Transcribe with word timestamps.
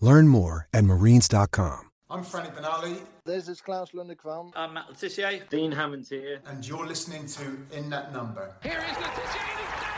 Learn 0.00 0.28
more 0.28 0.68
at 0.72 0.84
marines.com. 0.84 1.90
I'm 2.10 2.24
Franny 2.24 2.54
Benali, 2.54 3.00
This 3.26 3.48
is 3.48 3.60
Klaus 3.60 3.90
Lundekvam. 3.90 4.52
I'm 4.56 4.72
Matt 4.74 4.88
Le 4.88 4.94
Tissier. 4.94 5.46
Dean 5.50 5.70
Hammond 5.72 6.06
here. 6.08 6.40
and 6.46 6.66
you're 6.66 6.86
listening 6.86 7.26
to 7.26 7.42
In 7.76 7.90
That 7.90 8.14
Number. 8.14 8.54
Here 8.62 8.82
is 8.90 8.96
Le 8.96 9.02
Tissier 9.08 9.97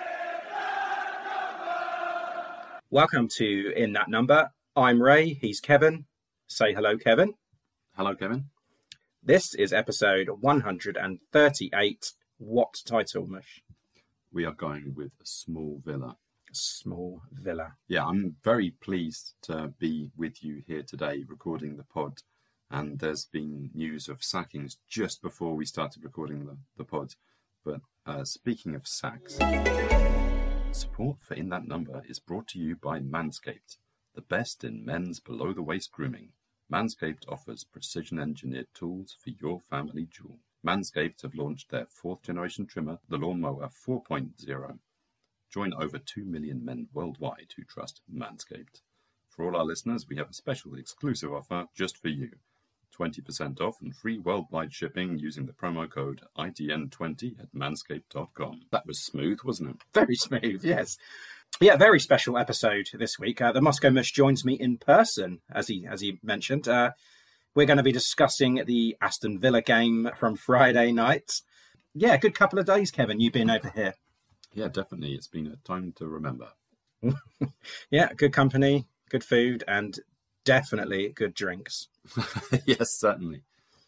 Welcome 2.93 3.29
to 3.37 3.71
In 3.73 3.93
That 3.93 4.09
Number. 4.09 4.51
I'm 4.75 5.01
Ray, 5.01 5.33
he's 5.33 5.61
Kevin. 5.61 6.07
Say 6.47 6.73
hello, 6.73 6.97
Kevin. 6.97 7.35
Hello, 7.95 8.13
Kevin. 8.15 8.49
This 9.23 9.55
is 9.55 9.71
episode 9.71 10.27
138. 10.41 12.11
What 12.37 12.81
title, 12.85 13.27
Mush? 13.27 13.61
we 14.31 14.43
are 14.45 14.51
going 14.51 14.93
with 14.95 15.13
a 15.21 15.25
small 15.25 15.81
villa. 15.85 16.17
Small 16.51 17.21
Villa. 17.31 17.75
Yeah, 17.87 18.05
I'm 18.05 18.35
very 18.43 18.71
pleased 18.71 19.35
to 19.43 19.73
be 19.79 20.09
with 20.17 20.43
you 20.43 20.63
here 20.67 20.83
today 20.83 21.23
recording 21.27 21.77
the 21.77 21.85
pod. 21.85 22.23
And 22.69 22.99
there's 22.99 23.23
been 23.23 23.69
news 23.73 24.09
of 24.09 24.21
sackings 24.21 24.75
just 24.89 25.21
before 25.21 25.55
we 25.55 25.65
started 25.65 26.03
recording 26.03 26.45
the, 26.45 26.57
the 26.75 26.83
pod. 26.83 27.13
But 27.63 27.79
uh, 28.05 28.25
speaking 28.25 28.75
of 28.75 28.85
sacks, 28.85 29.37
support 30.73 31.17
for 31.21 31.33
In 31.33 31.49
That 31.49 31.67
Number 31.67 32.01
is 32.07 32.19
brought 32.19 32.47
to 32.49 32.59
you 32.59 32.77
by 32.77 32.99
Manscaped, 32.99 33.77
the 34.15 34.21
best 34.21 34.63
in 34.63 34.85
men's 34.85 35.19
below 35.19 35.51
the 35.51 35.61
waist 35.61 35.91
grooming. 35.91 36.29
Manscaped 36.71 37.27
offers 37.27 37.65
precision 37.65 38.17
engineered 38.19 38.67
tools 38.73 39.17
for 39.21 39.31
your 39.31 39.59
family 39.59 40.07
jewel. 40.09 40.39
Manscaped 40.65 41.23
have 41.23 41.35
launched 41.35 41.71
their 41.71 41.87
fourth 41.87 42.21
generation 42.21 42.65
trimmer, 42.65 42.99
the 43.09 43.17
Lawnmower 43.17 43.69
4.0. 43.69 44.79
Join 45.49 45.73
over 45.73 45.97
2 45.97 46.23
million 46.23 46.63
men 46.63 46.87
worldwide 46.93 47.53
who 47.57 47.63
trust 47.65 47.99
Manscaped. 48.09 48.81
For 49.27 49.45
all 49.45 49.57
our 49.57 49.65
listeners, 49.65 50.07
we 50.07 50.15
have 50.15 50.29
a 50.29 50.33
special 50.33 50.75
exclusive 50.75 51.33
offer 51.33 51.67
just 51.75 51.97
for 51.97 52.07
you 52.07 52.31
20% 52.97 53.61
off 53.61 53.81
and 53.81 53.95
free 53.95 54.17
worldwide 54.17 54.73
shipping 54.73 55.17
using 55.17 55.45
the 55.45 55.53
promo 55.53 55.89
code 55.89 56.21
ITN20 56.37 57.39
at 57.39 57.53
manscaped.com. 57.53 58.61
That 58.71 58.85
was 58.85 59.03
smooth, 59.03 59.39
wasn't 59.43 59.71
it? 59.71 59.75
Very 59.93 60.15
smooth, 60.15 60.63
yes. 60.63 60.97
Yeah, 61.59 61.75
very 61.75 61.99
special 61.99 62.37
episode 62.37 62.87
this 62.93 63.19
week. 63.19 63.41
Uh, 63.41 63.51
the 63.51 63.61
Moscow 63.61 63.89
Mush 63.89 64.13
joins 64.13 64.45
me 64.45 64.53
in 64.53 64.77
person, 64.77 65.41
as 65.53 65.67
he 65.67 65.85
as 65.85 65.99
he 65.99 66.17
mentioned. 66.23 66.67
Uh, 66.67 66.91
we're 67.53 67.65
going 67.65 67.77
to 67.77 67.83
be 67.83 67.91
discussing 67.91 68.63
the 68.65 68.95
Aston 69.01 69.37
Villa 69.37 69.61
game 69.61 70.09
from 70.17 70.37
Friday 70.37 70.93
night. 70.93 71.29
Yeah, 71.93 72.15
good 72.15 72.33
couple 72.33 72.57
of 72.57 72.65
days, 72.65 72.89
Kevin. 72.89 73.19
You've 73.19 73.33
been 73.33 73.49
over 73.49 73.69
here. 73.75 73.95
Yeah, 74.53 74.69
definitely. 74.69 75.13
It's 75.13 75.27
been 75.27 75.47
a 75.47 75.67
time 75.67 75.93
to 75.97 76.07
remember. 76.07 76.47
Yeah, 77.89 78.13
good 78.13 78.31
company, 78.31 78.85
good 79.09 79.23
food, 79.23 79.63
and 79.67 79.99
definitely 80.45 81.09
good 81.09 81.33
drinks. 81.33 81.87
yes, 82.65 82.97
certainly. 82.99 83.43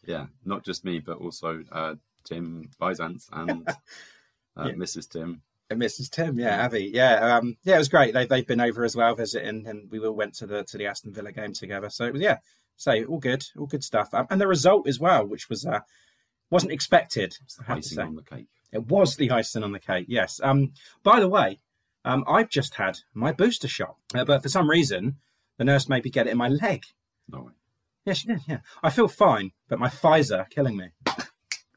Yeah, 0.06 0.26
not 0.44 0.64
just 0.64 0.84
me, 0.84 0.98
but 0.98 1.18
also 1.18 1.62
uh, 1.72 1.94
Tim 2.24 2.70
Byzance 2.78 3.28
and 3.32 3.68
uh, 3.68 3.72
Yeah. 4.66 4.72
Mrs. 4.72 5.08
Tim. 5.10 5.42
And 5.70 5.80
Mrs. 5.80 6.10
Tim, 6.10 6.38
yeah, 6.38 6.62
Abby, 6.62 6.90
yeah, 6.92 7.36
um, 7.36 7.56
yeah, 7.64 7.76
it 7.76 7.78
was 7.78 7.88
great. 7.88 8.12
They 8.12 8.26
they've 8.26 8.46
been 8.46 8.60
over 8.60 8.84
as 8.84 8.94
well 8.94 9.14
visiting, 9.14 9.66
and 9.66 9.90
we 9.90 9.98
all 9.98 10.12
went 10.12 10.34
to 10.34 10.46
the 10.46 10.62
to 10.64 10.76
the 10.76 10.86
Aston 10.86 11.12
Villa 11.14 11.32
game 11.32 11.54
together. 11.54 11.88
So 11.88 12.04
it 12.04 12.12
was 12.12 12.20
yeah, 12.20 12.36
so 12.76 12.92
all 13.04 13.18
good, 13.18 13.44
all 13.58 13.66
good 13.66 13.82
stuff, 13.82 14.12
um, 14.12 14.26
and 14.28 14.38
the 14.38 14.46
result 14.46 14.86
as 14.86 15.00
well, 15.00 15.26
which 15.26 15.48
was 15.48 15.64
uh, 15.64 15.80
wasn't 16.50 16.72
expected. 16.72 17.34
It's 17.42 17.56
the 17.56 17.62
I 17.66 17.74
have 17.74 17.82
to 17.82 17.86
icing 17.86 17.98
on 18.00 18.14
the 18.16 18.22
cake. 18.22 18.46
It 18.72 18.86
was 18.86 19.16
the 19.16 19.30
icing 19.30 19.62
on 19.62 19.72
the 19.72 19.80
cake, 19.80 20.04
yes. 20.06 20.38
Um, 20.42 20.72
by 21.02 21.18
the 21.18 21.28
way, 21.28 21.60
um, 22.04 22.24
I've 22.28 22.50
just 22.50 22.74
had 22.74 22.98
my 23.14 23.32
booster 23.32 23.68
shot, 23.68 23.96
uh, 24.14 24.24
but 24.26 24.42
for 24.42 24.50
some 24.50 24.68
reason, 24.68 25.16
the 25.56 25.64
nurse 25.64 25.88
made 25.88 26.04
me 26.04 26.10
get 26.10 26.26
it 26.26 26.30
in 26.30 26.38
my 26.38 26.48
leg. 26.48 26.84
No 27.26 27.44
way. 27.44 27.52
Yeah, 28.04 28.12
she 28.12 28.26
did. 28.28 28.40
Yeah, 28.46 28.58
I 28.82 28.90
feel 28.90 29.08
fine, 29.08 29.52
but 29.68 29.78
my 29.78 29.88
Pfizer 29.88 30.48
killing 30.50 30.76
me. 30.76 30.88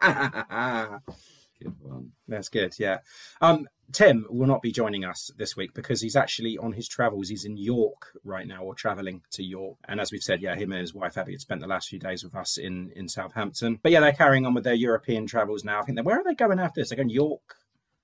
Wicked 0.02 1.76
one. 1.82 2.12
That's 2.28 2.50
good. 2.50 2.76
Yeah. 2.78 3.00
Um, 3.42 3.68
Tim 3.94 4.26
will 4.30 4.48
not 4.48 4.62
be 4.62 4.72
joining 4.72 5.06
us 5.06 5.32
this 5.38 5.56
week 5.56 5.74
because 5.74 6.02
he's 6.02 6.16
actually 6.18 6.58
on 6.58 6.74
his 6.74 6.88
travels. 6.88 7.30
He's 7.30 7.46
in 7.46 7.56
York 7.58 8.08
right 8.24 8.46
now, 8.46 8.62
or 8.64 8.76
traveling 8.76 9.22
to 9.32 9.44
York. 9.44 9.78
And 9.88 10.00
as 10.02 10.12
we've 10.12 10.22
said, 10.22 10.42
yeah, 10.42 10.56
him 10.56 10.72
and 10.74 10.82
his 10.82 10.94
wife 10.94 11.18
Abby 11.18 11.32
had 11.32 11.42
spent 11.42 11.62
the 11.62 11.68
last 11.68 11.88
few 11.90 11.98
days 12.00 12.24
with 12.24 12.36
us 12.36 12.58
in 12.58 12.92
in 12.96 13.08
Southampton. 13.08 13.80
But 13.82 13.92
yeah, 13.94 14.02
they're 14.02 14.12
carrying 14.12 14.46
on 14.46 14.54
with 14.54 14.66
their 14.66 14.74
European 14.74 15.26
travels 15.26 15.64
now. 15.64 15.80
I 15.80 15.84
think 15.84 15.96
they 15.96 16.02
where 16.02 16.20
are 16.20 16.24
they 16.24 16.36
going 16.36 16.60
after 16.60 16.82
this? 16.82 16.90
They're 16.90 16.98
going 16.98 17.08
to 17.10 17.14
York, 17.16 17.56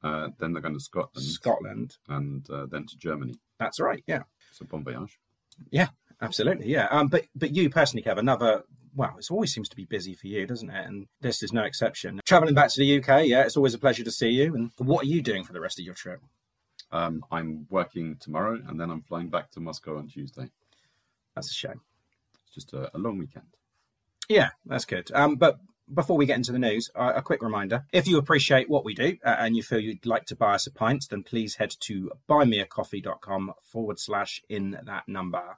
Uh, 0.01 0.29
then 0.39 0.53
they're 0.53 0.61
going 0.61 0.73
to 0.75 0.79
Scotland, 0.79 1.27
Scotland. 1.27 1.97
and 2.07 2.49
uh, 2.49 2.65
then 2.65 2.85
to 2.87 2.97
Germany. 2.97 3.35
That's 3.59 3.79
right. 3.81 4.03
Yeah. 4.07 4.23
So 4.53 4.65
bon 4.65 4.83
voyage. 4.85 5.19
Yeah. 5.69 5.89
Absolutely. 6.23 6.67
Yeah. 6.67 6.87
Um. 6.89 7.07
But 7.07 7.25
but 7.35 7.53
you 7.53 7.69
personally, 7.69 8.03
Kev, 8.03 8.17
another. 8.17 8.63
Well, 8.95 9.15
it 9.17 9.31
always 9.31 9.51
seems 9.51 9.69
to 9.69 9.75
be 9.75 9.85
busy 9.85 10.13
for 10.13 10.27
you, 10.27 10.45
doesn't 10.45 10.69
it? 10.69 10.85
And 10.85 11.07
this 11.19 11.41
is 11.41 11.51
no 11.51 11.63
exception. 11.63 12.21
Traveling 12.25 12.53
back 12.53 12.69
to 12.69 12.79
the 12.79 12.99
UK, 12.99 13.25
yeah, 13.25 13.41
it's 13.41 13.57
always 13.57 13.73
a 13.73 13.79
pleasure 13.79 14.03
to 14.03 14.11
see 14.11 14.29
you. 14.29 14.53
And 14.53 14.71
what 14.77 15.03
are 15.03 15.07
you 15.07 15.23
doing 15.23 15.43
for 15.43 15.51
the 15.51 15.59
rest 15.59 15.79
of 15.79 15.85
your 15.85 15.95
trip? 15.95 16.21
Um, 16.91 17.25
I'm 17.31 17.65
working 17.71 18.17
tomorrow, 18.19 18.61
and 18.67 18.79
then 18.79 18.91
I'm 18.91 19.01
flying 19.01 19.29
back 19.29 19.49
to 19.51 19.59
Moscow 19.59 19.97
on 19.97 20.07
Tuesday. 20.07 20.51
That's 21.33 21.49
a 21.49 21.53
shame. 21.53 21.81
It's 22.45 22.53
just 22.53 22.73
a, 22.73 22.95
a 22.95 22.99
long 22.99 23.17
weekend. 23.17 23.47
Yeah, 24.29 24.49
that's 24.65 24.85
good. 24.85 25.11
Um, 25.11 25.35
but 25.35 25.57
before 25.91 26.15
we 26.15 26.27
get 26.27 26.37
into 26.37 26.51
the 26.51 26.59
news, 26.59 26.89
a 26.95 27.21
quick 27.21 27.41
reminder: 27.41 27.85
if 27.91 28.07
you 28.07 28.19
appreciate 28.19 28.69
what 28.69 28.85
we 28.85 28.93
do 28.93 29.17
uh, 29.25 29.35
and 29.39 29.55
you 29.55 29.63
feel 29.63 29.79
you'd 29.79 30.05
like 30.05 30.25
to 30.25 30.35
buy 30.35 30.53
us 30.53 30.67
a 30.67 30.71
pint, 30.71 31.07
then 31.09 31.23
please 31.23 31.55
head 31.55 31.73
to 31.81 32.11
buymeacoffee.com 32.29 33.53
forward 33.63 33.99
slash 33.99 34.41
in 34.47 34.77
that 34.85 35.07
number. 35.07 35.57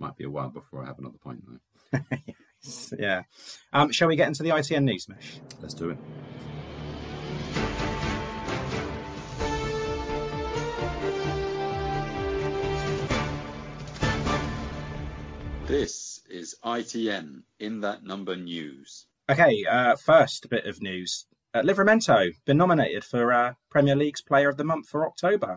Might 0.00 0.16
be 0.16 0.24
a 0.24 0.30
while 0.30 0.48
before 0.48 0.82
I 0.82 0.86
have 0.86 0.98
another 0.98 1.18
pint, 1.22 1.44
though. 1.46 2.00
Yeah. 2.98 3.22
Um, 3.72 3.90
shall 3.90 4.08
we 4.08 4.16
get 4.16 4.28
into 4.28 4.42
the 4.42 4.50
ITN 4.50 4.84
news, 4.84 5.08
Mish? 5.08 5.40
Let's 5.62 5.72
do 5.72 5.90
it. 5.90 5.98
This 15.66 16.20
is 16.28 16.56
ITN 16.64 17.42
in 17.58 17.80
that 17.80 18.04
number 18.04 18.36
news. 18.36 19.06
Okay. 19.30 19.64
Uh, 19.70 19.96
first 19.96 20.50
bit 20.50 20.66
of 20.66 20.82
news: 20.82 21.26
uh, 21.54 21.62
Livramento 21.62 22.32
been 22.44 22.58
nominated 22.58 23.04
for 23.04 23.32
uh, 23.32 23.54
Premier 23.70 23.96
League's 23.96 24.20
Player 24.20 24.48
of 24.48 24.56
the 24.56 24.64
Month 24.64 24.88
for 24.88 25.06
October. 25.06 25.56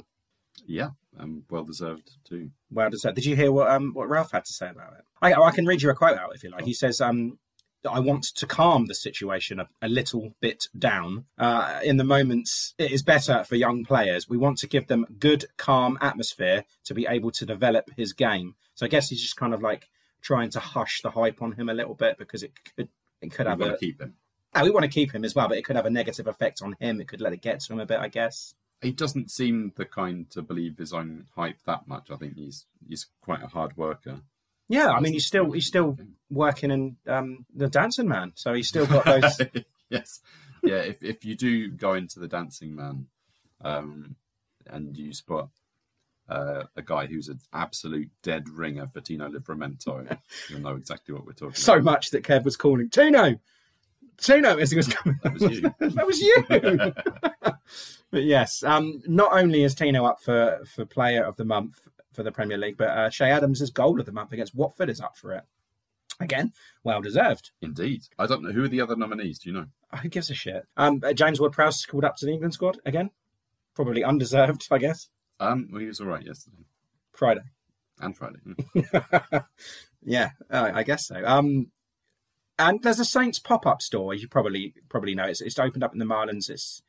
Yeah, 0.65 0.91
um, 1.19 1.43
well 1.49 1.63
deserved 1.63 2.11
too. 2.23 2.51
Well 2.71 2.89
deserved. 2.89 3.15
Did 3.15 3.25
you 3.25 3.35
hear 3.35 3.51
what 3.51 3.69
um 3.69 3.93
what 3.93 4.09
Ralph 4.09 4.31
had 4.31 4.45
to 4.45 4.53
say 4.53 4.69
about 4.69 4.93
it? 4.93 5.05
I, 5.21 5.33
I 5.33 5.51
can 5.51 5.65
read 5.65 5.81
you 5.81 5.89
a 5.89 5.95
quote 5.95 6.17
out 6.17 6.35
if 6.35 6.43
you 6.43 6.49
like. 6.51 6.65
He 6.65 6.73
says 6.73 7.01
um. 7.01 7.39
I 7.85 7.99
want 7.99 8.23
to 8.37 8.47
calm 8.47 8.85
the 8.85 8.95
situation 8.95 9.59
a, 9.59 9.67
a 9.81 9.89
little 9.89 10.35
bit 10.39 10.69
down. 10.77 11.25
Uh, 11.37 11.81
in 11.83 11.97
the 11.97 12.05
moments, 12.05 12.73
it 12.77 12.93
is 12.93 13.03
better 13.03 13.43
for 13.43 13.57
young 13.57 13.83
players. 13.83 14.29
We 14.29 14.37
want 14.37 14.57
to 14.59 14.67
give 14.67 14.87
them 14.87 15.05
good, 15.19 15.43
calm 15.57 15.97
atmosphere 15.99 16.63
to 16.85 16.93
be 16.93 17.05
able 17.09 17.31
to 17.31 17.45
develop 17.45 17.89
his 17.97 18.13
game. 18.13 18.55
So 18.75 18.85
I 18.85 18.89
guess 18.89 19.09
he's 19.09 19.21
just 19.21 19.35
kind 19.35 19.53
of 19.53 19.61
like 19.61 19.89
trying 20.21 20.49
to 20.51 20.61
hush 20.61 21.01
the 21.01 21.11
hype 21.11 21.41
on 21.41 21.51
him 21.51 21.67
a 21.67 21.73
little 21.73 21.93
bit 21.93 22.17
because 22.17 22.41
it 22.41 22.53
could 22.77 22.87
it 23.21 23.33
could 23.33 23.47
We 23.47 23.49
have 23.49 23.59
want 23.59 23.73
a 23.73 23.75
to 23.75 23.79
keep 23.79 24.01
him. 24.01 24.13
Ah, 24.55 24.63
we 24.63 24.69
want 24.69 24.85
to 24.85 24.89
keep 24.89 25.13
him 25.13 25.25
as 25.25 25.35
well, 25.35 25.49
but 25.49 25.57
it 25.57 25.65
could 25.65 25.75
have 25.75 25.85
a 25.85 25.89
negative 25.89 26.27
effect 26.27 26.61
on 26.61 26.77
him. 26.79 27.01
It 27.01 27.09
could 27.09 27.19
let 27.19 27.33
it 27.33 27.41
get 27.41 27.59
to 27.59 27.73
him 27.73 27.81
a 27.81 27.85
bit, 27.85 27.99
I 27.99 28.07
guess. 28.07 28.55
He 28.83 28.91
doesn't 28.91 29.31
seem 29.31 29.71
the 29.75 29.85
kind 29.85 30.29
to 30.31 30.41
believe 30.41 30.77
his 30.77 30.93
own 30.93 31.25
hype 31.35 31.59
that 31.65 31.87
much. 31.87 32.11
I 32.11 32.15
think 32.15 32.35
he's 32.35 32.65
he's 32.87 33.07
quite 33.21 33.41
a 33.41 33.47
hard 33.47 33.75
worker. 33.77 34.21
Yeah, 34.69 34.91
I 34.91 34.99
mean 34.99 35.13
he's 35.13 35.25
still 35.25 35.51
he's 35.51 35.67
still 35.67 35.97
working 36.29 36.71
in 36.71 36.97
um, 37.07 37.45
the 37.53 37.67
Dancing 37.67 38.07
Man, 38.07 38.31
so 38.35 38.53
he's 38.53 38.67
still 38.67 38.85
got 38.85 39.05
those. 39.05 39.41
yes, 39.89 40.21
yeah. 40.63 40.77
If 40.77 41.03
if 41.03 41.25
you 41.25 41.35
do 41.35 41.69
go 41.69 41.93
into 41.93 42.19
the 42.19 42.27
Dancing 42.27 42.75
Man, 42.75 43.07
um, 43.61 44.15
and 44.67 44.95
you 44.97 45.13
spot 45.13 45.49
uh, 46.29 46.63
a 46.75 46.81
guy 46.81 47.05
who's 47.05 47.27
an 47.27 47.39
absolute 47.53 48.09
dead 48.21 48.49
ringer 48.49 48.87
for 48.87 49.01
Tino 49.01 49.29
Livramento, 49.29 50.17
you'll 50.49 50.61
know 50.61 50.75
exactly 50.75 51.13
what 51.13 51.25
we're 51.25 51.33
talking 51.33 51.55
so 51.55 51.73
about. 51.73 51.83
much 51.83 52.09
that 52.11 52.23
Kev 52.23 52.43
was 52.43 52.55
calling 52.55 52.89
Tino, 52.89 53.37
Tino 54.17 54.57
as 54.57 54.71
he 54.71 54.77
was 54.77 54.87
coming. 54.87 55.19
That 55.23 55.33
was 55.33 55.41
you. 55.41 55.61
that 55.79 56.07
was 56.07 56.21
you. 56.21 57.53
But 58.13 58.25
yes, 58.25 58.61
um, 58.61 59.01
not 59.07 59.33
only 59.33 59.63
is 59.63 59.73
Tino 59.73 60.05
up 60.05 60.21
for 60.21 60.59
for 60.67 60.85
Player 60.85 61.23
of 61.23 61.35
the 61.35 61.45
Month 61.45 61.87
for 62.13 62.21
the 62.21 62.31
Premier 62.31 62.59
League, 62.59 62.77
but 62.77 62.89
uh, 62.89 63.09
Che 63.09 63.25
Adams' 63.25 63.71
Goal 63.71 63.99
of 63.99 64.05
the 64.05 64.11
Month 64.11 64.31
against 64.31 64.53
Watford 64.53 64.87
is 64.87 65.01
up 65.01 65.17
for 65.17 65.33
it. 65.33 65.43
Again, 66.19 66.53
well 66.83 67.01
deserved. 67.01 67.49
Indeed. 67.59 68.03
I 68.19 68.27
don't 68.27 68.43
know 68.43 68.51
who 68.51 68.65
are 68.65 68.67
the 68.67 68.81
other 68.81 68.95
nominees. 68.95 69.39
Do 69.39 69.49
you 69.49 69.55
know? 69.55 69.65
Who 70.03 70.09
gives 70.09 70.29
a 70.29 70.35
shit? 70.35 70.67
Um, 70.77 71.01
uh, 71.03 71.13
James 71.13 71.39
Ward-Prowse 71.39 71.87
called 71.87 72.05
up 72.05 72.15
to 72.17 72.27
the 72.27 72.33
England 72.33 72.53
squad 72.53 72.77
again. 72.85 73.09
Probably 73.73 74.03
undeserved, 74.03 74.67
I 74.69 74.77
guess. 74.77 75.09
Um, 75.39 75.69
well, 75.71 75.81
he 75.81 75.87
was 75.87 75.99
all 75.99 76.05
right 76.05 76.23
yesterday 76.23 76.65
Friday. 77.13 77.41
and 77.99 78.15
Friday. 78.15 78.37
yeah, 80.03 80.29
uh, 80.51 80.69
I 80.71 80.83
guess 80.83 81.07
so. 81.07 81.19
Um, 81.25 81.71
and 82.59 82.83
there's 82.83 82.99
a 82.99 83.05
Saints 83.05 83.39
pop-up 83.39 83.81
store. 83.81 84.13
You 84.13 84.27
probably 84.27 84.75
probably 84.87 85.15
know 85.15 85.25
it's, 85.25 85.41
it's 85.41 85.57
opened 85.57 85.83
up 85.83 85.93
in 85.93 85.99
the 85.99 86.05
Marlands. 86.05 86.47
It's 86.47 86.83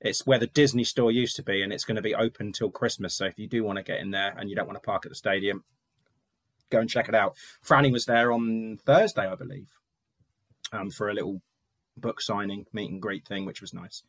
it's 0.00 0.26
where 0.26 0.38
the 0.38 0.46
Disney 0.46 0.84
store 0.84 1.10
used 1.10 1.36
to 1.36 1.42
be, 1.42 1.62
and 1.62 1.72
it's 1.72 1.84
going 1.84 1.96
to 1.96 2.02
be 2.02 2.14
open 2.14 2.52
till 2.52 2.70
Christmas. 2.70 3.16
So 3.16 3.26
if 3.26 3.38
you 3.38 3.48
do 3.48 3.64
want 3.64 3.78
to 3.78 3.82
get 3.82 4.00
in 4.00 4.10
there 4.10 4.34
and 4.36 4.48
you 4.48 4.56
don't 4.56 4.66
want 4.66 4.76
to 4.76 4.86
park 4.86 5.04
at 5.04 5.10
the 5.10 5.16
stadium, 5.16 5.64
go 6.70 6.80
and 6.80 6.88
check 6.88 7.08
it 7.08 7.14
out. 7.14 7.36
Franny 7.64 7.92
was 7.92 8.04
there 8.04 8.32
on 8.32 8.78
Thursday, 8.84 9.26
I 9.26 9.34
believe, 9.34 9.68
um, 10.72 10.90
for 10.90 11.08
a 11.08 11.14
little 11.14 11.42
book 11.96 12.20
signing 12.20 12.66
meet 12.72 12.90
and 12.90 13.02
greet 13.02 13.26
thing, 13.26 13.44
which 13.44 13.60
was 13.60 13.74
nice. 13.74 14.02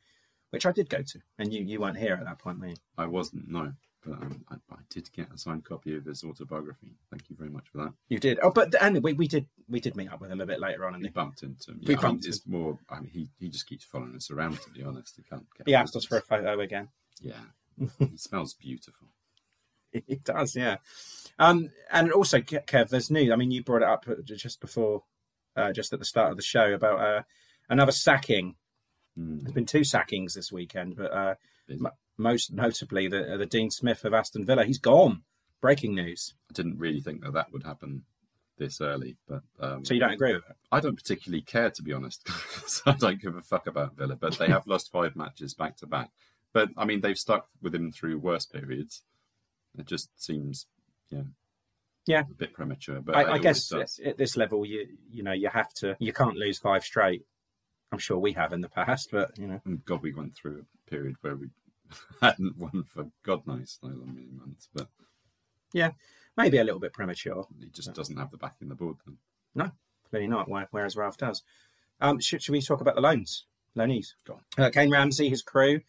Which 0.52 0.66
I 0.66 0.72
did 0.72 0.90
go 0.90 1.04
to, 1.04 1.20
and 1.38 1.54
you 1.54 1.64
you 1.64 1.80
weren't 1.80 1.98
here 1.98 2.14
at 2.14 2.26
that 2.26 2.40
point, 2.40 2.60
were 2.60 2.68
you? 2.68 2.76
I 2.98 3.06
wasn't, 3.06 3.50
no. 3.50 3.74
But 4.06 4.14
um, 4.14 4.46
I, 4.50 4.56
I 4.72 4.78
did 4.90 5.12
get 5.12 5.28
a 5.34 5.38
signed 5.38 5.66
copy 5.66 5.96
of 5.96 6.06
his 6.06 6.24
autobiography. 6.24 6.96
Thank 7.10 7.30
you 7.30 7.36
very 7.36 7.50
much 7.50 7.68
for 7.70 7.80
that. 7.80 7.94
You 8.08 8.18
did. 8.18 8.40
Oh, 8.42 8.50
but 8.50 8.74
and 8.82 9.04
we, 9.04 9.14
we 9.14 9.28
did 9.28 9.46
we 9.68 9.80
did 9.82 9.96
meet 9.98 10.12
up 10.12 10.22
with 10.22 10.32
him 10.32 10.40
a 10.40 10.46
bit 10.46 10.60
later 10.60 10.86
on, 10.86 10.94
and 10.94 11.04
We 11.04 11.10
bumped 11.10 11.44
into 11.44 11.72
him. 11.72 11.82
We 11.86 11.94
Yeah, 11.94 12.00
I 12.00 12.04
mean, 12.04 12.12
bumped 12.12 12.26
it's 12.26 12.48
more. 12.48 12.80
I 12.90 13.02
mean, 13.02 13.10
he, 13.12 13.30
he 13.40 13.50
just 13.50 13.68
keeps 13.68 13.84
following 13.84 14.16
us 14.16 14.32
around. 14.32 14.62
To 14.62 14.70
be 14.70 14.84
honest, 14.84 15.16
he 15.18 15.24
can't. 15.24 15.46
Get 15.58 15.68
he 15.68 15.76
asked 15.76 15.96
us 15.96 16.06
for 16.06 16.18
a 16.18 16.22
photo 16.22 16.60
again. 16.62 16.88
Yeah, 17.22 17.42
he 18.00 18.18
smells 18.18 18.54
beautiful. 18.54 19.08
It 19.92 20.24
does, 20.24 20.56
yeah. 20.56 20.78
Um, 21.40 21.72
and 21.92 22.12
also, 22.12 22.40
Kev, 22.40 22.90
there's 22.90 23.10
news. 23.10 23.32
I 23.32 23.36
mean, 23.36 23.50
you 23.52 23.64
brought 23.64 23.82
it 23.82 23.88
up 23.88 24.06
just 24.24 24.62
before, 24.62 25.04
uh, 25.56 25.74
just 25.74 25.92
at 25.94 26.00
the 26.00 26.06
start 26.06 26.30
of 26.30 26.38
the 26.38 26.44
show 26.44 26.74
about 26.74 27.00
uh, 27.00 27.24
another 27.70 27.92
sacking. 27.92 28.56
Mm, 29.18 29.42
There's 29.42 29.54
been 29.54 29.66
two 29.66 29.84
sackings 29.84 30.34
this 30.36 30.52
weekend, 30.52 30.96
but 30.96 31.12
uh, 31.12 31.36
most 32.20 32.52
notably 32.54 33.08
the 33.08 33.36
the 33.38 33.46
Dean 33.46 33.72
Smith 33.72 34.04
of 34.06 34.14
Aston 34.14 34.46
Villa. 34.46 34.66
He's 34.66 34.78
gone. 34.80 35.24
Breaking 35.62 35.96
news. 35.96 36.36
I 36.50 36.54
didn't 36.54 36.78
really 36.78 37.02
think 37.02 37.22
that 37.24 37.34
that 37.34 37.52
would 37.52 37.64
happen 37.64 38.04
this 38.58 38.80
early, 38.82 39.18
but 39.28 39.42
um, 39.60 39.84
So 39.84 39.94
you 39.94 40.00
don't 40.00 40.12
agree 40.14 40.34
with 40.34 40.44
it? 40.50 40.56
I 40.72 40.80
don't 40.80 40.96
particularly 40.96 41.42
care 41.42 41.70
to 41.72 41.82
be 41.82 41.92
honest. 41.94 42.28
I 42.86 42.92
don't 42.94 43.22
give 43.22 43.36
a 43.36 43.42
fuck 43.42 43.68
about 43.68 43.96
Villa, 43.98 44.16
but 44.16 44.38
they 44.38 44.48
have 44.48 44.68
lost 44.68 44.92
five 44.92 45.16
matches 45.16 45.54
back 45.54 45.78
to 45.78 45.88
back. 45.88 46.12
But 46.54 46.70
I 46.78 46.86
mean, 46.86 47.02
they've 47.02 47.18
stuck 47.18 47.48
with 47.62 47.74
him 47.76 47.92
through 47.92 48.20
worse 48.20 48.46
periods. 48.46 49.02
It 49.78 49.86
just 49.86 50.10
seems, 50.22 50.66
yeah, 51.10 51.24
Yeah. 52.08 52.22
a 52.22 52.34
bit 52.34 52.54
premature. 52.54 53.02
But 53.02 53.16
I, 53.16 53.34
I 53.34 53.38
guess 53.38 53.68
does. 53.68 54.00
at 54.04 54.18
this 54.18 54.36
level, 54.36 54.66
you 54.66 54.88
you 55.12 55.24
know 55.24 55.32
you 55.34 55.50
have 55.50 55.74
to. 55.76 55.96
You 56.00 56.12
can't 56.14 56.36
lose 56.38 56.58
five 56.58 56.84
straight. 56.84 57.24
I'm 57.92 58.00
sure 58.00 58.18
we 58.18 58.34
have 58.34 58.52
in 58.54 58.62
the 58.62 58.70
past, 58.70 59.10
but 59.12 59.38
you 59.38 59.48
know. 59.48 59.62
And 59.66 59.84
God, 59.86 60.02
we 60.02 60.14
went 60.14 60.36
through 60.36 60.66
a 60.88 60.90
period 60.90 61.16
where 61.22 61.36
we 61.36 61.50
hadn't 62.22 62.58
won 62.58 62.84
for 62.84 63.06
God 63.24 63.46
knows 63.48 63.80
how 63.82 63.90
many 63.90 64.28
months, 64.32 64.70
but 64.74 64.88
yeah, 65.74 65.92
maybe 66.38 66.58
a 66.58 66.64
little 66.64 66.80
bit 66.80 66.94
premature. 66.94 67.46
he 67.60 67.70
just 67.70 67.94
doesn't 67.94 68.18
have 68.18 68.32
the 68.32 68.38
back 68.38 68.56
in 68.62 68.70
the 68.70 68.76
board. 68.76 68.98
Then. 69.06 69.18
No, 69.56 69.72
clearly 70.10 70.28
not. 70.28 70.50
Whereas 70.72 70.96
Ralph 70.96 71.18
does. 71.18 71.42
Um, 72.02 72.20
should, 72.20 72.42
should 72.42 72.54
we 72.54 72.62
talk 72.62 72.82
about 72.82 72.96
the 72.96 73.02
loans? 73.02 73.46
Loanees. 73.78 74.14
Go 74.26 74.40
on. 74.58 74.66
Uh, 74.66 74.70
Kayne 74.70 74.92
Ramsay, 74.92 75.30
his 75.30 75.42
Crewe, 75.42 75.82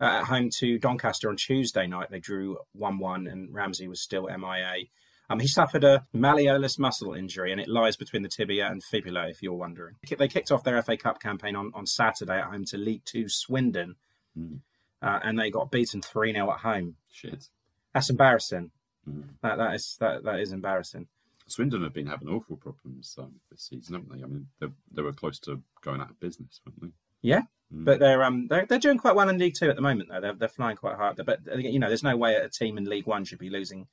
uh, 0.00 0.04
at 0.04 0.24
home 0.24 0.50
to 0.58 0.78
Doncaster 0.78 1.28
on 1.28 1.36
Tuesday 1.36 1.86
night. 1.86 2.10
They 2.10 2.20
drew 2.20 2.58
1 2.72 2.98
1, 2.98 3.26
and 3.26 3.54
Ramsay 3.54 3.86
was 3.86 4.02
still 4.02 4.28
MIA. 4.28 4.86
Um, 5.30 5.40
he 5.40 5.46
suffered 5.46 5.84
a 5.84 6.06
malleolus 6.14 6.78
muscle 6.78 7.12
injury, 7.12 7.52
and 7.52 7.60
it 7.60 7.68
lies 7.68 7.96
between 7.96 8.22
the 8.22 8.30
tibia 8.30 8.66
and 8.66 8.82
fibula, 8.82 9.28
if 9.28 9.42
you're 9.42 9.52
wondering. 9.52 9.96
They 10.18 10.26
kicked 10.26 10.50
off 10.50 10.64
their 10.64 10.82
FA 10.82 10.96
Cup 10.96 11.20
campaign 11.20 11.54
on, 11.54 11.70
on 11.74 11.86
Saturday 11.86 12.38
at 12.38 12.46
home 12.46 12.64
to 12.66 12.78
League 12.78 13.04
Two 13.04 13.28
Swindon, 13.28 13.96
Mm. 14.38 14.60
Uh, 15.00 15.20
and 15.22 15.38
they 15.38 15.50
got 15.50 15.70
beaten 15.70 16.02
3 16.02 16.32
0 16.32 16.50
at 16.50 16.60
home. 16.60 16.96
Shit. 17.10 17.48
That's 17.94 18.10
embarrassing. 18.10 18.70
Mm. 19.08 19.28
That, 19.42 19.58
that, 19.58 19.74
is, 19.74 19.96
that, 20.00 20.24
that 20.24 20.40
is 20.40 20.52
embarrassing. 20.52 21.06
Swindon 21.46 21.82
have 21.82 21.94
been 21.94 22.08
having 22.08 22.28
awful 22.28 22.56
problems 22.56 23.14
um, 23.18 23.36
this 23.50 23.62
season, 23.62 23.94
haven't 23.94 24.12
they? 24.12 24.22
I 24.22 24.26
mean, 24.26 24.48
they, 24.60 24.66
they 24.92 25.02
were 25.02 25.12
close 25.12 25.38
to 25.40 25.62
going 25.82 26.00
out 26.00 26.10
of 26.10 26.20
business, 26.20 26.60
weren't 26.66 26.82
they? 26.82 26.88
Yeah, 27.22 27.42
Mm. 27.74 27.84
But 27.84 28.00
they're 28.00 28.24
um 28.24 28.46
they're, 28.48 28.66
they're 28.66 28.78
doing 28.78 28.98
quite 28.98 29.14
well 29.14 29.28
in 29.28 29.38
League 29.38 29.54
Two 29.58 29.68
at 29.68 29.76
the 29.76 29.82
moment 29.82 30.08
though. 30.10 30.20
They're 30.20 30.34
they're 30.34 30.48
flying 30.48 30.76
quite 30.76 30.96
hard. 30.96 31.20
But 31.24 31.40
you 31.56 31.78
know, 31.78 31.88
there's 31.88 32.02
no 32.02 32.16
way 32.16 32.34
a 32.34 32.48
team 32.48 32.78
in 32.78 32.84
League 32.84 33.06
One 33.06 33.24
should 33.24 33.38
be 33.38 33.50
losing 33.50 33.86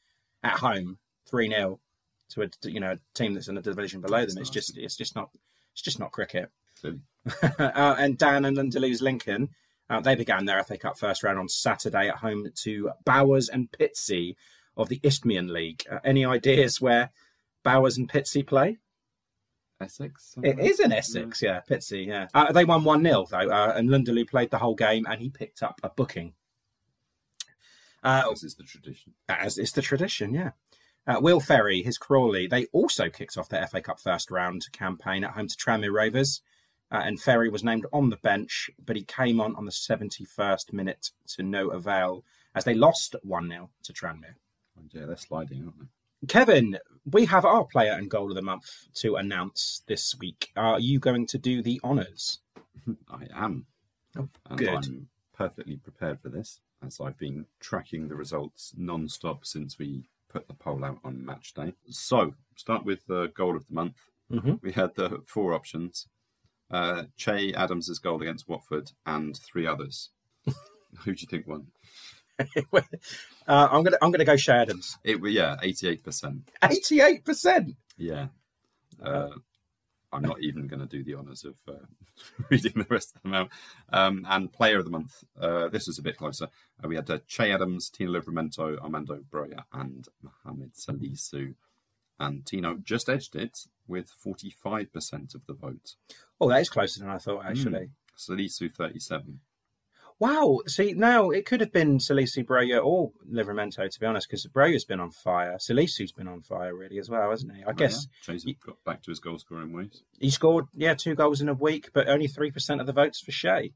at 0.44 0.60
home 0.60 0.98
three 1.28 1.50
0 1.50 1.80
to 2.30 2.44
a 2.44 2.50
you 2.64 2.80
know 2.80 2.94
a 2.94 2.98
team 3.14 3.34
that's 3.34 3.48
in 3.48 3.58
a 3.58 3.62
division 3.62 4.02
below 4.02 4.26
them. 4.26 4.38
It's 4.38 4.50
just 4.50 4.78
it's 4.78 4.96
just 4.96 5.16
not 5.16 5.30
it's 5.74 5.82
just 5.82 6.00
not 6.00 6.12
cricket. 6.12 6.50
Uh, 7.42 7.96
and 7.98 8.20
Dan 8.20 8.44
N'Lundulu's 8.44 9.02
Lincoln 9.02 9.50
Uh, 9.90 10.00
they 10.00 10.16
began 10.16 10.46
their 10.46 10.64
FA 10.64 10.78
Cup 10.78 10.98
first 10.98 11.24
round 11.24 11.38
on 11.38 11.48
Saturday 11.48 12.10
at 12.10 12.18
home 12.18 12.48
to 12.64 12.92
Bowers 13.06 13.50
and 13.50 13.72
Pitsea 13.72 14.36
of 14.76 14.90
the 14.90 15.00
Isthmian 15.04 15.54
League. 15.54 15.84
Uh, 15.90 16.00
any 16.04 16.26
ideas 16.26 16.82
where 16.82 17.12
Bowers 17.64 17.98
and 17.98 18.10
Pitsea 18.10 18.46
play? 18.46 18.78
Essex. 19.80 20.36
It 20.42 20.58
is 20.60 20.80
in 20.80 20.92
Essex, 20.92 21.42
yeah, 21.42 21.62
Pitsea, 21.70 22.08
yeah. 22.08 22.28
Uh, 22.34 22.52
they 22.52 22.66
won 22.66 22.84
1 22.84 23.04
0, 23.04 23.26
though, 23.30 23.38
uh, 23.38 23.74
and 23.76 23.90
N'Lundulu 23.90 24.28
played 24.28 24.50
the 24.50 24.58
whole 24.58 24.76
game 24.76 25.06
and 25.10 25.22
he 25.22 25.30
picked 25.30 25.62
up 25.62 25.80
a 25.84 25.90
booking. 25.90 26.34
Uh, 28.04 28.24
As 28.32 28.44
is 28.44 28.56
the 28.56 28.64
tradition. 28.64 29.14
as 29.28 29.58
is 29.58 29.72
the 29.72 29.82
tradition, 29.82 30.34
yeah. 30.34 30.52
Uh, 31.08 31.20
Will 31.20 31.40
Ferry, 31.40 31.84
his 31.84 31.98
Crawley, 31.98 32.48
they 32.48 32.66
also 32.72 33.10
kicked 33.10 33.38
off 33.38 33.50
their 33.50 33.68
FA 33.68 33.82
Cup 33.82 34.00
first 34.00 34.32
round 34.32 34.72
campaign 34.72 35.24
at 35.24 35.32
home 35.32 35.48
to 35.48 35.56
Tranmere 35.56 35.94
Rovers. 35.94 36.42
Uh, 36.92 37.02
and 37.04 37.20
Ferry 37.20 37.50
was 37.50 37.64
named 37.64 37.86
on 37.92 38.10
the 38.10 38.18
bench, 38.18 38.70
but 38.84 38.96
he 38.96 39.04
came 39.04 39.42
on 39.42 39.56
on 39.56 39.66
the 39.66 39.72
71st 39.72 40.72
minute 40.72 41.12
to 41.28 41.44
no 41.44 41.70
avail 41.70 42.24
as 42.54 42.64
they 42.64 42.74
lost 42.76 43.16
1 43.24 43.50
0 43.50 43.70
to 43.84 43.94
Tranmere. 43.94 44.36
Yeah, 44.92 45.06
they're 45.06 45.18
sliding, 45.18 45.64
aren't 45.64 45.80
they? 45.80 46.28
Kevin, 46.28 46.80
we 47.06 47.26
have 47.26 47.46
our 47.46 47.66
player 47.66 47.94
and 47.94 48.10
goal 48.10 48.30
of 48.30 48.36
the 48.36 48.42
month 48.42 48.88
to 48.96 49.16
announce 49.16 49.84
this 49.88 50.16
week. 50.18 50.52
Are 50.56 50.80
you 50.80 51.00
going 51.00 51.28
to 51.28 51.38
do 51.38 51.62
the 51.62 51.80
honours? 51.84 52.40
I 53.10 53.28
am. 53.34 53.66
Oh, 54.18 54.30
and 54.50 54.58
good. 54.58 54.70
I'm 54.70 55.08
perfectly 55.34 55.78
prepared 55.78 56.22
for 56.22 56.30
this, 56.30 56.62
as 56.86 57.00
I've 57.02 57.18
been 57.18 57.46
tracking 57.60 58.08
the 58.08 58.16
results 58.16 58.74
non-stop 58.78 59.46
since 59.46 59.78
we 59.78 60.06
put 60.30 60.48
the 60.48 60.54
poll 60.54 60.84
out 60.86 61.00
on 61.04 61.26
match 61.26 61.54
day. 61.54 61.74
So, 61.90 62.34
start 62.56 62.86
with 62.86 63.06
the 63.08 63.28
goal 63.36 63.56
of 63.56 63.68
the 63.68 63.74
month. 63.74 63.98
Mhm. 64.32 64.62
We 64.62 64.72
had 64.72 64.96
the 64.96 65.22
four 65.26 65.54
options: 65.54 66.08
uh, 66.72 67.04
Che 67.18 67.54
Adams's 67.54 68.00
goal 68.00 68.22
against 68.22 68.50
Watford 68.50 68.92
and 69.06 69.38
three 69.38 69.68
others. 69.68 70.10
Who 70.46 71.14
do 71.14 71.22
you 71.22 71.28
think 71.28 71.48
won? 71.48 71.68
uh, 72.74 72.82
I'm 73.48 73.84
gonna 73.84 73.98
I'm 74.02 74.12
gonna 74.12 74.26
go 74.26 74.36
Che 74.36 74.52
Adams. 74.52 74.98
It 75.04 75.22
was 75.22 75.34
yeah, 75.34 75.56
eighty-eight 75.62 76.04
percent. 76.04 76.52
Eighty-eight 76.64 77.24
percent. 77.24 77.76
Yeah. 77.98 78.28
Uh, 79.02 79.30
I'm 80.16 80.22
not 80.22 80.42
even 80.42 80.68
going 80.68 80.80
to 80.80 80.86
do 80.86 81.04
the 81.04 81.16
honours 81.16 81.44
of 81.44 81.56
uh, 81.68 81.86
reading 82.50 82.74
the 82.76 82.88
rest 82.90 83.16
of 83.16 83.22
them 83.22 83.34
out. 83.34 83.50
Um, 83.92 84.26
and 84.30 84.52
player 84.52 84.80
of 84.80 84.86
the 84.86 84.92
month, 84.92 85.24
uh, 85.40 85.68
this 85.68 85.88
was 85.88 86.00
a 86.00 86.04
bit 86.04 86.18
closer. 86.18 86.48
Uh, 86.84 86.88
we 86.88 86.96
had 86.96 87.10
uh, 87.10 87.20
Che 87.28 87.52
Adams, 87.52 87.90
Tino 87.90 88.12
Livramento, 88.12 88.80
Armando 88.82 89.20
Broja, 89.30 89.64
and 89.74 90.08
Mohamed 90.22 90.74
Salisu. 90.74 91.56
And 92.18 92.46
Tino 92.46 92.78
just 92.82 93.10
edged 93.10 93.36
it 93.36 93.60
with 93.88 94.10
45% 94.26 95.36
of 95.36 95.46
the 95.48 95.54
vote. 95.54 95.96
Oh, 96.40 96.50
that 96.50 96.62
is 96.62 96.70
closer 96.70 97.00
than 97.00 97.10
I 97.10 97.18
thought. 97.18 97.46
Actually, 97.46 97.90
Salisu 98.18 98.74
37. 98.74 99.40
wow. 100.20 100.60
See, 100.68 100.94
now 100.94 101.30
it 101.30 101.46
could 101.46 101.62
have 101.62 101.72
been 101.72 101.98
Salisu 102.00 102.46
Broja 102.46 102.84
or 102.84 103.12
Livramento, 103.32 103.90
to 103.90 104.00
be 104.00 104.06
honest, 104.06 104.28
because 104.28 104.46
Broja's 104.48 104.86
been 104.86 105.00
on 105.00 105.12
fire. 105.12 105.58
Salisu's 105.58 106.12
been 106.12 106.28
on 106.28 106.42
fire 106.42 106.76
really 106.76 106.98
as 107.00 107.10
well, 107.10 107.30
hasn't 107.30 107.56
he? 107.56 107.64
I 107.64 107.74
guess 107.74 108.08
Oh, 108.08 108.34
yeah. 108.34 108.38
Che's 108.40 108.56
got 108.66 108.84
back 108.84 109.02
to 109.04 109.12
his 109.12 109.20
goal 109.20 109.38
scoring 109.40 109.74
ways. 109.74 110.04
he 110.20 110.30
scored 110.30 110.66
yeah 110.74 110.94
two 110.94 111.16
goals 111.16 111.42
in 111.42 111.50
a 111.50 111.54
week, 111.54 111.90
but 111.94 112.08
only 112.08 112.28
three 112.28 112.52
percent 112.52 112.82
of 112.82 112.88
the 112.88 112.94
votes 112.94 113.20
for 113.22 113.32
Che. 113.32 113.74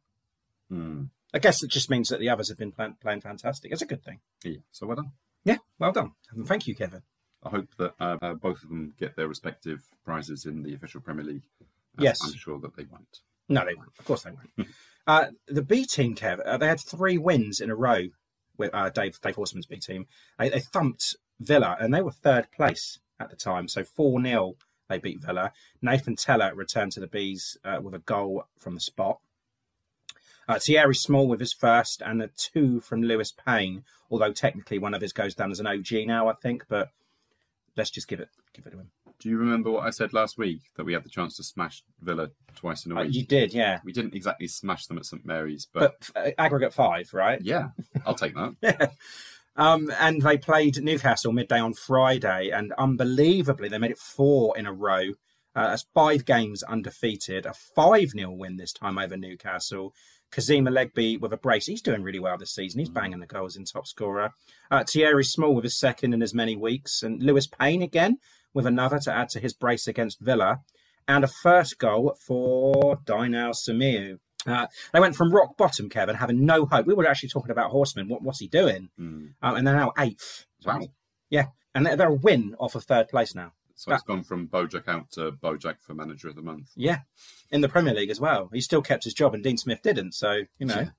Hmm. 0.70 1.04
I 1.34 1.40
guess 1.40 1.62
it 1.64 1.70
just 1.70 1.90
means 1.92 2.10
that 2.10 2.20
the 2.20 2.30
others 2.30 2.50
have 2.50 2.58
been 2.58 2.72
playing, 2.72 2.96
playing 3.02 3.22
fantastic. 3.22 3.72
It's 3.72 3.84
a 3.84 3.86
good 3.86 4.04
thing. 4.04 4.20
Yeah, 4.44 4.58
so 4.72 4.88
well 4.88 4.96
done. 4.96 5.12
Yeah, 5.46 5.58
well 5.78 5.92
done. 5.92 6.14
And 6.32 6.48
thank 6.48 6.66
you, 6.68 6.76
Kevin. 6.76 7.04
I 7.44 7.50
hope 7.50 7.68
that 7.78 7.94
uh, 8.00 8.18
uh, 8.22 8.34
both 8.34 8.64
of 8.64 8.70
them 8.70 8.94
get 9.00 9.16
their 9.16 9.28
respective 9.28 9.82
prizes 10.04 10.46
in 10.46 10.64
the 10.64 10.74
official 10.74 11.02
Premier 11.02 11.24
League. 11.24 11.44
Yes. 11.98 12.20
I'm 12.24 12.34
sure 12.34 12.60
that 12.60 12.76
they 12.76 12.86
won't. 12.86 13.20
No, 13.48 13.66
they 13.66 13.74
won't. 13.74 13.92
Of 13.98 14.06
course 14.06 14.24
they 14.24 14.32
won't. 14.32 14.70
uh, 15.08 15.26
the 15.48 15.62
B 15.62 15.86
team, 15.86 16.16
Kev, 16.16 16.40
uh, 16.46 16.58
they 16.58 16.68
had 16.68 16.80
three 16.80 17.18
wins 17.18 17.60
in 17.60 17.70
a 17.70 17.76
row 17.76 18.08
with 18.58 18.74
uh, 18.74 18.90
Dave 18.90 19.20
Dave 19.22 19.36
Horseman's 19.36 19.66
B 19.66 19.78
team. 19.78 20.06
They, 20.38 20.50
they 20.50 20.60
thumped 20.60 21.16
Villa, 21.40 21.78
and 21.80 21.94
they 21.94 22.02
were 22.02 22.12
third 22.12 22.52
place 22.52 23.00
at 23.20 23.30
the 23.30 23.36
time. 23.36 23.68
So 23.68 23.84
4 23.84 24.22
0, 24.22 24.56
they 24.88 25.00
beat 25.00 25.22
Villa. 25.22 25.52
Nathan 25.82 26.16
Tella 26.16 26.54
returned 26.54 26.92
to 26.94 27.00
the 27.00 27.08
Bees 27.08 27.58
uh, 27.64 27.80
with 27.82 27.94
a 27.94 28.00
goal 28.00 28.46
from 28.58 28.76
the 28.76 28.82
spot. 28.82 29.20
Uh, 30.48 30.58
Thierry 30.60 30.96
Small 30.96 31.28
with 31.28 31.40
his 31.40 31.54
first, 31.54 32.02
and 32.04 32.22
a 32.22 32.30
two 32.36 32.80
from 32.82 33.04
Lewis 33.04 33.32
Payne, 33.32 33.84
although 34.10 34.34
technically 34.34 34.80
one 34.80 34.96
of 34.96 35.02
his 35.02 35.14
goes 35.14 35.36
down 35.36 35.52
as 35.52 35.60
an 35.60 35.68
OG 35.68 36.08
now, 36.08 36.28
I 36.28 36.34
think, 36.34 36.66
but 36.68 36.90
let's 37.78 37.92
just 37.92 38.08
give 38.08 38.20
it 38.20 38.30
give 38.54 38.66
it 38.66 38.72
to 38.72 38.80
him. 38.80 38.90
Do 39.20 39.28
you 39.30 39.38
remember 39.38 39.70
what 39.70 39.86
I 39.86 39.90
said 39.90 40.14
last 40.14 40.38
week 40.38 40.62
that 40.78 40.86
we 40.86 40.94
had 40.94 41.04
the 41.04 41.10
chance 41.10 41.36
to 41.38 41.44
smash 41.44 41.84
Villa 42.02 42.30
twice 42.56 42.86
in 42.86 42.94
a 42.94 43.00
Uh, 43.00 43.04
week? 43.04 43.16
you 43.16 43.26
did, 43.26 43.54
yeah. 43.54 43.80
We 43.84 43.92
didn't 43.92 44.16
exactly 44.16 44.48
smash 44.48 44.86
them 44.88 44.98
at 44.98 45.06
St 45.06 45.26
Mary's, 45.26 45.68
but, 45.74 46.10
But 46.14 46.28
uh, 46.28 46.32
aggregate 46.38 46.74
five, 46.74 47.14
right? 47.14 47.42
yeah, 47.42 47.70
I'll 48.06 48.16
take 48.16 48.34
that. 48.36 48.94
Um, 49.56 49.92
and 50.00 50.22
they 50.22 50.38
played 50.38 50.82
Newcastle 50.82 51.34
midday 51.34 51.60
on 51.60 51.74
Friday, 51.74 52.50
and 52.50 52.72
unbelievably, 52.78 53.68
they 53.68 53.78
made 53.78 53.92
it 53.92 53.98
four 53.98 54.58
in 54.58 54.66
a 54.66 54.72
row. 54.72 55.10
Uh, 55.54 55.68
that's 55.70 55.86
five 55.94 56.24
games 56.24 56.64
undefeated, 56.64 57.46
a 57.46 57.52
5 57.54 58.12
0 58.12 58.32
win 58.32 58.56
this 58.56 58.72
time 58.72 58.98
over 58.98 59.18
Newcastle. 59.18 59.94
Kazeem 60.32 60.70
Olaigbe 60.70 61.20
with 61.20 61.34
a 61.34 61.38
brace. 61.38 61.66
He's 61.66 61.82
doing 61.82 62.04
really 62.04 62.20
well 62.20 62.38
this 62.38 62.54
season. 62.56 62.80
He's 62.80 62.90
banging 62.90 63.20
the 63.20 63.26
goals 63.26 63.58
in 63.58 63.66
top 63.66 63.86
scorer. 63.86 64.30
Uh, 64.72 64.86
Thierry 64.86 65.26
Small 65.26 65.56
with 65.56 65.64
his 65.66 65.78
second 65.78 66.14
in 66.14 66.22
as 66.22 66.34
many 66.34 66.56
weeks. 66.56 67.04
And 67.04 67.22
Lewis 67.22 67.48
Payne 67.48 67.82
again 67.82 68.20
with 68.54 68.66
another 68.66 69.00
to 69.00 69.14
add 69.14 69.30
to 69.30 69.40
his 69.40 69.54
brace 69.54 69.88
against 69.88 70.20
Villa. 70.20 70.60
And 71.08 71.24
a 71.24 71.28
first 71.28 71.80
goal 71.80 72.16
for 72.26 72.98
Dynel 72.98 73.56
Simeu. 73.56 74.20
Uh, 74.46 74.68
they 74.94 75.00
went 75.00 75.16
from 75.16 75.34
rock 75.34 75.58
bottom, 75.58 75.90
Kevin, 75.90 76.16
having 76.16 76.46
no 76.46 76.66
hope. 76.66 76.86
We 76.86 76.94
were 76.94 77.08
actually 77.08 77.30
talking 77.30 77.52
about 77.52 77.72
Horseman. 77.72 78.08
What, 78.08 78.22
what's 78.22 78.40
he 78.40 78.48
doing? 78.48 78.90
Mm. 79.00 79.34
Um, 79.42 79.56
and 79.56 79.68
they're 79.68 79.76
now 79.76 79.92
eighth. 79.98 80.46
Wow. 80.66 80.82
Yeah. 81.30 81.48
And 81.74 81.86
they're, 81.86 81.96
they're 81.96 82.10
a 82.10 82.14
win 82.14 82.56
off 82.60 82.76
of 82.76 82.84
third 82.84 83.10
place 83.10 83.34
now. 83.34 83.54
So 83.76 83.94
it's 83.94 84.04
gone 84.04 84.24
from 84.24 84.48
Bojack 84.48 84.90
out 84.90 85.10
to 85.12 85.32
Bojack 85.32 85.76
for 85.80 85.94
manager 85.94 86.28
of 86.28 86.36
the 86.36 86.42
month. 86.42 86.70
Yeah. 86.76 87.00
In 87.50 87.62
the 87.62 87.70
Premier 87.70 87.94
League 87.94 88.10
as 88.10 88.20
well. 88.20 88.50
He 88.52 88.60
still 88.60 88.82
kept 88.82 89.06
his 89.06 89.14
job 89.14 89.34
and 89.34 89.42
Dean 89.42 89.58
Smith 89.58 89.82
didn't. 89.82 90.14
So, 90.14 90.42
you 90.58 90.66
know, 90.66 90.90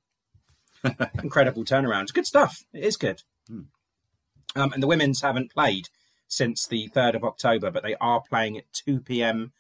incredible 1.22 1.64
turnaround. 1.64 2.12
Good 2.14 2.26
stuff. 2.26 2.64
It 2.72 2.84
is 2.84 2.96
good. 2.96 3.22
Hmm. 3.48 3.62
Um, 4.56 4.72
and 4.72 4.82
the 4.82 4.86
women's 4.86 5.20
haven't 5.20 5.52
played 5.52 5.88
since 6.30 6.66
the 6.66 6.88
3rd 6.94 7.16
of 7.16 7.24
October, 7.24 7.70
but 7.70 7.82
they 7.82 7.96
are 7.96 8.22
playing 8.22 8.56
at 8.56 8.72
2 8.72 9.00
p.m. 9.00 9.52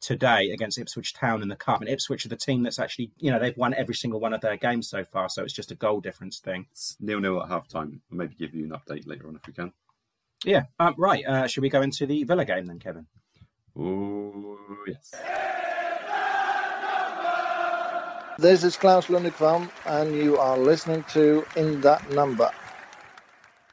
today 0.00 0.50
against 0.50 0.76
Ipswich 0.76 1.14
Town 1.14 1.42
in 1.42 1.48
the 1.48 1.56
Cup. 1.56 1.80
And 1.80 1.88
Ipswich 1.88 2.26
are 2.26 2.28
the 2.28 2.36
team 2.36 2.64
that's 2.64 2.80
actually, 2.80 3.12
you 3.18 3.30
know, 3.30 3.38
they've 3.38 3.56
won 3.56 3.72
every 3.72 3.94
single 3.94 4.18
one 4.18 4.34
of 4.34 4.40
their 4.40 4.56
games 4.56 4.88
so 4.90 5.04
far. 5.04 5.28
So 5.28 5.44
it's 5.44 5.52
just 5.54 5.70
a 5.70 5.76
goal 5.76 6.00
difference 6.00 6.40
thing. 6.40 6.66
It's 6.72 6.96
nil 7.00 7.20
nil 7.20 7.40
at 7.40 7.48
half 7.48 7.68
time. 7.68 8.02
We'll 8.10 8.18
maybe 8.18 8.34
give 8.34 8.52
you 8.52 8.64
an 8.64 8.72
update 8.72 9.06
later 9.06 9.28
on 9.28 9.36
if 9.36 9.46
we 9.46 9.52
can. 9.52 9.72
Yeah. 10.44 10.64
Um, 10.80 10.96
right. 10.98 11.24
Uh, 11.24 11.46
should 11.46 11.62
we 11.62 11.68
go 11.68 11.82
into 11.82 12.04
the 12.04 12.24
Villa 12.24 12.44
game 12.44 12.66
then, 12.66 12.80
Kevin? 12.80 13.06
Oh, 13.78 14.58
yes. 14.88 15.14
This 18.40 18.64
is 18.64 18.76
Klaus 18.76 19.06
Lundekvam, 19.06 19.70
and 19.86 20.14
you 20.14 20.36
are 20.38 20.58
listening 20.58 21.04
to 21.10 21.44
In 21.56 21.80
That 21.80 22.10
Number. 22.12 22.50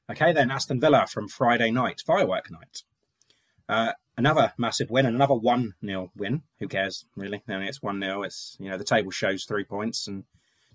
Okay, 0.09 0.33
then 0.33 0.51
Aston 0.51 0.79
Villa 0.79 1.07
from 1.07 1.27
Friday 1.27 1.71
night, 1.71 2.01
firework 2.05 2.51
night. 2.51 2.83
Uh, 3.67 3.93
another 4.17 4.53
massive 4.57 4.91
win 4.91 5.05
and 5.05 5.15
another 5.15 5.33
1 5.33 5.73
0 5.83 6.11
win. 6.15 6.43
Who 6.59 6.67
cares, 6.67 7.05
really? 7.15 7.41
I 7.47 7.53
mean, 7.53 7.63
it's 7.63 7.81
1 7.81 7.99
0. 7.99 8.23
It's, 8.23 8.55
you 8.59 8.69
know, 8.69 8.77
the 8.77 8.83
table 8.83 9.11
shows 9.11 9.45
three 9.45 9.63
points. 9.63 10.07
And 10.07 10.23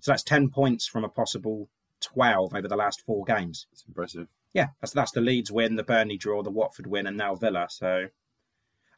so 0.01 0.11
that's 0.11 0.23
10 0.23 0.49
points 0.49 0.85
from 0.85 1.05
a 1.05 1.09
possible 1.09 1.69
12 2.01 2.53
over 2.53 2.67
the 2.67 2.75
last 2.75 3.01
four 3.01 3.23
games. 3.23 3.67
It's 3.71 3.85
impressive. 3.87 4.27
Yeah, 4.53 4.67
that's, 4.81 4.91
that's 4.91 5.11
the 5.11 5.21
Leeds 5.21 5.51
win, 5.51 5.77
the 5.77 5.83
Burnley 5.83 6.17
draw, 6.17 6.43
the 6.43 6.49
Watford 6.49 6.87
win, 6.87 7.07
and 7.07 7.15
now 7.15 7.35
Villa. 7.35 7.67
So, 7.69 8.07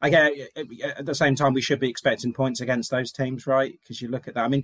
again, 0.02 0.34
at 0.84 1.06
the 1.06 1.14
same 1.14 1.36
time, 1.36 1.54
we 1.54 1.62
should 1.62 1.80
be 1.80 1.90
expecting 1.90 2.34
points 2.34 2.60
against 2.60 2.90
those 2.90 3.12
teams, 3.12 3.46
right? 3.46 3.78
Because 3.80 4.02
you 4.02 4.08
look 4.08 4.28
at 4.28 4.34
that. 4.34 4.46
I 4.46 4.48
mean, 4.48 4.64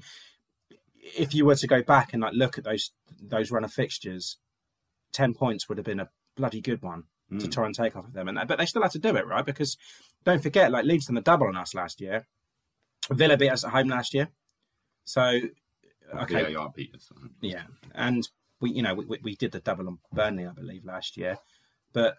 if 0.99 1.35
you 1.35 1.45
were 1.45 1.55
to 1.55 1.67
go 1.67 1.83
back 1.83 2.11
and 2.13 2.23
like 2.23 2.33
look 2.33 2.57
at 2.57 2.63
those 2.63 2.91
those 3.21 3.51
run 3.51 3.63
of 3.63 3.71
fixtures, 3.71 4.38
ten 5.19 5.33
points 5.33 5.67
would 5.67 5.77
have 5.77 5.85
been 5.85 5.99
a 5.99 6.09
bloody 6.35 6.61
good 6.61 6.81
one 6.81 7.03
to 7.41 7.47
Mm. 7.47 7.51
try 7.51 7.65
and 7.65 7.75
take 7.75 7.95
off 7.95 8.05
of 8.07 8.13
them. 8.13 8.27
And 8.27 8.47
but 8.47 8.57
they 8.57 8.65
still 8.65 8.81
had 8.81 8.91
to 8.91 8.99
do 9.07 9.15
it, 9.15 9.27
right? 9.27 9.45
Because 9.45 9.77
don't 10.23 10.41
forget, 10.41 10.71
like 10.71 10.85
Leeds 10.85 11.05
done 11.07 11.15
the 11.15 11.21
double 11.21 11.47
on 11.47 11.55
us 11.57 11.73
last 11.75 12.01
year. 12.01 12.27
Villa 13.11 13.38
beat 13.38 13.49
us 13.49 13.63
at 13.63 13.71
home 13.71 13.88
last 13.89 14.13
year. 14.13 14.29
So 15.05 15.23
okay, 16.23 16.53
VAR 16.53 16.71
beat 16.75 16.93
us. 16.95 17.09
yeah, 17.41 17.63
and 17.93 18.27
we, 18.61 18.71
you 18.71 18.81
know, 18.83 18.93
we, 18.95 19.05
we- 19.21 19.35
did 19.35 19.51
the 19.51 19.59
double 19.59 19.88
on 19.88 19.99
Burnley, 20.11 20.45
I 20.47 20.51
believe, 20.51 20.85
last 20.85 21.17
year. 21.17 21.38
But 21.93 22.17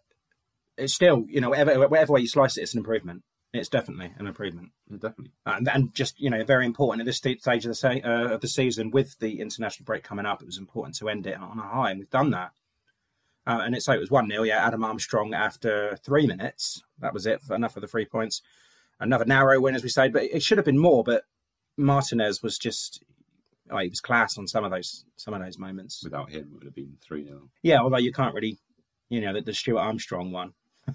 it's 0.76 0.94
still, 0.94 1.24
you 1.28 1.40
know, 1.40 1.50
whatever, 1.50 1.88
whatever 1.88 2.12
way 2.14 2.20
you 2.20 2.28
slice 2.28 2.56
it, 2.56 2.62
it's 2.62 2.74
an 2.74 2.78
improvement. 2.78 3.22
It's 3.52 3.68
definitely 3.68 4.12
an 4.16 4.26
improvement, 4.28 4.70
Yeah, 4.88 4.98
definitely. 4.98 5.32
and, 5.44 5.68
and 5.68 5.92
just 5.94 6.20
you 6.20 6.30
know, 6.30 6.44
very 6.44 6.64
important 6.66 7.00
at 7.00 7.06
this 7.06 7.16
stage 7.18 7.64
of 7.64 7.70
the 7.70 7.74
se- 7.74 8.02
uh, 8.02 8.34
of 8.34 8.40
the 8.40 8.48
season 8.48 8.90
with 8.92 9.18
the 9.18 9.40
international 9.40 9.84
break 9.86 10.04
coming 10.04 10.24
up. 10.24 10.40
It 10.40 10.46
was 10.46 10.56
important 10.58 10.94
to 10.98 11.08
end 11.08 11.26
it 11.26 11.36
on 11.36 11.58
a 11.58 11.62
high, 11.62 11.90
and 11.90 11.98
we've 11.98 12.10
done 12.10 12.30
that. 12.30 12.52
Uh, 13.46 13.62
and 13.64 13.74
it's 13.74 13.86
so 13.86 13.92
it 13.92 14.00
was 14.00 14.10
one 14.10 14.28
0 14.28 14.42
Yeah, 14.42 14.64
Adam 14.64 14.84
Armstrong 14.84 15.34
after 15.34 15.98
three 16.04 16.26
minutes. 16.26 16.82
That 16.98 17.14
was 17.14 17.26
it. 17.26 17.42
For 17.42 17.54
enough 17.54 17.76
of 17.76 17.82
the 17.82 17.88
three 17.88 18.04
points. 18.04 18.42
Another 18.98 19.24
narrow 19.24 19.60
win, 19.60 19.74
as 19.74 19.82
we 19.82 19.88
say, 19.88 20.08
but 20.08 20.24
it 20.24 20.42
should 20.42 20.58
have 20.58 20.64
been 20.66 20.78
more. 20.78 21.02
But 21.02 21.24
Martinez 21.76 22.42
was 22.42 22.58
just 22.58 23.02
oh, 23.70 23.78
he 23.78 23.88
was 23.88 24.00
class 24.00 24.36
on 24.36 24.46
some 24.46 24.64
of 24.64 24.70
those 24.70 25.04
some 25.16 25.34
of 25.34 25.40
those 25.40 25.58
moments. 25.58 26.02
Without 26.04 26.30
him, 26.30 26.40
it 26.40 26.52
would 26.52 26.64
have 26.64 26.74
been 26.74 26.96
3 27.02 27.24
0. 27.24 27.48
Yeah, 27.62 27.78
although 27.80 27.98
you 27.98 28.12
can't 28.12 28.34
really, 28.34 28.58
you 29.08 29.20
know, 29.20 29.32
the, 29.32 29.40
the 29.40 29.54
Stuart 29.54 29.80
Armstrong 29.80 30.32
one. 30.32 30.52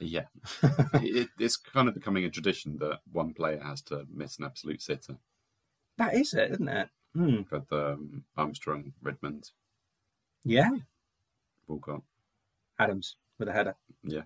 Yeah. 0.00 0.26
it, 0.94 1.28
it's 1.40 1.56
kind 1.56 1.88
of 1.88 1.94
becoming 1.94 2.24
a 2.24 2.30
tradition 2.30 2.78
that 2.78 3.00
one 3.10 3.34
player 3.34 3.60
has 3.60 3.82
to 3.82 4.06
miss 4.14 4.38
an 4.38 4.44
absolute 4.44 4.80
sitter. 4.80 5.16
That 5.96 6.14
is 6.14 6.34
it, 6.34 6.52
isn't 6.52 6.68
it? 6.68 6.88
Hmm. 7.16 7.40
But 7.50 7.64
um, 7.72 8.22
Armstrong, 8.36 8.92
Redmond, 9.02 9.50
Yeah, 10.44 10.70
Walcott. 11.68 12.02
Adams 12.78 13.16
with 13.38 13.48
a 13.48 13.52
header. 13.52 13.74
Yeah. 14.02 14.22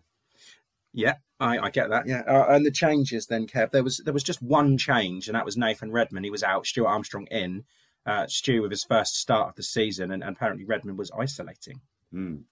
Yeah, 0.94 1.14
I, 1.40 1.58
I 1.58 1.70
get 1.70 1.88
that. 1.88 2.06
Yeah, 2.06 2.20
uh, 2.28 2.46
and 2.50 2.66
the 2.66 2.70
changes 2.70 3.26
then, 3.26 3.46
Kev. 3.46 3.70
There 3.70 3.82
was 3.82 4.02
there 4.04 4.12
was 4.12 4.22
just 4.22 4.42
one 4.42 4.76
change, 4.76 5.26
and 5.26 5.34
that 5.34 5.46
was 5.46 5.56
Nathan 5.56 5.90
Redmond. 5.90 6.26
He 6.26 6.30
was 6.30 6.42
out. 6.42 6.66
Stuart 6.66 6.88
Armstrong 6.88 7.26
in. 7.30 7.64
Uh, 8.04 8.26
Stu 8.26 8.60
with 8.62 8.72
his 8.72 8.84
first 8.84 9.14
start 9.14 9.48
of 9.50 9.54
the 9.54 9.62
season, 9.62 10.10
and, 10.10 10.22
and 10.22 10.36
apparently 10.36 10.64
Redmond 10.64 10.98
was 10.98 11.10
isolating, 11.18 11.80
Mm. 12.12 12.42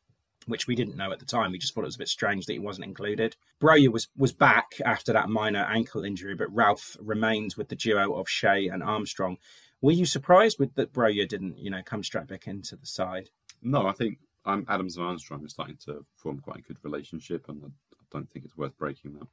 which 0.47 0.66
we 0.68 0.75
didn't 0.76 0.97
know 0.97 1.11
at 1.12 1.18
the 1.18 1.26
time. 1.26 1.50
We 1.52 1.59
just 1.59 1.75
thought 1.75 1.82
it 1.82 1.87
was 1.87 1.97
a 1.97 1.99
bit 1.99 2.09
strange 2.09 2.47
that 2.47 2.52
he 2.54 2.59
wasn't 2.61 2.87
included. 2.87 3.37
Broja 3.61 3.88
was 3.92 4.09
was 4.16 4.32
back 4.32 4.80
after 4.87 5.12
that 5.12 5.28
minor 5.28 5.64
ankle 5.68 6.02
injury, 6.04 6.35
but 6.35 6.54
Ralph 6.54 6.97
remains 6.99 7.59
with 7.59 7.68
the 7.68 7.76
duo 7.76 8.14
of 8.14 8.26
Che 8.28 8.68
and 8.68 8.82
Armstrong. 8.82 9.37
Were 9.82 9.92
you 9.92 10.06
surprised 10.06 10.59
with 10.59 10.75
that 10.76 10.92
Broja 10.94 11.28
didn't, 11.28 11.59
you 11.59 11.68
know, 11.68 11.82
come 11.85 12.02
straight 12.04 12.28
back 12.28 12.47
into 12.47 12.75
the 12.76 12.87
side? 12.87 13.28
No, 13.61 13.87
I 13.87 13.92
think 13.92 14.18
um, 14.44 14.64
Adams 14.68 14.97
and 14.97 15.06
Armstrong 15.06 15.44
are 15.44 15.49
starting 15.49 15.78
to 15.85 16.04
form 16.16 16.40
quite 16.40 16.59
a 16.59 16.62
good 16.62 16.78
relationship, 16.82 17.49
and 17.49 17.62
I, 17.64 17.68
don't 18.11 18.28
think 18.30 18.44
it's 18.44 18.56
worth 18.56 18.76
breaking 18.76 19.12
that. 19.14 19.28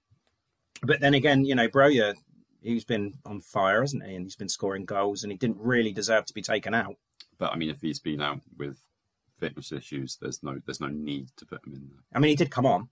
But 0.83 0.99
then 0.99 1.15
again, 1.15 1.45
you 1.45 1.55
know, 1.55 1.67
Broja, 1.67 2.13
he's 2.61 2.83
been 2.83 3.15
on 3.25 3.41
fire, 3.41 3.81
hasn't 3.81 4.05
he? 4.05 4.13
And 4.13 4.25
he's 4.25 4.35
been 4.35 4.49
scoring 4.49 4.85
goals, 4.85 5.23
and 5.23 5.31
he 5.31 5.37
didn't 5.37 5.57
really 5.59 5.91
deserve 5.91 6.25
to 6.25 6.33
be 6.33 6.43
taken 6.43 6.75
out. 6.75 6.95
But 7.39 7.51
I 7.51 7.55
mean, 7.55 7.69
if 7.69 7.81
he's 7.81 7.99
been 7.99 8.21
out 8.21 8.41
with 8.55 8.77
fitness 9.39 9.71
issues, 9.71 10.17
there's 10.21 10.43
no 10.43 10.59
there's 10.65 10.81
no 10.81 10.87
need 10.87 11.29
to 11.37 11.45
put 11.45 11.65
him 11.65 11.73
in 11.73 11.87
there. 11.89 12.03
I 12.13 12.19
mean, 12.19 12.29
he 12.29 12.35
did 12.35 12.51
come 12.51 12.65
on. 12.65 12.89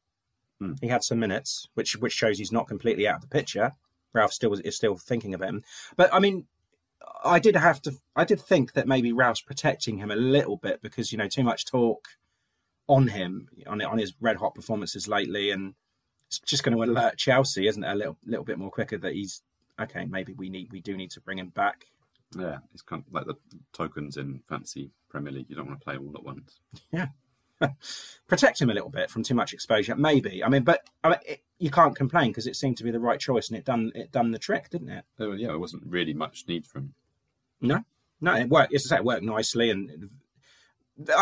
Hmm. 0.59 0.73
He 0.81 0.87
had 0.87 1.03
some 1.03 1.19
minutes, 1.19 1.67
which 1.73 1.97
which 1.97 2.13
shows 2.13 2.37
he's 2.37 2.51
not 2.51 2.67
completely 2.67 3.07
out 3.07 3.17
of 3.17 3.21
the 3.21 3.27
picture. 3.27 3.73
Ralph 4.13 4.33
still 4.33 4.53
is 4.53 4.75
still 4.75 4.97
thinking 4.97 5.33
of 5.33 5.41
him. 5.41 5.63
But 5.95 6.13
I 6.13 6.19
mean, 6.19 6.47
I 7.25 7.39
did 7.39 7.55
have 7.55 7.81
to. 7.83 7.95
I 8.15 8.23
did 8.23 8.39
think 8.39 8.73
that 8.73 8.87
maybe 8.87 9.11
Ralph's 9.11 9.41
protecting 9.41 9.97
him 9.97 10.11
a 10.11 10.15
little 10.15 10.57
bit 10.57 10.81
because 10.81 11.11
you 11.11 11.17
know 11.17 11.27
too 11.27 11.43
much 11.43 11.65
talk 11.65 12.07
on 12.87 13.07
him 13.09 13.49
on 13.67 13.81
on 13.81 13.97
his 13.97 14.13
red 14.21 14.37
hot 14.37 14.55
performances 14.55 15.07
lately, 15.07 15.49
and 15.49 15.73
it's 16.27 16.39
just 16.39 16.63
going 16.63 16.77
to 16.77 16.83
alert 16.83 17.17
Chelsea, 17.17 17.67
isn't 17.67 17.83
it? 17.83 17.91
A 17.91 17.95
little 17.95 18.17
little 18.25 18.45
bit 18.45 18.59
more 18.59 18.71
quicker 18.71 18.97
that 18.97 19.13
he's 19.13 19.41
okay. 19.79 20.05
Maybe 20.05 20.33
we 20.33 20.49
need 20.49 20.71
we 20.71 20.81
do 20.81 20.95
need 20.95 21.11
to 21.11 21.21
bring 21.21 21.39
him 21.39 21.49
back. 21.49 21.85
Yeah, 22.37 22.57
it's 22.73 22.81
kind 22.81 23.03
of 23.05 23.13
like 23.13 23.25
the 23.25 23.35
tokens 23.73 24.17
in 24.17 24.41
fancy 24.47 24.91
Premier 25.09 25.31
League. 25.31 25.49
You 25.49 25.55
don't 25.55 25.67
want 25.67 25.79
to 25.79 25.83
play 25.83 25.97
all 25.97 26.11
at 26.15 26.23
once. 26.23 26.59
Yeah. 26.91 27.07
Protect 28.27 28.61
him 28.61 28.69
a 28.69 28.73
little 28.73 28.89
bit 28.89 29.09
from 29.09 29.23
too 29.23 29.33
much 29.33 29.53
exposure, 29.53 29.95
maybe. 29.95 30.43
I 30.43 30.49
mean, 30.49 30.63
but 30.63 30.81
I 31.03 31.09
mean, 31.09 31.19
it, 31.25 31.43
you 31.57 31.71
can't 31.71 31.95
complain 31.95 32.31
because 32.31 32.47
it 32.47 32.57
seemed 32.57 32.75
to 32.77 32.83
be 32.83 32.91
the 32.91 32.99
right 32.99 33.19
choice, 33.19 33.49
and 33.49 33.57
it 33.57 33.63
done 33.65 33.91
it 33.95 34.11
done 34.11 34.31
the 34.31 34.39
trick, 34.39 34.69
didn't 34.69 34.89
it? 34.89 35.05
Oh, 35.19 35.31
yeah, 35.31 35.53
it 35.53 35.59
wasn't 35.59 35.83
really 35.85 36.13
much 36.13 36.45
need 36.47 36.67
for 36.67 36.79
him. 36.79 36.93
No, 37.67 37.83
no, 38.21 38.35
it 38.35 38.49
worked. 38.49 38.73
As 38.73 38.85
I 38.85 38.95
say, 38.95 38.99
it 38.99 39.05
worked 39.05 39.23
nicely, 39.23 39.69
and 39.69 40.09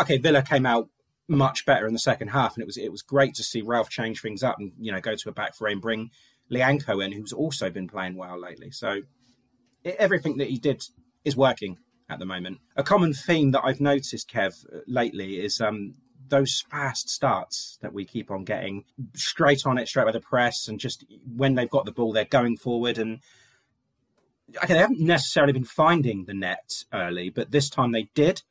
okay, 0.00 0.18
Villa 0.18 0.42
came 0.42 0.66
out 0.66 0.88
much 1.26 1.64
better 1.64 1.86
in 1.86 1.92
the 1.92 1.98
second 1.98 2.28
half, 2.28 2.54
and 2.54 2.62
it 2.62 2.66
was 2.66 2.76
it 2.76 2.92
was 2.92 3.02
great 3.02 3.34
to 3.34 3.42
see 3.42 3.62
Ralph 3.62 3.88
change 3.88 4.20
things 4.20 4.42
up 4.42 4.56
and 4.58 4.72
you 4.78 4.92
know 4.92 5.00
go 5.00 5.14
to 5.14 5.28
a 5.28 5.32
back 5.32 5.56
three 5.56 5.72
and 5.72 5.80
bring 5.80 6.10
Lyanco 6.50 7.04
in, 7.04 7.12
who's 7.12 7.32
also 7.32 7.70
been 7.70 7.88
playing 7.88 8.16
well 8.16 8.38
lately. 8.38 8.70
So 8.70 9.02
it, 9.82 9.96
everything 9.98 10.38
that 10.38 10.48
he 10.48 10.58
did 10.58 10.82
is 11.24 11.36
working 11.36 11.78
at 12.08 12.18
the 12.18 12.26
moment. 12.26 12.58
A 12.76 12.82
common 12.82 13.14
theme 13.14 13.52
that 13.52 13.62
I've 13.64 13.80
noticed, 13.80 14.30
Kev, 14.30 14.64
uh, 14.72 14.80
lately 14.86 15.40
is 15.40 15.60
um, 15.60 15.94
those 16.28 16.62
fast 16.70 17.08
starts 17.08 17.78
that 17.80 17.94
we 17.94 18.04
keep 18.04 18.30
on 18.30 18.44
getting 18.44 18.84
straight 19.14 19.66
on 19.66 19.78
it, 19.78 19.88
straight 19.88 20.04
with 20.04 20.14
the 20.14 20.20
press, 20.20 20.68
and 20.68 20.78
just 20.78 21.04
when 21.34 21.54
they've 21.54 21.70
got 21.70 21.86
the 21.86 21.92
ball, 21.92 22.12
they're 22.12 22.24
going 22.24 22.56
forward 22.56 22.98
and 22.98 23.20
they 24.66 24.78
haven't 24.78 25.00
necessarily 25.00 25.52
been 25.52 25.64
finding 25.64 26.24
the 26.24 26.34
net 26.34 26.84
early, 26.92 27.30
but 27.30 27.50
this 27.50 27.68
time 27.68 27.92
they 27.92 28.08
did. 28.14 28.42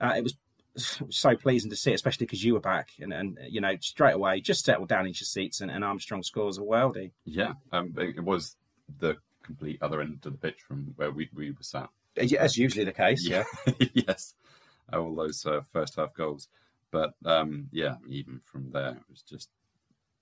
Uh, 0.00 0.14
it 0.16 0.22
was 0.22 0.34
so 1.10 1.36
pleasing 1.36 1.70
to 1.70 1.76
see, 1.76 1.92
especially 1.92 2.26
because 2.26 2.44
you 2.44 2.54
were 2.54 2.60
back 2.60 2.90
and, 3.00 3.12
and 3.12 3.38
you 3.48 3.60
know 3.60 3.76
straight 3.80 4.14
away 4.14 4.40
just 4.40 4.64
settled 4.64 4.88
down 4.88 5.06
into 5.06 5.20
your 5.20 5.26
seats 5.26 5.60
and, 5.60 5.70
and 5.70 5.84
Armstrong 5.84 6.22
scores 6.22 6.58
a 6.58 6.62
worldie. 6.62 7.12
Yeah, 7.24 7.54
um, 7.72 7.94
it 7.98 8.22
was 8.22 8.56
the 8.98 9.16
complete 9.42 9.78
other 9.82 10.00
end 10.00 10.24
of 10.24 10.32
the 10.32 10.38
pitch 10.38 10.60
from 10.66 10.92
where 10.96 11.10
we, 11.10 11.28
we 11.34 11.50
were 11.50 11.56
sat. 11.62 11.88
As 12.16 12.58
usually 12.58 12.84
the 12.84 12.92
case, 12.92 13.26
yeah. 13.26 13.44
yes, 13.94 14.34
all 14.92 15.14
those 15.14 15.44
uh, 15.46 15.62
first 15.72 15.96
half 15.96 16.14
goals. 16.14 16.48
But 16.90 17.14
um, 17.24 17.68
yeah, 17.72 17.96
even 18.08 18.40
from 18.44 18.70
there, 18.72 18.90
it 18.90 19.10
was 19.10 19.22
just 19.22 19.48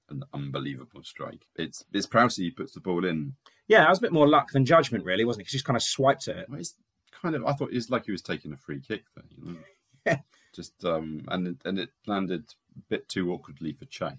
an 0.09 0.25
unbelievable 0.33 1.03
strike. 1.03 1.47
It's 1.57 1.85
it's 1.93 2.07
Prowsey 2.07 2.45
who 2.45 2.53
puts 2.53 2.73
the 2.73 2.81
ball 2.81 3.05
in. 3.05 3.35
Yeah, 3.71 3.87
it 3.87 3.89
was 3.89 3.99
a 3.99 4.03
bit 4.03 4.13
more 4.13 4.29
luck 4.29 4.51
than 4.53 4.65
judgment, 4.65 5.05
really, 5.05 5.25
wasn't 5.25 5.41
it? 5.41 5.45
Because 5.45 5.53
he 5.53 5.57
just 5.59 5.65
kind 5.65 5.77
of 5.77 5.83
swiped 5.83 6.27
at 6.29 6.37
it. 6.37 6.51
Well, 6.51 6.59
It's 6.61 6.75
kind 7.13 7.35
of 7.37 7.45
I 7.47 7.53
thought 7.53 7.71
it 7.71 7.75
was 7.77 7.89
like 7.91 8.07
he 8.07 8.13
was 8.13 8.21
taking 8.23 8.53
a 8.53 8.57
free 8.57 8.81
kick 8.81 9.05
there. 9.15 9.25
You 9.39 9.53
know? 9.53 9.59
Yeah. 10.07 10.19
Just 10.55 10.85
um, 10.85 11.23
and 11.29 11.47
it, 11.47 11.57
and 11.65 11.79
it 11.79 11.91
landed 12.07 12.45
a 12.77 12.81
bit 12.89 13.09
too 13.09 13.31
awkwardly 13.33 13.73
for 13.73 13.85
Che, 13.85 14.11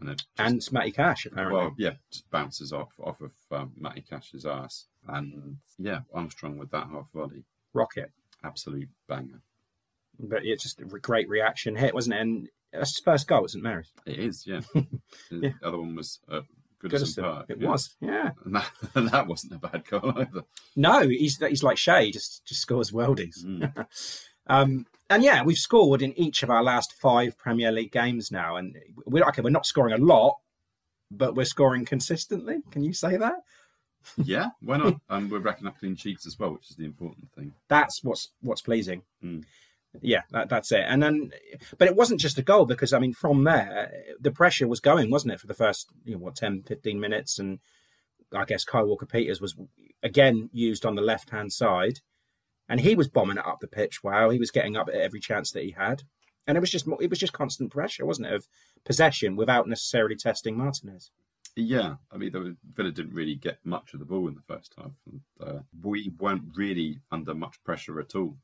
and 0.00 0.08
it 0.10 0.18
just, 0.18 0.28
And 0.36 0.60
Matty 0.72 0.90
Cash, 0.90 1.26
apparently. 1.26 1.56
well, 1.60 1.74
yeah, 1.78 1.92
just 2.10 2.28
bounces 2.30 2.72
off 2.72 2.92
off 3.00 3.20
of 3.20 3.30
um, 3.52 3.72
Matty 3.78 4.00
Cash's 4.02 4.44
ass, 4.44 4.86
and 5.06 5.58
yeah, 5.78 6.00
Armstrong 6.12 6.58
with 6.58 6.70
that 6.72 6.88
half 6.90 7.06
volley, 7.14 7.44
Rocket. 7.72 8.10
absolute 8.42 8.88
banger. 9.08 9.40
But 10.18 10.44
it's 10.44 10.64
just 10.64 10.80
a 10.80 10.84
great 10.84 11.28
reaction 11.28 11.76
hit, 11.76 11.94
wasn't 11.94 12.16
it? 12.16 12.20
And 12.22 12.48
that's 12.72 12.96
his 12.96 13.04
first 13.04 13.28
goal 13.28 13.44
at 13.44 13.50
St 13.50 13.62
Mary's. 13.62 13.92
It 14.04 14.18
is, 14.18 14.44
yeah. 14.46 14.62
Yeah. 14.74 14.82
The 15.30 15.54
other 15.62 15.78
one 15.78 15.94
was 15.94 16.18
uh, 16.28 16.40
Goodison. 16.82 17.22
Park. 17.22 17.46
It 17.48 17.60
yeah. 17.60 17.68
was, 17.68 17.96
yeah. 18.00 18.30
and 18.44 18.56
that, 18.56 18.70
and 18.94 19.08
that 19.08 19.26
wasn't 19.26 19.54
a 19.54 19.58
bad 19.58 19.84
goal 19.86 20.12
either. 20.16 20.44
No, 20.76 21.08
he's 21.08 21.38
he's 21.38 21.62
like 21.62 21.76
Che, 21.76 22.10
just 22.10 22.44
just 22.44 22.60
scores 22.60 22.90
worldies. 22.90 23.44
Mm. 23.44 23.86
um, 24.46 24.86
and 25.08 25.22
yeah, 25.22 25.42
we've 25.42 25.56
scored 25.56 26.02
in 26.02 26.18
each 26.18 26.42
of 26.42 26.50
our 26.50 26.62
last 26.62 26.94
five 27.00 27.36
Premier 27.36 27.70
League 27.70 27.92
games 27.92 28.30
now, 28.30 28.56
and 28.56 28.76
we're 29.06 29.24
okay. 29.28 29.42
We're 29.42 29.50
not 29.50 29.66
scoring 29.66 29.94
a 29.94 30.04
lot, 30.04 30.38
but 31.10 31.34
we're 31.34 31.44
scoring 31.44 31.84
consistently. 31.84 32.58
Can 32.70 32.82
you 32.82 32.92
say 32.92 33.16
that? 33.16 33.34
Yeah, 34.16 34.48
why 34.60 34.78
not? 34.78 35.00
and 35.10 35.30
we're 35.30 35.38
racking 35.38 35.68
up 35.68 35.78
clean 35.78 35.94
sheets 35.94 36.26
as 36.26 36.36
well, 36.36 36.54
which 36.54 36.70
is 36.70 36.76
the 36.76 36.84
important 36.84 37.30
thing. 37.36 37.52
That's 37.68 38.02
what's 38.02 38.32
what's 38.40 38.60
pleasing. 38.60 39.02
Mm. 39.24 39.44
Yeah, 40.00 40.22
that, 40.30 40.48
that's 40.48 40.72
it. 40.72 40.84
And 40.86 41.02
then, 41.02 41.32
but 41.78 41.88
it 41.88 41.96
wasn't 41.96 42.20
just 42.20 42.38
a 42.38 42.42
goal 42.42 42.64
because 42.64 42.92
I 42.92 42.98
mean, 42.98 43.12
from 43.12 43.44
there, 43.44 43.92
the 44.18 44.30
pressure 44.30 44.66
was 44.66 44.80
going, 44.80 45.10
wasn't 45.10 45.34
it, 45.34 45.40
for 45.40 45.46
the 45.46 45.54
first 45.54 45.90
you 46.04 46.14
know 46.14 46.20
what 46.20 46.36
10, 46.36 46.62
15 46.62 46.98
minutes, 46.98 47.38
and 47.38 47.58
I 48.34 48.44
guess 48.44 48.64
Kyle 48.64 48.86
Walker 48.86 49.06
Peters 49.06 49.40
was 49.40 49.54
again 50.02 50.48
used 50.52 50.86
on 50.86 50.94
the 50.94 51.02
left 51.02 51.30
hand 51.30 51.52
side, 51.52 52.00
and 52.68 52.80
he 52.80 52.94
was 52.94 53.08
bombing 53.08 53.36
it 53.36 53.46
up 53.46 53.60
the 53.60 53.68
pitch. 53.68 54.02
Wow, 54.02 54.30
he 54.30 54.38
was 54.38 54.50
getting 54.50 54.76
up 54.76 54.88
at 54.88 54.94
every 54.94 55.20
chance 55.20 55.50
that 55.52 55.64
he 55.64 55.72
had, 55.72 56.04
and 56.46 56.56
it 56.56 56.60
was 56.60 56.70
just 56.70 56.86
it 57.00 57.10
was 57.10 57.18
just 57.18 57.34
constant 57.34 57.70
pressure, 57.70 58.06
wasn't 58.06 58.28
it, 58.28 58.34
of 58.34 58.48
possession 58.84 59.36
without 59.36 59.68
necessarily 59.68 60.16
testing 60.16 60.56
Martinez. 60.56 61.10
Yeah, 61.54 61.96
I 62.10 62.16
mean, 62.16 62.32
the 62.32 62.56
Villa 62.72 62.92
didn't 62.92 63.14
really 63.14 63.34
get 63.34 63.58
much 63.62 63.92
of 63.92 64.00
the 64.00 64.06
ball 64.06 64.26
in 64.26 64.34
the 64.34 64.40
first 64.40 64.74
half. 64.78 64.92
And, 65.06 65.20
uh, 65.38 65.60
we 65.82 66.10
weren't 66.18 66.56
really 66.56 67.00
under 67.10 67.34
much 67.34 67.62
pressure 67.62 68.00
at 68.00 68.14
all. 68.14 68.38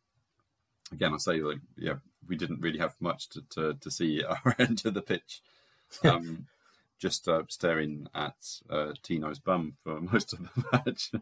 Again, 0.92 1.14
I 1.14 1.18
say, 1.18 1.40
like, 1.40 1.59
yeah, 1.77 1.94
we 2.27 2.37
didn't 2.37 2.61
really 2.61 2.79
have 2.79 2.94
much 3.01 3.29
to, 3.31 3.42
to, 3.51 3.74
to 3.74 3.90
see 3.90 4.20
at 4.20 4.31
our 4.44 4.55
end 4.59 4.83
of 4.85 4.94
the 4.94 5.03
pitch. 5.03 5.40
Um, 6.05 6.46
just 6.98 7.27
uh, 7.29 7.44
staring 7.48 8.09
at 8.14 8.35
uh, 8.68 8.92
Tino's 9.03 9.38
bum 9.38 9.74
for 9.83 10.01
most 10.12 10.35
of 10.35 10.40
the 10.40 10.64
match. 10.70 11.12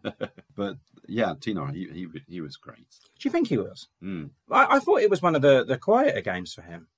but 0.57 0.79
yeah, 1.07 1.35
Tino, 1.41 1.67
he, 1.67 1.87
he 1.93 2.09
he 2.27 2.41
was 2.41 2.57
great. 2.57 2.89
Do 3.19 3.29
you 3.29 3.31
think 3.31 3.47
he 3.47 3.59
was? 3.59 3.87
Mm. 4.03 4.31
I, 4.51 4.77
I 4.77 4.79
thought 4.81 5.03
it 5.03 5.11
was 5.11 5.23
one 5.23 5.37
of 5.37 5.43
the, 5.43 5.65
the 5.65 5.79
quieter 5.79 6.21
games 6.21 6.53
for 6.53 6.63
him. 6.63 6.89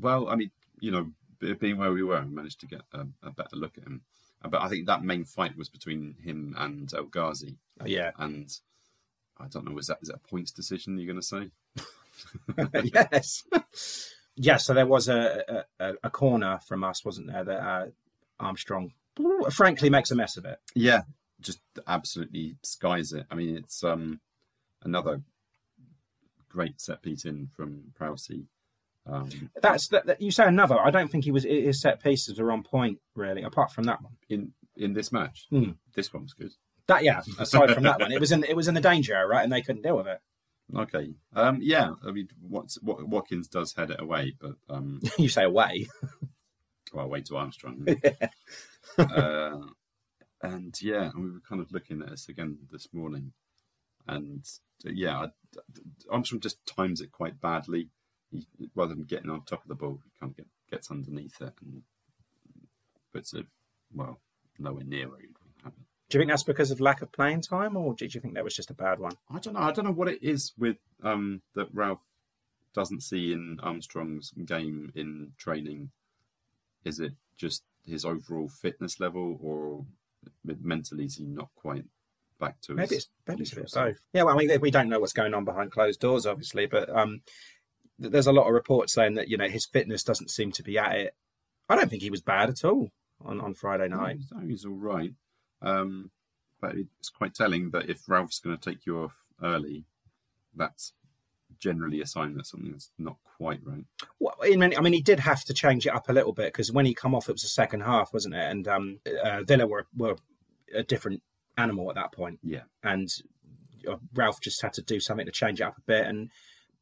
Well, 0.00 0.28
I 0.28 0.34
mean, 0.34 0.50
you 0.80 0.90
know, 0.90 1.12
being 1.60 1.76
where 1.78 1.92
we 1.92 2.02
were, 2.02 2.22
we 2.22 2.34
managed 2.34 2.58
to 2.60 2.66
get 2.66 2.82
a, 2.92 3.06
a 3.22 3.30
better 3.30 3.54
look 3.54 3.78
at 3.78 3.84
him. 3.84 4.00
Uh, 4.42 4.48
But 4.48 4.62
I 4.62 4.68
think 4.68 4.86
that 4.86 5.04
main 5.04 5.24
fight 5.24 5.56
was 5.56 5.68
between 5.68 6.16
him 6.24 6.54
and 6.58 6.92
El 6.92 7.04
Ghazi. 7.04 7.58
Oh, 7.80 7.86
yeah, 7.86 8.10
And 8.18 8.50
I 9.38 9.46
don't 9.46 9.64
know, 9.64 9.72
was 9.74 9.86
that 9.86 9.98
is 10.02 10.08
that 10.08 10.16
a 10.24 10.28
points 10.28 10.50
decision 10.50 10.96
you're 10.98 11.06
going 11.06 11.20
to 11.20 11.26
say? 11.26 11.50
yes. 12.84 13.44
yeah, 14.36 14.56
so 14.56 14.74
there 14.74 14.86
was 14.86 15.08
a, 15.08 15.64
a, 15.80 15.94
a 16.04 16.10
corner 16.10 16.60
from 16.66 16.84
us, 16.84 17.04
wasn't 17.04 17.26
there, 17.28 17.44
that 17.44 17.60
uh, 17.60 17.86
Armstrong 18.40 18.92
frankly 19.50 19.90
makes 19.90 20.10
a 20.10 20.14
mess 20.14 20.36
of 20.36 20.44
it. 20.44 20.58
Yeah, 20.74 21.02
just 21.40 21.60
absolutely 21.86 22.56
skies 22.62 23.12
it. 23.12 23.26
I 23.30 23.34
mean, 23.34 23.56
it's 23.56 23.82
um 23.84 24.20
another 24.82 25.22
great 26.48 26.80
set 26.80 27.02
piece 27.02 27.24
in 27.24 27.48
from 27.56 27.92
Prowsey. 27.98 28.44
Um, 29.06 29.50
That's 29.62 29.88
that, 29.88 30.06
that- 30.06 30.20
you 30.20 30.30
say 30.30 30.46
another. 30.46 30.78
I 30.80 30.90
don't 30.90 31.10
think 31.10 31.24
he 31.24 31.30
was 31.30 31.44
his 31.44 31.80
set 31.80 32.02
pieces 32.02 32.38
were 32.40 32.50
on 32.52 32.62
point 32.62 32.98
really, 33.14 33.42
apart 33.42 33.70
from 33.72 33.84
that 33.84 34.02
one. 34.02 34.12
in 34.28 34.52
in 34.76 34.92
this 34.94 35.12
match. 35.12 35.46
Hmm. 35.50 35.72
This 35.94 36.12
one 36.12 36.24
was 36.24 36.32
good. 36.34 36.52
That 36.88 37.04
yeah. 37.04 37.22
Aside 37.38 37.72
from 37.72 37.84
that 37.84 38.00
one, 38.00 38.12
it 38.12 38.20
was 38.20 38.32
in 38.32 38.44
it 38.44 38.56
was 38.56 38.68
in 38.68 38.74
the 38.74 38.80
danger 38.80 39.14
area, 39.14 39.26
right, 39.28 39.44
and 39.44 39.52
they 39.52 39.62
couldn't 39.62 39.82
deal 39.82 39.96
with 39.96 40.06
it. 40.08 40.20
Okay. 40.74 41.14
Um, 41.34 41.58
yeah. 41.60 41.92
I 42.06 42.10
mean, 42.10 42.28
what's, 42.40 42.80
what, 42.82 43.06
Watkins 43.06 43.48
does 43.48 43.74
head 43.74 43.90
it 43.90 44.00
away, 44.00 44.34
but 44.40 44.56
um, 44.68 45.00
you 45.18 45.28
say 45.28 45.44
away. 45.44 45.86
well, 46.92 47.06
away 47.06 47.22
to 47.22 47.36
Armstrong. 47.36 47.86
uh, 48.98 49.58
and 50.42 50.74
yeah, 50.80 51.10
we 51.16 51.30
were 51.30 51.40
kind 51.48 51.60
of 51.60 51.72
looking 51.72 52.02
at 52.02 52.10
this 52.10 52.28
again 52.28 52.58
this 52.70 52.88
morning, 52.92 53.32
and 54.06 54.44
uh, 54.86 54.90
yeah, 54.92 55.18
I, 55.18 55.28
Armstrong 56.10 56.40
just 56.40 56.64
times 56.66 57.00
it 57.00 57.10
quite 57.12 57.40
badly. 57.40 57.90
He, 58.30 58.46
rather 58.74 58.94
than 58.94 59.04
getting 59.04 59.30
on 59.30 59.44
top 59.44 59.62
of 59.62 59.68
the 59.68 59.74
ball, 59.74 60.00
he 60.04 60.10
kind 60.20 60.30
of 60.32 60.36
get, 60.36 60.46
gets 60.70 60.90
underneath 60.90 61.40
it 61.40 61.54
and 61.62 61.82
puts 63.12 63.32
it 63.32 63.46
well 63.94 64.20
nowhere 64.58 64.84
near 64.84 65.08
where 65.08 65.20
it. 65.20 65.35
Do 66.08 66.16
you 66.16 66.20
think 66.20 66.30
that's 66.30 66.44
because 66.44 66.70
of 66.70 66.80
lack 66.80 67.02
of 67.02 67.10
playing 67.10 67.40
time, 67.40 67.76
or 67.76 67.94
did 67.94 68.14
you 68.14 68.20
think 68.20 68.34
that 68.34 68.44
was 68.44 68.54
just 68.54 68.70
a 68.70 68.74
bad 68.74 69.00
one? 69.00 69.16
I 69.28 69.40
don't 69.40 69.54
know. 69.54 69.60
I 69.60 69.72
don't 69.72 69.84
know 69.84 69.92
what 69.92 70.08
it 70.08 70.22
is 70.22 70.52
with 70.56 70.76
um, 71.02 71.42
that 71.54 71.68
Ralph 71.72 72.02
doesn't 72.74 73.02
see 73.02 73.32
in 73.32 73.58
Armstrong's 73.62 74.32
game 74.44 74.92
in 74.94 75.32
training. 75.36 75.90
Is 76.84 77.00
it 77.00 77.14
just 77.36 77.64
his 77.84 78.04
overall 78.04 78.48
fitness 78.48 79.00
level, 79.00 79.38
or 79.42 79.84
mentally 80.44 81.06
is 81.06 81.16
he 81.16 81.24
not 81.24 81.48
quite 81.56 81.84
back 82.38 82.60
to 82.60 82.74
maybe 82.74 82.94
his 82.94 83.04
it's 83.04 83.08
maybe 83.26 83.42
it's 83.42 83.74
both. 83.74 83.98
Yeah, 84.12 84.24
well, 84.24 84.34
I 84.34 84.38
mean, 84.38 84.60
we 84.60 84.70
don't 84.70 84.88
know 84.88 85.00
what's 85.00 85.12
going 85.12 85.34
on 85.34 85.44
behind 85.44 85.72
closed 85.72 86.00
doors, 86.00 86.26
obviously, 86.26 86.66
but 86.66 86.88
um, 86.94 87.22
there's 87.98 88.26
a 88.26 88.32
lot 88.32 88.46
of 88.46 88.54
reports 88.54 88.92
saying 88.92 89.14
that 89.14 89.28
you 89.28 89.36
know 89.36 89.48
his 89.48 89.66
fitness 89.66 90.04
doesn't 90.04 90.30
seem 90.30 90.52
to 90.52 90.62
be 90.62 90.78
at 90.78 90.94
it. 90.94 91.14
I 91.68 91.76
don't 91.76 91.88
think 91.88 92.02
he 92.02 92.10
was 92.10 92.20
bad 92.20 92.48
at 92.48 92.64
all 92.64 92.90
on, 93.24 93.40
on 93.40 93.54
Friday 93.54 93.88
night. 93.88 94.18
No, 94.32 94.46
he's 94.46 94.64
all 94.64 94.72
right. 94.72 95.12
Um, 95.62 96.10
but 96.60 96.74
it's 96.76 97.08
quite 97.10 97.34
telling 97.34 97.70
that 97.70 97.88
if 97.90 98.08
Ralph's 98.08 98.40
going 98.40 98.56
to 98.56 98.70
take 98.70 98.86
you 98.86 98.98
off 99.02 99.14
early, 99.42 99.84
that's 100.54 100.92
generally 101.58 102.00
a 102.00 102.06
sign 102.06 102.34
that 102.34 102.46
something's 102.46 102.90
not 102.98 103.16
quite 103.38 103.60
right. 103.64 103.84
Well, 104.18 104.34
I 104.42 104.56
mean, 104.56 104.74
I 104.76 104.80
mean, 104.80 104.92
he 104.92 105.02
did 105.02 105.20
have 105.20 105.44
to 105.44 105.54
change 105.54 105.86
it 105.86 105.94
up 105.94 106.08
a 106.08 106.12
little 106.12 106.32
bit 106.32 106.52
because 106.52 106.72
when 106.72 106.86
he 106.86 106.94
come 106.94 107.14
off, 107.14 107.28
it 107.28 107.32
was 107.32 107.42
the 107.42 107.48
second 107.48 107.80
half, 107.80 108.12
wasn't 108.12 108.34
it? 108.34 108.50
And 108.50 108.66
um, 108.68 109.00
uh, 109.22 109.42
Villa 109.42 109.66
were 109.66 109.86
were 109.96 110.16
a 110.74 110.82
different 110.82 111.22
animal 111.56 111.88
at 111.90 111.94
that 111.96 112.12
point, 112.12 112.38
Yeah. 112.42 112.62
and 112.82 113.08
uh, 113.88 113.96
Ralph 114.14 114.40
just 114.42 114.60
had 114.62 114.72
to 114.74 114.82
do 114.82 114.98
something 115.00 115.24
to 115.26 115.32
change 115.32 115.60
it 115.60 115.64
up 115.64 115.78
a 115.78 115.82
bit. 115.82 116.06
And 116.06 116.30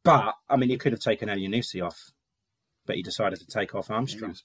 but 0.03 0.35
I 0.49 0.55
mean, 0.57 0.69
he 0.69 0.77
could 0.77 0.91
have 0.93 1.01
taken 1.01 1.29
Elyounoussi 1.29 1.85
off, 1.85 1.97
but 2.85 2.95
he 2.95 3.01
decided 3.03 3.39
to 3.39 3.45
take 3.47 3.75
off 3.75 3.89
Armstrong. 3.91 4.35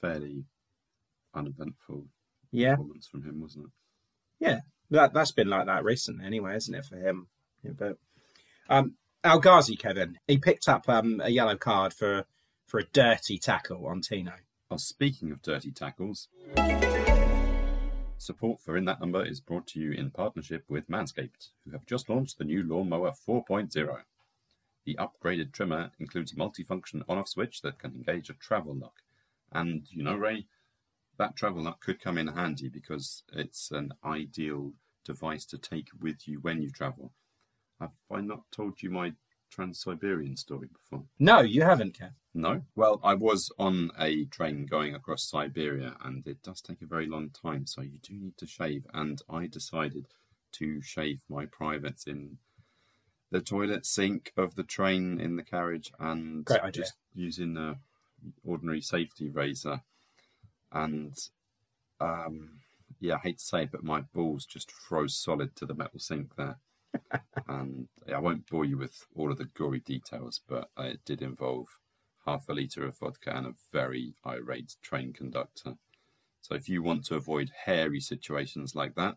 fairly 0.00 0.44
uneventful 1.34 2.06
Yeah, 2.50 2.76
performance 2.76 3.06
from 3.06 3.22
him, 3.22 3.40
wasn't 3.40 3.66
it? 3.66 3.70
yeah, 4.46 4.60
that 4.90 5.12
that's 5.12 5.32
been 5.32 5.48
like 5.48 5.66
that 5.66 5.84
recently, 5.84 6.24
anyway, 6.24 6.56
isn't 6.56 6.74
it 6.74 6.84
for 6.84 6.96
him? 6.96 7.28
Yeah, 7.62 7.72
but 7.76 7.98
um, 8.68 8.94
El 9.24 9.40
Ghazi, 9.40 9.76
Kevin, 9.76 10.18
he 10.26 10.38
picked 10.38 10.68
up 10.68 10.88
um, 10.88 11.20
a 11.22 11.30
yellow 11.30 11.56
card 11.56 11.92
for 11.92 12.24
for 12.66 12.80
a 12.80 12.84
dirty 12.84 13.38
tackle 13.38 13.86
on 13.86 14.00
Tino. 14.00 14.32
Well, 14.70 14.78
speaking 14.78 15.30
of 15.30 15.42
dirty 15.42 15.70
tackles, 15.70 16.28
support 18.18 18.60
for 18.60 18.76
In 18.76 18.84
That 18.84 19.00
Number 19.00 19.24
is 19.24 19.40
brought 19.40 19.66
to 19.68 19.80
you 19.80 19.92
in 19.92 20.10
partnership 20.10 20.64
with 20.68 20.88
Manscaped, 20.88 21.50
who 21.64 21.70
have 21.72 21.86
just 21.86 22.08
launched 22.08 22.38
the 22.38 22.44
new 22.44 22.62
Lawnmower 22.62 23.12
4.0. 23.12 24.00
The 24.84 24.96
upgraded 24.96 25.52
trimmer 25.52 25.92
includes 25.98 26.32
a 26.32 26.36
multifunction 26.36 27.02
on-off 27.08 27.28
switch 27.28 27.62
that 27.62 27.78
can 27.78 27.92
engage 27.92 28.30
a 28.30 28.34
travel 28.34 28.74
lock. 28.74 29.02
And 29.52 29.86
you 29.90 30.02
know, 30.02 30.16
Ray, 30.16 30.46
that 31.18 31.36
travel 31.36 31.62
lock 31.62 31.80
could 31.80 32.00
come 32.00 32.18
in 32.18 32.28
handy 32.28 32.68
because 32.68 33.22
it's 33.32 33.70
an 33.70 33.92
ideal 34.04 34.72
device 35.04 35.44
to 35.46 35.58
take 35.58 35.88
with 36.00 36.26
you 36.26 36.38
when 36.40 36.62
you 36.62 36.70
travel. 36.70 37.12
Have 37.80 37.92
I 38.10 38.20
not 38.20 38.42
told 38.50 38.82
you 38.82 38.90
my 38.90 39.12
Trans-Siberian 39.50 40.36
story 40.36 40.68
before? 40.72 41.04
No, 41.18 41.40
you 41.40 41.62
haven't, 41.62 41.98
Kev. 41.98 42.12
No. 42.34 42.62
Well, 42.74 43.00
I 43.04 43.14
was 43.14 43.50
on 43.58 43.90
a 43.98 44.24
train 44.24 44.66
going 44.66 44.94
across 44.94 45.22
Siberia, 45.22 45.96
and 46.02 46.26
it 46.26 46.42
does 46.42 46.60
take 46.60 46.82
a 46.82 46.86
very 46.86 47.06
long 47.06 47.30
time, 47.30 47.66
so 47.66 47.82
you 47.82 47.98
do 48.02 48.14
need 48.14 48.36
to 48.38 48.46
shave. 48.46 48.86
And 48.92 49.22
I 49.30 49.46
decided 49.46 50.08
to 50.52 50.82
shave 50.82 51.22
my 51.28 51.46
privates 51.46 52.06
in 52.06 52.38
the 53.30 53.40
toilet 53.40 53.86
sink 53.86 54.32
of 54.36 54.54
the 54.54 54.64
train 54.64 55.20
in 55.20 55.36
the 55.36 55.42
carriage, 55.42 55.92
and 55.98 56.46
just 56.72 56.94
using 57.14 57.56
a 57.56 57.78
ordinary 58.44 58.80
safety 58.80 59.28
razor. 59.30 59.82
And 60.76 61.16
um, 62.00 62.60
yeah, 63.00 63.14
I 63.14 63.18
hate 63.18 63.38
to 63.38 63.44
say 63.44 63.62
it, 63.62 63.72
but 63.72 63.82
my 63.82 64.02
balls 64.02 64.44
just 64.44 64.70
froze 64.70 65.16
solid 65.16 65.56
to 65.56 65.66
the 65.66 65.74
metal 65.74 65.98
sink 65.98 66.36
there. 66.36 66.58
and 67.48 67.88
I 68.14 68.18
won't 68.18 68.48
bore 68.48 68.64
you 68.64 68.78
with 68.78 69.06
all 69.14 69.32
of 69.32 69.38
the 69.38 69.46
gory 69.46 69.80
details, 69.80 70.40
but 70.46 70.70
uh, 70.78 70.84
it 70.84 71.00
did 71.04 71.22
involve 71.22 71.68
half 72.26 72.48
a 72.48 72.52
litre 72.52 72.84
of 72.84 72.98
vodka 72.98 73.34
and 73.34 73.46
a 73.46 73.54
very 73.72 74.14
irate 74.26 74.76
train 74.82 75.12
conductor. 75.12 75.74
So 76.42 76.54
if 76.54 76.68
you 76.68 76.82
want 76.82 77.04
to 77.06 77.16
avoid 77.16 77.50
hairy 77.64 78.00
situations 78.00 78.74
like 78.74 78.94
that, 78.96 79.16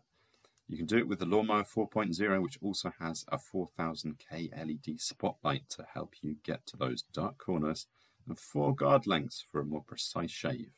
you 0.66 0.76
can 0.76 0.86
do 0.86 0.98
it 0.98 1.08
with 1.08 1.18
the 1.18 1.26
Lawnmower 1.26 1.64
4.0, 1.64 2.42
which 2.42 2.58
also 2.62 2.92
has 3.00 3.24
a 3.28 3.38
4000K 3.38 4.56
LED 4.56 5.00
spotlight 5.00 5.68
to 5.70 5.86
help 5.94 6.14
you 6.22 6.36
get 6.44 6.66
to 6.68 6.76
those 6.76 7.02
dark 7.12 7.38
corners 7.38 7.86
and 8.26 8.38
four 8.38 8.74
guard 8.74 9.06
lengths 9.06 9.44
for 9.50 9.60
a 9.60 9.64
more 9.64 9.82
precise 9.82 10.30
shave. 10.30 10.70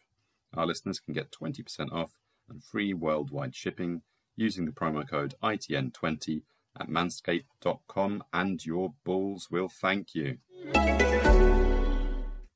Our 0.55 0.67
listeners 0.67 1.01
can 1.01 1.15
get 1.15 1.33
20% 1.33 1.93
off 1.93 2.12
and 2.49 2.62
free 2.62 2.93
worldwide 2.93 3.55
shipping 3.55 4.03
using 4.37 4.67
the 4.67 4.73
promo 4.73 5.09
code 5.09 5.35
ITN20 5.43 6.43
at 6.79 6.88
manscaped.com 6.88 8.25
and 8.33 8.65
your 8.65 8.95
balls 9.05 9.49
will 9.51 9.69
thank 9.69 10.15
you. 10.15 10.38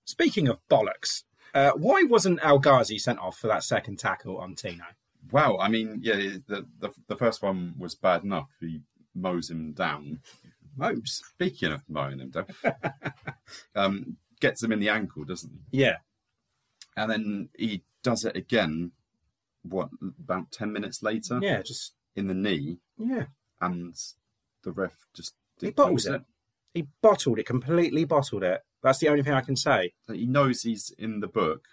Speaking 0.04 0.48
of 0.48 0.58
bollocks, 0.70 1.24
uh, 1.54 1.72
why 1.72 2.02
wasn't 2.02 2.40
El 2.42 2.58
Ghazi 2.58 2.98
sent 2.98 3.18
off 3.18 3.38
for 3.38 3.46
that 3.48 3.64
second 3.64 3.98
tackle 3.98 4.38
on 4.38 4.54
Tino? 4.54 4.84
Well, 5.30 5.58
I 5.60 5.68
mean, 5.68 6.00
yeah, 6.02 6.14
the, 6.46 6.66
the 6.78 6.90
the 7.08 7.16
first 7.16 7.42
one 7.42 7.74
was 7.78 7.96
bad 7.96 8.22
enough. 8.22 8.48
He 8.60 8.82
mows 9.14 9.50
him 9.50 9.72
down. 9.72 10.20
Mows. 10.76 11.22
Speaking 11.34 11.72
of 11.72 11.82
mowing 11.88 12.20
him 12.20 12.30
down, 12.30 12.46
um, 13.74 14.16
gets 14.40 14.62
him 14.62 14.70
in 14.70 14.78
the 14.78 14.90
ankle, 14.90 15.24
doesn't 15.24 15.50
he? 15.50 15.78
Yeah. 15.80 15.96
And 16.96 17.10
then 17.10 17.48
he 17.58 17.82
does 18.02 18.24
it 18.24 18.36
again. 18.36 18.92
What 19.62 19.90
about 20.00 20.52
ten 20.52 20.72
minutes 20.72 21.02
later? 21.02 21.38
Yeah, 21.42 21.62
just 21.62 21.94
in 22.14 22.28
the 22.28 22.34
knee, 22.34 22.78
yeah. 22.98 23.24
and 23.60 23.94
the 24.62 24.72
ref 24.72 25.06
just 25.14 25.34
He 25.60 25.68
ignores 25.68 26.04
bottled 26.04 26.20
it. 26.20 26.26
He 26.72 26.88
bottled 27.02 27.38
it, 27.38 27.46
completely 27.46 28.04
bottled 28.04 28.42
it. 28.44 28.62
That's 28.82 28.98
the 28.98 29.08
only 29.08 29.22
thing 29.22 29.32
I 29.32 29.40
can 29.40 29.56
say. 29.56 29.94
He 30.12 30.26
knows 30.26 30.62
he's 30.62 30.90
in 30.98 31.20
the 31.20 31.26
book, 31.26 31.64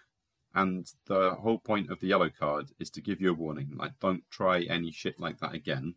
and 0.55 0.91
the 1.05 1.35
whole 1.35 1.59
point 1.59 1.91
of 1.91 1.99
the 1.99 2.07
yellow 2.07 2.29
card 2.29 2.71
is 2.79 2.89
to 2.91 3.01
give 3.01 3.21
you 3.21 3.31
a 3.31 3.35
warning. 3.35 3.73
Like, 3.75 3.99
don't 3.99 4.23
try 4.31 4.61
any 4.63 4.91
shit 4.91 5.19
like 5.19 5.39
that 5.39 5.53
again. 5.53 5.95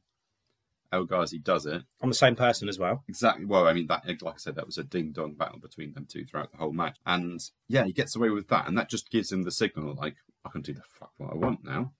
El 0.92 1.05
Ghazi 1.05 1.38
does 1.38 1.66
it. 1.66 1.83
I'm 2.03 2.09
the 2.09 2.14
same 2.14 2.37
person 2.37 2.68
as 2.68 2.79
well. 2.79 3.05
Exactly. 3.09 3.44
Well, 3.44 3.66
I 3.66 3.72
mean, 3.72 3.87
that 3.88 4.05
like 4.22 4.35
I 4.35 4.38
said, 4.38 4.55
that 4.57 4.66
was 4.66 4.79
a 4.79 4.85
ding 4.85 5.12
dong 5.12 5.35
battle 5.35 5.59
between 5.59 5.92
them 5.94 6.07
two 6.11 6.25
throughout 6.25 6.51
the 6.53 6.59
whole 6.59 6.72
match, 6.72 6.96
and 7.07 7.40
yeah, 7.68 7.85
he 7.85 7.92
gets 7.92 8.14
away 8.16 8.31
with 8.31 8.49
that, 8.49 8.66
and 8.68 8.77
that 8.79 8.88
just 8.90 9.11
gives 9.11 9.31
him 9.33 9.42
the 9.44 9.51
signal 9.53 9.94
like 9.94 10.16
I 10.44 10.51
can 10.51 10.62
do 10.62 10.72
the 10.75 10.83
fuck 10.99 11.12
what 11.18 11.33
I 11.33 11.37
want 11.37 11.64
now. 11.64 11.92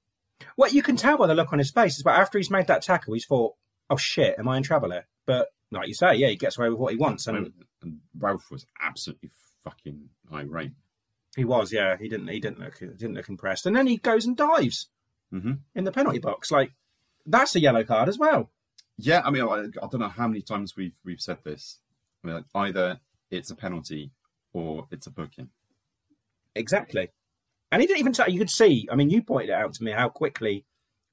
What 0.57 0.73
you 0.75 0.83
can 0.83 0.97
tell 0.97 1.17
by 1.17 1.27
the 1.27 1.35
look 1.35 1.53
on 1.53 1.59
his 1.59 1.71
face 1.71 1.97
is 1.97 2.03
that 2.03 2.19
after 2.21 2.39
he's 2.39 2.51
made 2.51 2.67
that 2.67 2.83
tackle, 2.83 3.15
he's 3.15 3.27
thought, 3.27 3.55
"Oh 3.91 3.97
shit, 3.97 4.39
am 4.39 4.49
I 4.49 4.57
in 4.59 4.63
trouble 4.63 4.91
here?" 4.91 5.07
But 5.25 5.49
like 5.71 5.89
you 5.89 5.95
say, 5.95 6.15
yeah, 6.15 6.29
he 6.29 6.37
gets 6.37 6.59
away 6.59 6.69
with 6.69 6.79
what 6.79 6.93
he 6.93 6.99
wants, 6.99 7.27
and 7.27 7.53
And 7.83 8.01
Ralph 8.19 8.51
was 8.51 8.67
absolutely 8.81 9.31
fucking 9.65 10.11
irate. 10.33 10.73
he 11.37 11.45
was. 11.45 11.73
Yeah, 11.73 11.97
he 11.97 12.09
didn't. 12.09 12.29
He 12.29 12.39
didn't 12.41 12.61
look. 12.61 12.79
He 12.79 12.87
Didn't 12.87 13.15
look 13.15 13.29
impressed. 13.29 13.67
And 13.67 13.75
then 13.75 13.87
he 13.87 13.97
goes 13.97 14.27
and 14.27 14.37
dives 14.37 14.89
Mm-hmm. 15.35 15.53
in 15.75 15.83
the 15.85 15.91
penalty 15.91 16.21
box. 16.21 16.53
Like 16.53 16.73
that's 17.27 17.57
a 17.57 17.61
yellow 17.61 17.83
card 17.83 18.09
as 18.09 18.17
well. 18.17 18.51
Yeah, 18.99 19.23
I 19.25 19.31
mean, 19.31 19.43
I, 19.43 19.67
I 19.83 19.89
don't 19.91 20.01
know 20.01 20.09
how 20.09 20.27
many 20.27 20.41
times 20.41 20.77
we've 20.77 20.97
we've 21.05 21.21
said 21.21 21.39
this. 21.45 21.79
I 22.23 22.27
mean, 22.27 22.37
like, 22.37 22.45
either 22.55 23.01
it's 23.31 23.51
a 23.51 23.57
penalty 23.57 24.13
or 24.53 24.87
it's 24.91 25.07
a 25.07 25.11
booking. 25.11 25.51
Exactly. 26.55 27.11
And 27.71 27.83
he 27.83 27.87
didn't 27.87 28.01
even 28.01 28.13
tell. 28.13 28.29
You 28.31 28.39
could 28.39 28.51
see. 28.51 28.89
I 28.91 28.97
mean, 28.97 29.11
you 29.11 29.23
pointed 29.23 29.51
it 29.51 29.55
out 29.55 29.75
to 29.75 29.85
me 29.85 29.93
how 29.93 30.09
quickly 30.09 30.65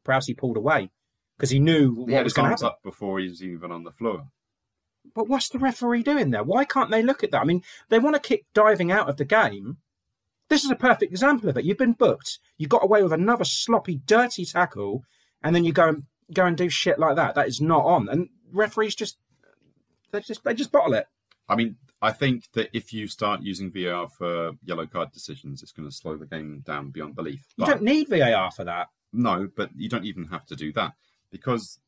Prowsey 0.05 0.37
pulled 0.37 0.57
away 0.57 0.91
because 1.37 1.49
he 1.49 1.59
knew 1.59 1.93
what 1.93 2.09
had 2.11 2.23
was 2.23 2.33
going 2.33 2.45
to 2.45 2.51
happen. 2.51 2.67
up 2.67 2.79
before 2.83 3.19
he 3.19 3.27
was 3.27 3.43
even 3.43 3.71
on 3.71 3.83
the 3.83 3.91
floor. 3.91 4.27
But 5.13 5.27
what's 5.27 5.49
the 5.49 5.59
referee 5.59 6.03
doing 6.03 6.31
there? 6.31 6.43
Why 6.43 6.63
can't 6.63 6.89
they 6.89 7.03
look 7.03 7.23
at 7.23 7.31
that? 7.31 7.41
I 7.41 7.45
mean, 7.45 7.63
they 7.89 7.99
want 7.99 8.15
to 8.15 8.21
kick 8.21 8.45
diving 8.53 8.91
out 8.91 9.09
of 9.09 9.17
the 9.17 9.25
game. 9.25 9.77
This 10.49 10.63
is 10.63 10.71
a 10.71 10.75
perfect 10.75 11.11
example 11.11 11.49
of 11.49 11.57
it. 11.57 11.65
You've 11.65 11.77
been 11.77 11.93
booked. 11.93 12.39
You 12.57 12.67
got 12.67 12.83
away 12.83 13.03
with 13.03 13.11
another 13.11 13.43
sloppy, 13.43 13.99
dirty 14.05 14.45
tackle, 14.45 15.03
and 15.43 15.55
then 15.55 15.65
you 15.65 15.73
go 15.73 15.89
and 15.89 16.03
go 16.33 16.45
and 16.45 16.57
do 16.57 16.69
shit 16.69 16.99
like 16.99 17.15
that. 17.15 17.35
That 17.35 17.47
is 17.47 17.61
not 17.61 17.85
on. 17.85 18.09
And 18.09 18.29
referees 18.51 18.95
just 18.95 19.17
they 20.11 20.21
just 20.21 20.43
they 20.43 20.53
just 20.53 20.71
bottle 20.71 20.93
it. 20.93 21.07
I 21.47 21.55
mean, 21.55 21.77
I 22.01 22.11
think 22.11 22.51
that 22.53 22.69
if 22.73 22.93
you 22.93 23.07
start 23.07 23.41
using 23.41 23.71
VAR 23.71 24.09
for 24.09 24.51
yellow 24.63 24.85
card 24.85 25.11
decisions, 25.11 25.61
it's 25.61 25.71
going 25.71 25.87
to 25.87 25.95
slow 25.95 26.17
the 26.17 26.25
game 26.25 26.63
down 26.65 26.91
beyond 26.91 27.15
belief. 27.15 27.45
You 27.57 27.65
don't 27.65 27.81
need 27.81 28.09
VAR 28.09 28.51
for 28.51 28.63
that. 28.63 28.87
No, 29.11 29.47
but 29.55 29.69
you 29.75 29.89
don't 29.89 30.05
even 30.05 30.25
have 30.27 30.45
to 30.47 30.55
do 30.55 30.73
that 30.73 30.93
because 31.31 31.79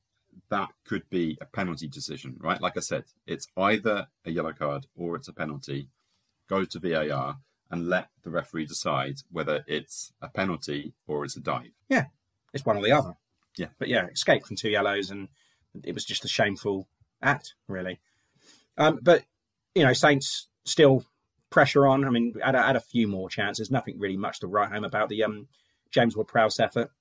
that 0.49 0.69
could 0.85 1.09
be 1.09 1.37
a 1.41 1.45
penalty 1.45 1.87
decision, 1.87 2.37
right? 2.39 2.61
Like 2.61 2.77
I 2.77 2.81
said, 2.81 3.05
it's 3.25 3.47
either 3.57 4.07
a 4.25 4.31
yellow 4.31 4.53
card 4.53 4.87
or 4.95 5.15
it's 5.15 5.27
a 5.27 5.33
penalty. 5.33 5.89
Go 6.47 6.65
to 6.65 6.79
VAR 6.79 7.37
and 7.71 7.87
let 7.87 8.09
the 8.23 8.29
referee 8.29 8.65
decide 8.65 9.15
whether 9.31 9.63
it's 9.67 10.13
a 10.21 10.29
penalty 10.29 10.93
or 11.07 11.25
it's 11.25 11.35
a 11.35 11.41
dive. 11.41 11.71
Yeah, 11.89 12.05
it's 12.53 12.65
one 12.65 12.77
or 12.77 12.83
the 12.83 12.91
other. 12.91 13.13
Yeah. 13.57 13.67
But 13.79 13.87
yeah, 13.87 14.07
escaped 14.07 14.47
from 14.47 14.55
two 14.55 14.69
yellows, 14.69 15.09
and 15.09 15.29
it 15.83 15.93
was 15.93 16.05
just 16.05 16.25
a 16.25 16.29
shameful 16.29 16.87
act, 17.21 17.53
really. 17.67 17.99
Um, 18.77 18.99
but 19.01 19.23
you 19.73 19.83
know, 19.83 19.93
Saints 19.93 20.47
still 20.65 21.05
pressure 21.49 21.87
on. 21.87 22.05
I 22.05 22.09
mean, 22.09 22.33
had 22.43 22.55
a, 22.55 22.61
had 22.61 22.75
a 22.75 22.81
few 22.81 23.07
more 23.07 23.29
chances. 23.29 23.71
Nothing 23.71 23.99
really 23.99 24.17
much 24.17 24.39
to 24.39 24.47
write 24.47 24.71
home 24.71 24.83
about 24.83 25.09
the 25.09 25.23
um, 25.23 25.47
James 25.91 26.15
Ward-Prowse 26.15 26.59
effort. 26.59 26.91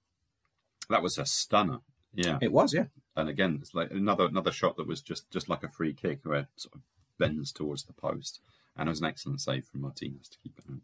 That 0.89 1.03
was 1.03 1.19
a 1.19 1.27
stunner. 1.27 1.79
Yeah, 2.15 2.39
It 2.41 2.53
was, 2.53 2.73
yeah. 2.73 2.85
and 3.17 3.29
again, 3.29 3.59
it's 3.61 3.75
like 3.75 3.91
another 3.91 4.27
another 4.27 4.53
shot 4.53 4.77
that 4.77 4.87
was 4.87 5.01
just 5.01 5.29
just 5.33 5.49
like 5.49 5.65
a 5.65 5.69
free 5.69 5.93
kick 5.93 6.21
where 6.23 6.41
it 6.41 6.47
sort 6.55 6.77
of 6.77 6.83
bends 7.19 7.51
towards 7.51 7.85
the 7.85 7.93
post, 7.93 8.39
and 8.77 8.89
it 8.89 8.91
was 8.91 9.01
an 9.01 9.07
excellent 9.07 9.41
save 9.41 9.65
from 9.65 9.81
Martinez 9.81 10.29
to 10.29 10.39
keep 10.39 10.57
it. 10.57 10.65
in. 10.69 10.83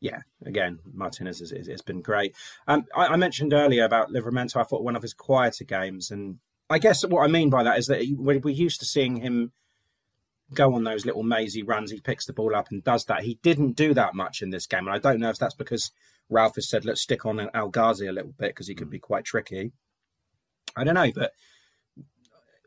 Yeah, 0.00 0.20
again, 0.44 0.78
Martinez 0.92 1.40
has, 1.40 1.50
has, 1.50 1.82
been 1.82 2.00
great. 2.00 2.34
Um, 2.66 2.86
I, 2.96 3.08
I 3.08 3.16
mentioned 3.16 3.52
earlier 3.52 3.84
about 3.84 4.10
Livramento. 4.10 4.56
I 4.56 4.64
thought 4.64 4.82
one 4.82 4.96
of 4.96 5.02
his 5.02 5.12
quieter 5.12 5.64
games, 5.64 6.10
and 6.10 6.38
I 6.70 6.78
guess 6.78 7.04
what 7.06 7.22
I 7.22 7.26
mean 7.26 7.50
by 7.50 7.62
that 7.62 7.78
is 7.78 7.86
that 7.88 8.00
we- 8.00 8.38
we're 8.38 8.48
used 8.48 8.80
to 8.80 8.86
seeing 8.86 9.16
him 9.16 9.52
go 10.54 10.74
on 10.74 10.84
those 10.84 11.04
little 11.04 11.22
mazy 11.22 11.62
runs. 11.62 11.90
He 11.90 12.00
picks 12.00 12.26
the 12.26 12.32
ball 12.32 12.56
up 12.56 12.68
and 12.70 12.82
does 12.82 13.04
that. 13.04 13.22
He 13.22 13.38
didn't 13.42 13.72
do 13.76 13.92
that 13.94 14.14
much 14.14 14.40
in 14.40 14.50
this 14.50 14.66
game, 14.66 14.86
and 14.86 14.94
I 14.94 14.98
don't 14.98 15.20
know 15.20 15.30
if 15.30 15.38
that's 15.38 15.54
because 15.54 15.90
Ralph 16.30 16.54
has 16.54 16.68
said 16.68 16.84
let's 16.84 17.02
stick 17.02 17.26
on 17.26 17.50
El 17.52 17.68
Ghazi 17.68 18.06
a 18.06 18.12
little 18.12 18.32
bit 18.32 18.50
because 18.50 18.68
he 18.68 18.74
could 18.74 18.90
be 18.90 18.98
quite 18.98 19.24
tricky. 19.24 19.72
I 20.76 20.84
don't 20.84 20.94
know, 20.94 21.10
but 21.14 21.32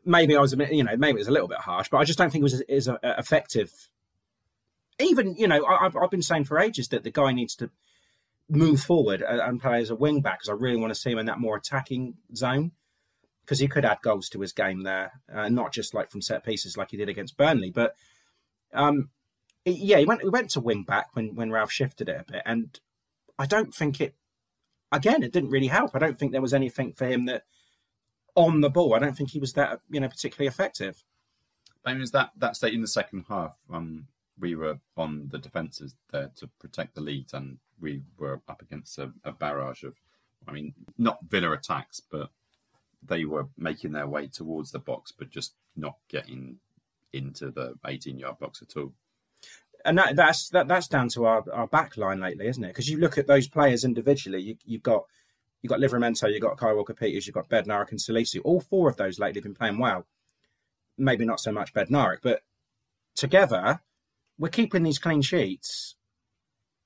maybe 0.04 0.36
I 0.36 0.40
was 0.40 0.52
a 0.52 0.56
bit, 0.56 0.72
you 0.72 0.84
know, 0.84 0.96
maybe 0.96 1.16
it 1.16 1.22
was 1.22 1.28
a 1.28 1.32
little 1.32 1.48
bit 1.48 1.58
harsh, 1.58 1.88
but 1.90 1.98
I 1.98 2.04
just 2.04 2.18
don't 2.18 2.30
think 2.30 2.42
it 2.42 2.44
was 2.44 2.60
as, 2.68 2.88
effective. 3.02 3.70
Even, 4.98 5.34
you 5.36 5.48
know, 5.48 5.64
I, 5.64 5.86
I've, 5.86 5.96
I've 5.96 6.10
been 6.10 6.22
saying 6.22 6.44
for 6.44 6.58
ages 6.58 6.88
that 6.88 7.02
the 7.02 7.10
guy 7.10 7.32
needs 7.32 7.56
to 7.56 7.70
move 8.48 8.80
forward 8.80 9.22
and, 9.22 9.40
and 9.40 9.60
play 9.60 9.80
as 9.80 9.90
a 9.90 9.94
wing 9.94 10.20
back 10.20 10.38
because 10.38 10.48
I 10.48 10.52
really 10.52 10.76
want 10.76 10.92
to 10.92 11.00
see 11.00 11.10
him 11.10 11.18
in 11.18 11.26
that 11.26 11.40
more 11.40 11.56
attacking 11.56 12.14
zone 12.34 12.72
because 13.44 13.58
he 13.58 13.68
could 13.68 13.84
add 13.84 13.98
goals 14.02 14.28
to 14.30 14.40
his 14.40 14.52
game 14.52 14.82
there, 14.82 15.20
uh, 15.32 15.48
not 15.48 15.72
just 15.72 15.94
like 15.94 16.10
from 16.10 16.22
set 16.22 16.44
pieces 16.44 16.76
like 16.76 16.90
he 16.90 16.96
did 16.96 17.08
against 17.08 17.36
Burnley, 17.36 17.70
but 17.70 17.94
um, 18.72 19.10
yeah, 19.64 19.98
he 19.98 20.04
went 20.04 20.22
he 20.22 20.28
went 20.28 20.50
to 20.50 20.60
wing 20.60 20.82
back 20.82 21.14
when 21.14 21.34
when 21.34 21.50
Ralph 21.50 21.72
shifted 21.72 22.08
it 22.08 22.20
a 22.20 22.32
bit, 22.32 22.42
and 22.44 22.78
I 23.38 23.46
don't 23.46 23.74
think 23.74 24.00
it. 24.00 24.14
Again, 24.92 25.22
it 25.22 25.32
didn't 25.32 25.50
really 25.50 25.68
help. 25.68 25.94
I 25.94 25.98
don't 25.98 26.18
think 26.18 26.32
there 26.32 26.42
was 26.42 26.54
anything 26.54 26.92
for 26.92 27.06
him 27.06 27.24
that 27.26 27.44
on 28.36 28.60
the 28.60 28.70
ball. 28.70 28.94
I 28.94 28.98
don't 28.98 29.16
think 29.16 29.30
he 29.30 29.38
was 29.38 29.54
that 29.54 29.80
you 29.90 30.00
know 30.00 30.08
particularly 30.08 30.48
effective. 30.48 31.02
I 31.84 31.92
mean, 31.92 32.00
was 32.00 32.12
that 32.12 32.30
that 32.36 32.56
state 32.56 32.74
in 32.74 32.82
the 32.82 32.88
second 32.88 33.24
half. 33.28 33.56
Um, 33.72 34.08
we 34.38 34.54
were 34.54 34.78
on 34.96 35.28
the 35.30 35.38
defences 35.38 35.94
there 36.10 36.30
to 36.36 36.48
protect 36.58 36.94
the 36.94 37.00
lead, 37.00 37.26
and 37.32 37.58
we 37.80 38.02
were 38.18 38.40
up 38.48 38.62
against 38.62 38.98
a, 38.98 39.12
a 39.24 39.32
barrage 39.32 39.84
of, 39.84 39.94
I 40.48 40.52
mean, 40.52 40.74
not 40.98 41.18
Villa 41.28 41.52
attacks, 41.52 42.00
but 42.00 42.30
they 43.02 43.24
were 43.24 43.48
making 43.56 43.92
their 43.92 44.06
way 44.06 44.26
towards 44.26 44.72
the 44.72 44.78
box, 44.78 45.12
but 45.12 45.30
just 45.30 45.54
not 45.76 45.96
getting 46.08 46.56
into 47.12 47.50
the 47.50 47.74
18-yard 47.86 48.38
box 48.38 48.62
at 48.62 48.76
all. 48.76 48.92
and 49.84 49.98
that, 49.98 50.16
that's 50.16 50.48
that, 50.50 50.66
that's 50.66 50.88
down 50.88 51.08
to 51.10 51.26
our, 51.26 51.44
our 51.52 51.66
back 51.66 51.96
line 51.96 52.20
lately, 52.20 52.48
isn't 52.48 52.64
it? 52.64 52.68
Because 52.68 52.88
you 52.88 52.98
look 52.98 53.18
at 53.18 53.26
those 53.26 53.46
players 53.48 53.84
individually, 53.84 54.40
you, 54.40 54.56
you've 54.64 54.82
got 54.82 55.04
you've 55.62 55.70
got 55.70 55.80
Livramento, 55.80 56.30
you've 56.30 56.42
got 56.42 56.56
Kyle 56.56 56.74
Walker 56.74 56.94
Peters, 56.94 57.26
you've 57.26 57.34
got 57.34 57.48
Bednarek 57.48 57.90
and 57.90 58.00
Salisu. 58.00 58.40
All 58.44 58.60
four 58.60 58.88
of 58.88 58.96
those 58.96 59.18
lately 59.18 59.38
have 59.38 59.44
been 59.44 59.54
playing 59.54 59.78
well. 59.78 60.06
Maybe 60.98 61.24
not 61.24 61.40
so 61.40 61.52
much 61.52 61.72
Bednarek, 61.72 62.18
but 62.22 62.42
together 63.14 63.80
we're 64.38 64.48
keeping 64.48 64.82
these 64.82 64.98
clean 64.98 65.22
sheets 65.22 65.94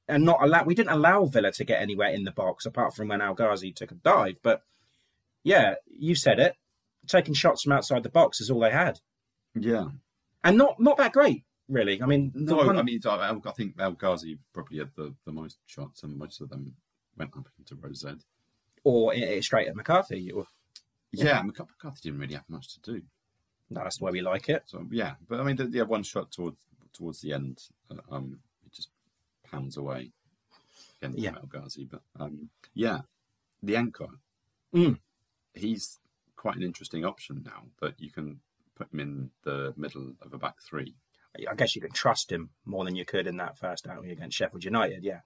and 0.08 0.24
not 0.24 0.42
allow. 0.42 0.64
We 0.64 0.74
didn't 0.74 0.92
allow 0.92 1.24
Villa 1.26 1.52
to 1.52 1.64
get 1.64 1.80
anywhere 1.82 2.10
in 2.10 2.24
the 2.24 2.32
box 2.32 2.66
apart 2.66 2.94
from 2.94 3.08
when 3.08 3.20
El 3.20 3.34
Ghazi 3.34 3.72
took 3.72 3.90
a 3.90 3.94
dive. 3.94 4.38
But 4.42 4.62
yeah, 5.44 5.74
you 5.86 6.14
said 6.14 6.38
it. 6.38 6.54
Taking 7.06 7.34
shots 7.34 7.62
from 7.62 7.72
outside 7.72 8.02
the 8.02 8.10
box 8.10 8.40
is 8.40 8.50
all 8.50 8.60
they 8.60 8.70
had, 8.70 9.00
Yeah. 9.54 9.88
and 10.44 10.58
not 10.58 10.78
not 10.78 10.98
that 10.98 11.12
great, 11.12 11.44
really. 11.68 12.02
I 12.02 12.06
mean, 12.06 12.32
No, 12.34 12.56
one- 12.56 12.76
I 12.78 12.82
mean, 12.82 13.00
I, 13.06 13.30
I 13.44 13.52
think 13.52 13.76
El 13.78 13.92
Ghazi 13.92 14.38
probably 14.52 14.78
had 14.78 14.90
the, 14.94 15.14
the 15.24 15.32
most 15.32 15.58
shots, 15.66 16.02
and 16.02 16.18
most 16.18 16.40
of 16.42 16.50
them 16.50 16.74
went 17.16 17.34
up 17.34 17.48
into 17.58 17.76
Rose 17.76 18.00
Z. 18.00 18.08
or 18.84 19.12
i- 19.14 19.36
i- 19.36 19.40
straight 19.40 19.68
at 19.68 19.74
McCarthy. 19.76 20.30
Or, 20.32 20.46
Yeah, 21.12 21.40
McCar- 21.42 21.68
McCarthy 21.68 22.00
didn't 22.04 22.20
really 22.20 22.34
have 22.34 22.48
much 22.48 22.74
to 22.74 22.80
do. 22.92 23.02
no, 23.70 23.82
that's 23.82 23.98
the 23.98 24.04
way 24.04 24.12
we 24.12 24.20
like 24.20 24.48
it. 24.50 24.64
So 24.66 24.86
yeah, 24.90 25.14
but 25.28 25.40
I 25.40 25.44
mean, 25.44 25.56
the, 25.56 25.66
yeah, 25.68 25.82
one 25.84 26.02
shot 26.02 26.30
towards 26.30 26.58
towards 26.98 27.20
the 27.20 27.32
end, 27.32 27.62
uh, 27.90 28.14
um, 28.14 28.40
it 28.66 28.72
just 28.72 28.90
pounds 29.50 29.76
away 29.76 30.10
again 31.00 31.14
Yeah. 31.16 31.36
Ghazi. 31.48 31.86
But 31.90 32.02
um, 32.18 32.50
yeah, 32.74 33.00
the 33.62 33.76
anchor, 33.76 34.08
Mm. 34.74 34.98
he's 35.54 35.98
quite 36.36 36.56
an 36.56 36.62
interesting 36.62 37.04
option 37.04 37.42
now 37.44 37.64
that 37.80 37.98
you 37.98 38.10
can 38.10 38.40
put 38.74 38.92
him 38.92 39.00
in 39.00 39.30
the 39.44 39.72
middle 39.76 40.14
of 40.20 40.34
a 40.34 40.38
back 40.38 40.60
three. 40.60 40.94
I 41.48 41.54
guess 41.54 41.74
you 41.74 41.80
can 41.80 41.92
trust 41.92 42.30
him 42.32 42.50
more 42.64 42.84
than 42.84 42.96
you 42.96 43.04
could 43.04 43.26
in 43.26 43.36
that 43.36 43.56
first 43.56 43.86
outing 43.86 44.10
against 44.10 44.36
Sheffield 44.36 44.64
United. 44.64 45.04
Yeah, 45.04 45.20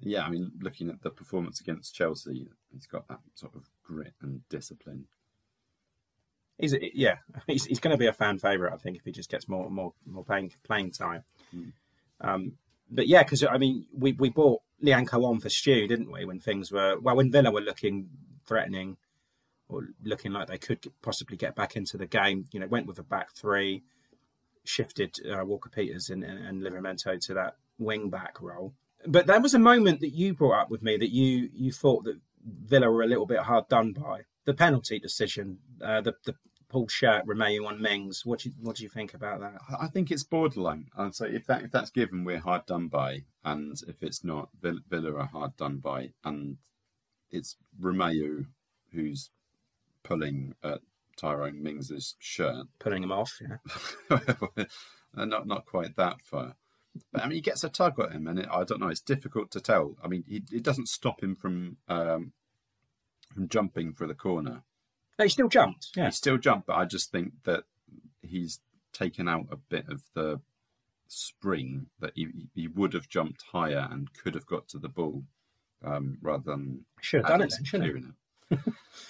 Yeah, 0.00 0.24
I 0.24 0.30
mean, 0.30 0.50
looking 0.60 0.88
at 0.90 1.02
the 1.02 1.10
performance 1.10 1.60
against 1.60 1.94
Chelsea, 1.94 2.48
he's 2.72 2.86
got 2.86 3.06
that 3.08 3.20
sort 3.34 3.54
of 3.54 3.68
grit 3.82 4.14
and 4.22 4.46
discipline. 4.48 5.06
He's 6.58 6.74
yeah, 6.94 7.16
he's, 7.46 7.64
he's 7.64 7.80
going 7.80 7.94
to 7.94 7.98
be 7.98 8.06
a 8.06 8.12
fan 8.12 8.38
favorite. 8.38 8.72
I 8.72 8.76
think 8.76 8.96
if 8.96 9.04
he 9.04 9.12
just 9.12 9.30
gets 9.30 9.48
more 9.48 9.70
more 9.70 9.92
more 10.06 10.24
playing 10.24 10.52
playing 10.64 10.92
time. 10.92 11.24
Um, 12.20 12.52
but 12.90 13.08
yeah, 13.08 13.22
because 13.22 13.42
I 13.42 13.58
mean, 13.58 13.86
we 13.92 14.12
we 14.12 14.30
bought 14.30 14.62
Lyanco 14.82 15.24
on 15.24 15.40
for 15.40 15.48
Stu, 15.48 15.86
didn't 15.86 16.10
we? 16.10 16.24
When 16.24 16.40
things 16.40 16.70
were 16.70 16.98
well, 17.00 17.16
when 17.16 17.32
Villa 17.32 17.50
were 17.50 17.60
looking 17.60 18.10
threatening 18.46 18.96
or 19.68 19.88
looking 20.04 20.32
like 20.32 20.48
they 20.48 20.58
could 20.58 20.92
possibly 21.00 21.36
get 21.36 21.54
back 21.54 21.76
into 21.76 21.96
the 21.96 22.06
game, 22.06 22.46
you 22.52 22.60
know, 22.60 22.66
went 22.66 22.86
with 22.86 22.98
a 22.98 23.02
back 23.02 23.32
three, 23.32 23.82
shifted 24.64 25.16
uh, 25.26 25.44
Walker 25.44 25.70
Peters 25.70 26.10
and, 26.10 26.22
and, 26.22 26.44
and 26.44 26.62
Livramento 26.62 27.18
to 27.26 27.34
that 27.34 27.56
wing 27.78 28.10
back 28.10 28.40
role. 28.40 28.74
But 29.06 29.26
there 29.26 29.40
was 29.40 29.54
a 29.54 29.58
moment 29.58 30.00
that 30.00 30.10
you 30.10 30.34
brought 30.34 30.60
up 30.60 30.70
with 30.70 30.82
me 30.82 30.96
that 30.96 31.10
you 31.10 31.50
you 31.54 31.72
thought 31.72 32.04
that 32.04 32.20
Villa 32.44 32.90
were 32.90 33.02
a 33.02 33.08
little 33.08 33.26
bit 33.26 33.40
hard 33.40 33.68
done 33.68 33.92
by 33.92 34.22
the 34.44 34.54
penalty 34.54 34.98
decision, 34.98 35.58
uh, 35.82 36.00
the 36.00 36.14
the 36.24 36.34
pulled 36.68 36.90
shirt 36.90 37.26
Romeu 37.26 37.66
on 37.66 37.80
Mings. 37.80 38.24
What 38.24 38.40
do 38.40 38.48
you 38.48 38.54
what 38.60 38.76
do 38.76 38.82
you 38.82 38.88
think 38.88 39.14
about 39.14 39.40
that? 39.40 39.60
I 39.80 39.86
think 39.86 40.10
it's 40.10 40.24
borderline. 40.24 40.86
And 40.96 41.14
so 41.14 41.26
if 41.26 41.46
that 41.46 41.62
if 41.62 41.70
that's 41.70 41.90
given, 41.90 42.24
we're 42.24 42.40
hard 42.40 42.66
done 42.66 42.88
by, 42.88 43.24
and 43.44 43.76
if 43.86 44.02
it's 44.02 44.24
not, 44.24 44.48
Villa, 44.60 45.14
are 45.14 45.26
hard 45.26 45.56
done 45.56 45.78
by, 45.78 46.10
and 46.24 46.56
it's 47.30 47.56
Romeu 47.80 48.46
who's 48.92 49.30
pulling 50.02 50.54
at 50.64 50.80
Tyrone 51.16 51.62
Mings's 51.62 52.16
shirt. 52.18 52.66
Putting 52.78 53.02
him 53.02 53.12
off, 53.12 53.40
yeah. 53.40 54.18
Uh, 55.14 55.26
not 55.26 55.46
not 55.46 55.66
quite 55.66 55.94
that 55.96 56.22
far. 56.22 56.56
But 57.12 57.22
I 57.22 57.26
mean, 57.26 57.34
he 57.34 57.42
gets 57.42 57.64
a 57.64 57.68
tug 57.68 58.00
at 58.00 58.12
him, 58.12 58.26
and 58.26 58.38
it, 58.38 58.48
I 58.50 58.64
don't 58.64 58.80
know. 58.80 58.88
It's 58.88 59.02
difficult 59.02 59.50
to 59.50 59.60
tell. 59.60 59.96
I 60.02 60.08
mean, 60.08 60.24
he, 60.26 60.42
it 60.50 60.62
doesn't 60.62 60.88
stop 60.88 61.22
him 61.22 61.36
from 61.36 61.76
um, 61.86 62.32
from 63.32 63.48
jumping 63.48 63.92
for 63.92 64.06
the 64.06 64.14
corner. 64.14 64.62
No, 65.18 65.24
he 65.24 65.28
still 65.28 65.48
jumped. 65.48 65.88
Yeah, 65.96 66.06
He 66.06 66.12
still 66.12 66.38
jumped, 66.38 66.66
but 66.66 66.76
I 66.76 66.84
just 66.84 67.10
think 67.10 67.32
that 67.44 67.64
he's 68.22 68.60
taken 68.92 69.28
out 69.28 69.46
a 69.50 69.56
bit 69.56 69.88
of 69.88 70.02
the 70.14 70.40
spring 71.08 71.86
that 72.00 72.12
he, 72.14 72.28
he 72.54 72.68
would 72.68 72.94
have 72.94 73.08
jumped 73.08 73.42
higher 73.52 73.88
and 73.90 74.12
could 74.14 74.34
have 74.34 74.46
got 74.46 74.68
to 74.68 74.78
the 74.78 74.88
ball 74.88 75.24
um, 75.84 76.18
rather 76.22 76.50
than 76.50 76.84
should 77.00 77.20
have 77.20 77.28
done 77.28 77.42
it 77.42 77.52
then, 77.56 77.64
shouldn't 77.64 78.04
he? 78.50 78.56
it. 78.56 78.60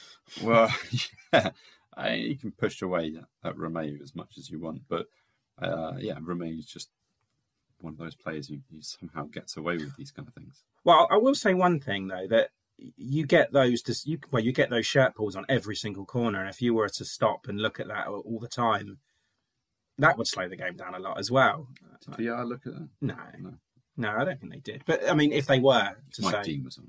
well, 0.43 0.75
yeah, 1.33 1.51
I, 1.97 2.15
you 2.15 2.37
can 2.37 2.53
push 2.53 2.83
away 2.83 3.15
at, 3.17 3.51
at 3.51 3.57
Romeu 3.57 4.03
as 4.03 4.15
much 4.15 4.39
as 4.39 4.51
you 4.51 4.59
want, 4.59 4.83
but 4.89 5.07
uh, 5.61 5.93
yeah, 5.99 6.15
Romeu 6.21 6.59
is 6.59 6.67
just 6.67 6.91
one 7.81 7.93
of 7.93 7.99
those 7.99 8.15
players 8.15 8.49
who, 8.49 8.59
who 8.73 8.81
somehow 8.81 9.25
gets 9.25 9.57
away 9.57 9.77
with 9.77 9.97
these 9.97 10.11
kind 10.11 10.27
of 10.27 10.35
things. 10.35 10.63
Well, 10.85 11.07
I 11.11 11.17
will 11.17 11.35
say 11.35 11.55
one 11.55 11.81
thing 11.81 12.09
though 12.09 12.27
that 12.29 12.51
you 12.97 13.27
get 13.27 13.53
those 13.53 13.83
to 13.83 13.95
you 14.05 14.19
well 14.31 14.43
you 14.43 14.53
get 14.53 14.71
those 14.71 14.87
shirt 14.87 15.15
pulls 15.15 15.37
on 15.37 15.45
every 15.49 15.77
single 15.77 16.05
corner, 16.05 16.41
and 16.41 16.49
if 16.49 16.61
you 16.63 16.75
were 16.75 16.89
to 16.89 17.05
stop 17.05 17.47
and 17.49 17.61
look 17.61 17.79
at 17.81 17.89
that 17.89 18.07
all 18.09 18.39
the 18.41 18.49
time, 18.49 18.99
that 19.99 20.19
would 20.19 20.27
slow 20.27 20.49
the 20.49 20.57
game 20.57 20.77
down 20.77 20.95
a 20.95 20.99
lot 20.99 21.19
as 21.19 21.31
well. 21.31 21.69
Did 22.07 22.27
VR 22.27 22.47
look 22.47 22.67
at 22.67 22.75
that? 22.75 22.89
No, 23.01 23.17
No. 23.39 23.55
no, 23.97 24.11
I 24.11 24.25
don't 24.25 24.41
think 24.41 24.53
they 24.53 24.61
did. 24.61 24.83
But 24.87 25.09
I 25.09 25.15
mean, 25.15 25.33
if 25.33 25.47
they 25.47 25.61
were 25.61 25.97
to 26.15 26.23
Mike 26.23 26.35
say, 26.35 26.43
Dean 26.43 26.65
was 26.65 26.79
on 26.79 26.89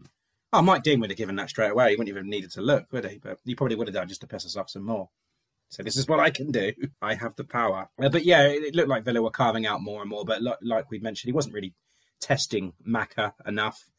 oh, 0.53 0.62
Mike 0.62 0.84
Dean 0.84 0.99
would 1.01 1.10
have 1.10 1.17
given 1.17 1.36
that 1.36 1.49
straight 1.49 1.71
away. 1.71 1.89
He 1.89 1.95
wouldn't 1.95 2.10
even 2.10 2.23
have 2.23 2.29
needed 2.29 2.51
to 2.51 2.62
look, 2.62 2.91
would 2.91 3.06
he? 3.06 3.17
But 3.17 3.39
he 3.43 3.56
probably 3.56 3.75
would 3.75 3.88
have 3.88 3.95
done 3.95 4.08
just 4.08 4.21
to 4.21 4.27
piss 4.27 4.45
us 4.45 4.56
off 4.56 4.69
some 4.69 4.84
more. 4.84 5.10
So 5.69 5.82
this 5.82 5.97
is 5.97 6.08
what 6.08 6.19
I 6.19 6.29
can 6.29 6.51
do. 6.51 6.71
I 7.01 7.15
have 7.15 7.36
the 7.36 7.43
power. 7.43 7.89
Uh, 8.01 8.10
but 8.10 8.23
yeah, 8.23 8.43
it, 8.47 8.63
it 8.63 8.75
looked 8.75 8.89
like 8.89 9.03
Villa 9.03 9.21
were 9.21 9.32
carving 9.32 9.65
out 9.65 9.82
more 9.82 10.01
and 10.01 10.10
more. 10.10 10.23
But 10.23 10.41
like 10.62 10.89
we 10.91 10.99
mentioned, 10.99 11.27
he 11.29 11.34
wasn't 11.34 11.56
really 11.56 11.73
testing 12.21 12.73
Maka 12.84 13.34
enough. 13.45 13.89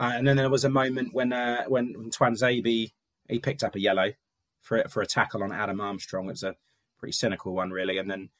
Uh, 0.00 0.12
and 0.14 0.26
then 0.26 0.36
there 0.36 0.48
was 0.50 0.64
a 0.64 0.70
moment 0.70 1.12
when 1.12 1.32
uh, 1.32 1.64
when, 1.68 1.92
when 1.96 2.10
Tuanzebe 2.10 2.92
he 3.28 3.38
picked 3.38 3.62
up 3.62 3.74
a 3.74 3.80
yellow 3.80 4.12
for 4.60 4.82
for 4.88 5.02
a 5.02 5.06
tackle 5.06 5.42
on 5.42 5.52
Adam 5.52 5.80
Armstrong. 5.80 6.26
It 6.26 6.32
was 6.32 6.42
a 6.42 6.56
pretty 6.98 7.12
cynical 7.12 7.54
one, 7.54 7.70
really. 7.70 7.98
And 7.98 8.10
then 8.10 8.30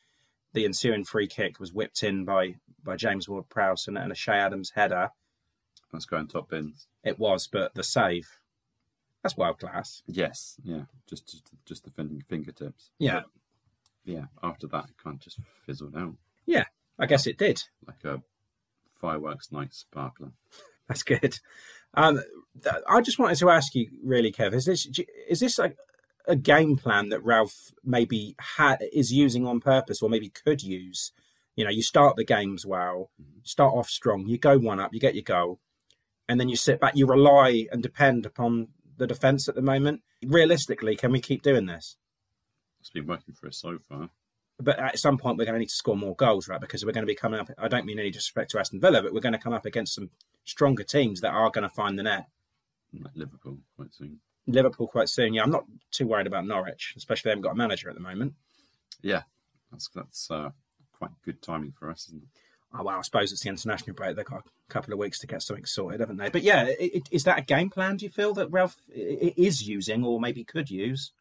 the 0.52 0.64
ensuing 0.64 1.04
free 1.04 1.28
kick 1.28 1.60
was 1.60 1.72
whipped 1.72 2.02
in 2.02 2.24
by 2.24 2.56
by 2.82 2.96
James 2.96 3.28
Ward 3.28 3.48
Prowse 3.48 3.86
and, 3.86 3.98
and 3.98 4.10
a 4.10 4.14
Che 4.14 4.32
Adams 4.32 4.72
header. 4.74 5.10
That's 5.92 6.06
going 6.06 6.28
top 6.28 6.50
bins. 6.50 6.86
It 7.04 7.18
was, 7.18 7.46
but 7.46 7.74
the 7.74 7.82
save 7.84 8.26
that's 9.22 9.36
world 9.36 9.58
class. 9.58 10.02
Yes, 10.06 10.56
yeah, 10.64 10.84
just 11.06 11.28
just, 11.28 11.44
just 11.66 11.84
defending 11.84 12.22
fingertips. 12.28 12.90
Yeah, 12.98 13.20
But, 13.20 13.24
yeah. 14.04 14.24
After 14.42 14.66
that, 14.68 14.84
it 14.84 15.02
kind 15.02 15.16
of 15.16 15.20
just 15.20 15.38
fizzled 15.66 15.96
out 15.96 16.14
yeah. 16.46 16.64
I 16.98 17.06
guess 17.06 17.26
it 17.26 17.38
did. 17.38 17.62
like 17.86 18.04
a 18.04 18.22
fireworks 19.00 19.50
night 19.52 19.72
sparkler. 19.72 20.32
That's 20.90 21.04
good. 21.04 21.38
Um, 21.94 22.20
th- 22.60 22.74
I 22.88 23.00
just 23.00 23.20
wanted 23.20 23.38
to 23.38 23.50
ask 23.50 23.76
you, 23.76 23.88
really, 24.02 24.32
Kev, 24.32 24.52
is 24.52 24.64
this 24.64 24.88
is 25.28 25.38
this 25.38 25.56
like 25.56 25.76
a 26.26 26.34
game 26.34 26.76
plan 26.76 27.10
that 27.10 27.24
Ralph 27.24 27.70
maybe 27.84 28.34
ha- 28.40 28.76
is 28.92 29.12
using 29.12 29.46
on 29.46 29.60
purpose, 29.60 30.02
or 30.02 30.10
maybe 30.10 30.30
could 30.30 30.62
use? 30.62 31.12
You 31.54 31.64
know, 31.64 31.70
you 31.70 31.82
start 31.82 32.16
the 32.16 32.24
games 32.24 32.66
well, 32.66 33.10
start 33.44 33.72
off 33.74 33.88
strong, 33.88 34.26
you 34.26 34.36
go 34.36 34.58
one 34.58 34.80
up, 34.80 34.92
you 34.92 34.98
get 34.98 35.14
your 35.14 35.22
goal, 35.22 35.60
and 36.28 36.40
then 36.40 36.48
you 36.48 36.56
sit 36.56 36.80
back. 36.80 36.96
You 36.96 37.06
rely 37.06 37.66
and 37.70 37.84
depend 37.84 38.26
upon 38.26 38.68
the 38.96 39.06
defence 39.06 39.48
at 39.48 39.54
the 39.54 39.62
moment. 39.62 40.02
Realistically, 40.26 40.96
can 40.96 41.12
we 41.12 41.20
keep 41.20 41.42
doing 41.42 41.66
this? 41.66 41.96
It's 42.80 42.90
been 42.90 43.06
working 43.06 43.34
for 43.34 43.46
us 43.46 43.58
so 43.58 43.78
far. 43.88 44.10
But 44.58 44.80
at 44.80 44.98
some 44.98 45.18
point, 45.18 45.38
we're 45.38 45.44
going 45.44 45.54
to 45.54 45.60
need 45.60 45.68
to 45.68 45.74
score 45.74 45.96
more 45.96 46.16
goals, 46.16 46.48
right? 46.48 46.60
Because 46.60 46.84
we're 46.84 46.92
going 46.92 47.06
to 47.06 47.10
be 47.10 47.14
coming 47.14 47.38
up. 47.38 47.48
I 47.58 47.68
don't 47.68 47.86
mean 47.86 48.00
any 48.00 48.10
disrespect 48.10 48.50
to 48.50 48.58
Aston 48.58 48.80
Villa, 48.80 49.02
but 49.02 49.14
we're 49.14 49.20
going 49.20 49.32
to 49.32 49.38
come 49.38 49.54
up 49.54 49.64
against 49.64 49.94
some 49.94 50.10
stronger 50.50 50.82
teams 50.82 51.20
that 51.20 51.30
are 51.32 51.50
going 51.50 51.62
to 51.68 51.74
find 51.74 51.98
the 51.98 52.02
net. 52.02 52.26
Like 52.92 53.12
Liverpool 53.14 53.58
quite 53.76 53.94
soon. 53.94 54.18
Liverpool 54.46 54.88
quite 54.88 55.08
soon. 55.08 55.32
Yeah, 55.34 55.42
I'm 55.44 55.50
not 55.50 55.64
too 55.92 56.06
worried 56.06 56.26
about 56.26 56.46
Norwich, 56.46 56.94
especially 56.96 57.28
they 57.28 57.32
haven't 57.32 57.42
got 57.42 57.52
a 57.52 57.56
manager 57.56 57.88
at 57.88 57.94
the 57.94 58.00
moment. 58.00 58.34
Yeah, 59.02 59.22
that's 59.70 59.88
that's 59.94 60.30
uh, 60.30 60.50
quite 60.92 61.10
good 61.24 61.40
timing 61.40 61.72
for 61.78 61.88
us, 61.90 62.06
isn't 62.08 62.22
it? 62.22 62.28
Oh, 62.72 62.84
well, 62.84 62.98
I 62.98 63.02
suppose 63.02 63.32
it's 63.32 63.42
the 63.42 63.48
international 63.48 63.94
break. 63.94 64.14
They've 64.16 64.24
got 64.24 64.40
a 64.46 64.72
couple 64.72 64.92
of 64.92 64.98
weeks 65.00 65.18
to 65.20 65.26
get 65.26 65.42
something 65.42 65.64
sorted, 65.64 66.00
haven't 66.00 66.18
they? 66.18 66.28
But 66.30 66.42
yeah, 66.42 66.62
i 66.68 66.90
i- 66.96 67.02
is 67.10 67.24
that 67.24 67.38
a 67.38 67.42
game 67.42 67.68
plan? 67.70 67.96
Do 67.96 68.04
you 68.04 68.10
feel 68.10 68.32
that 68.34 68.50
Ralph 68.50 68.76
is 68.94 69.66
using, 69.66 70.04
or 70.04 70.20
maybe 70.20 70.44
could 70.44 70.70
use? 70.70 71.12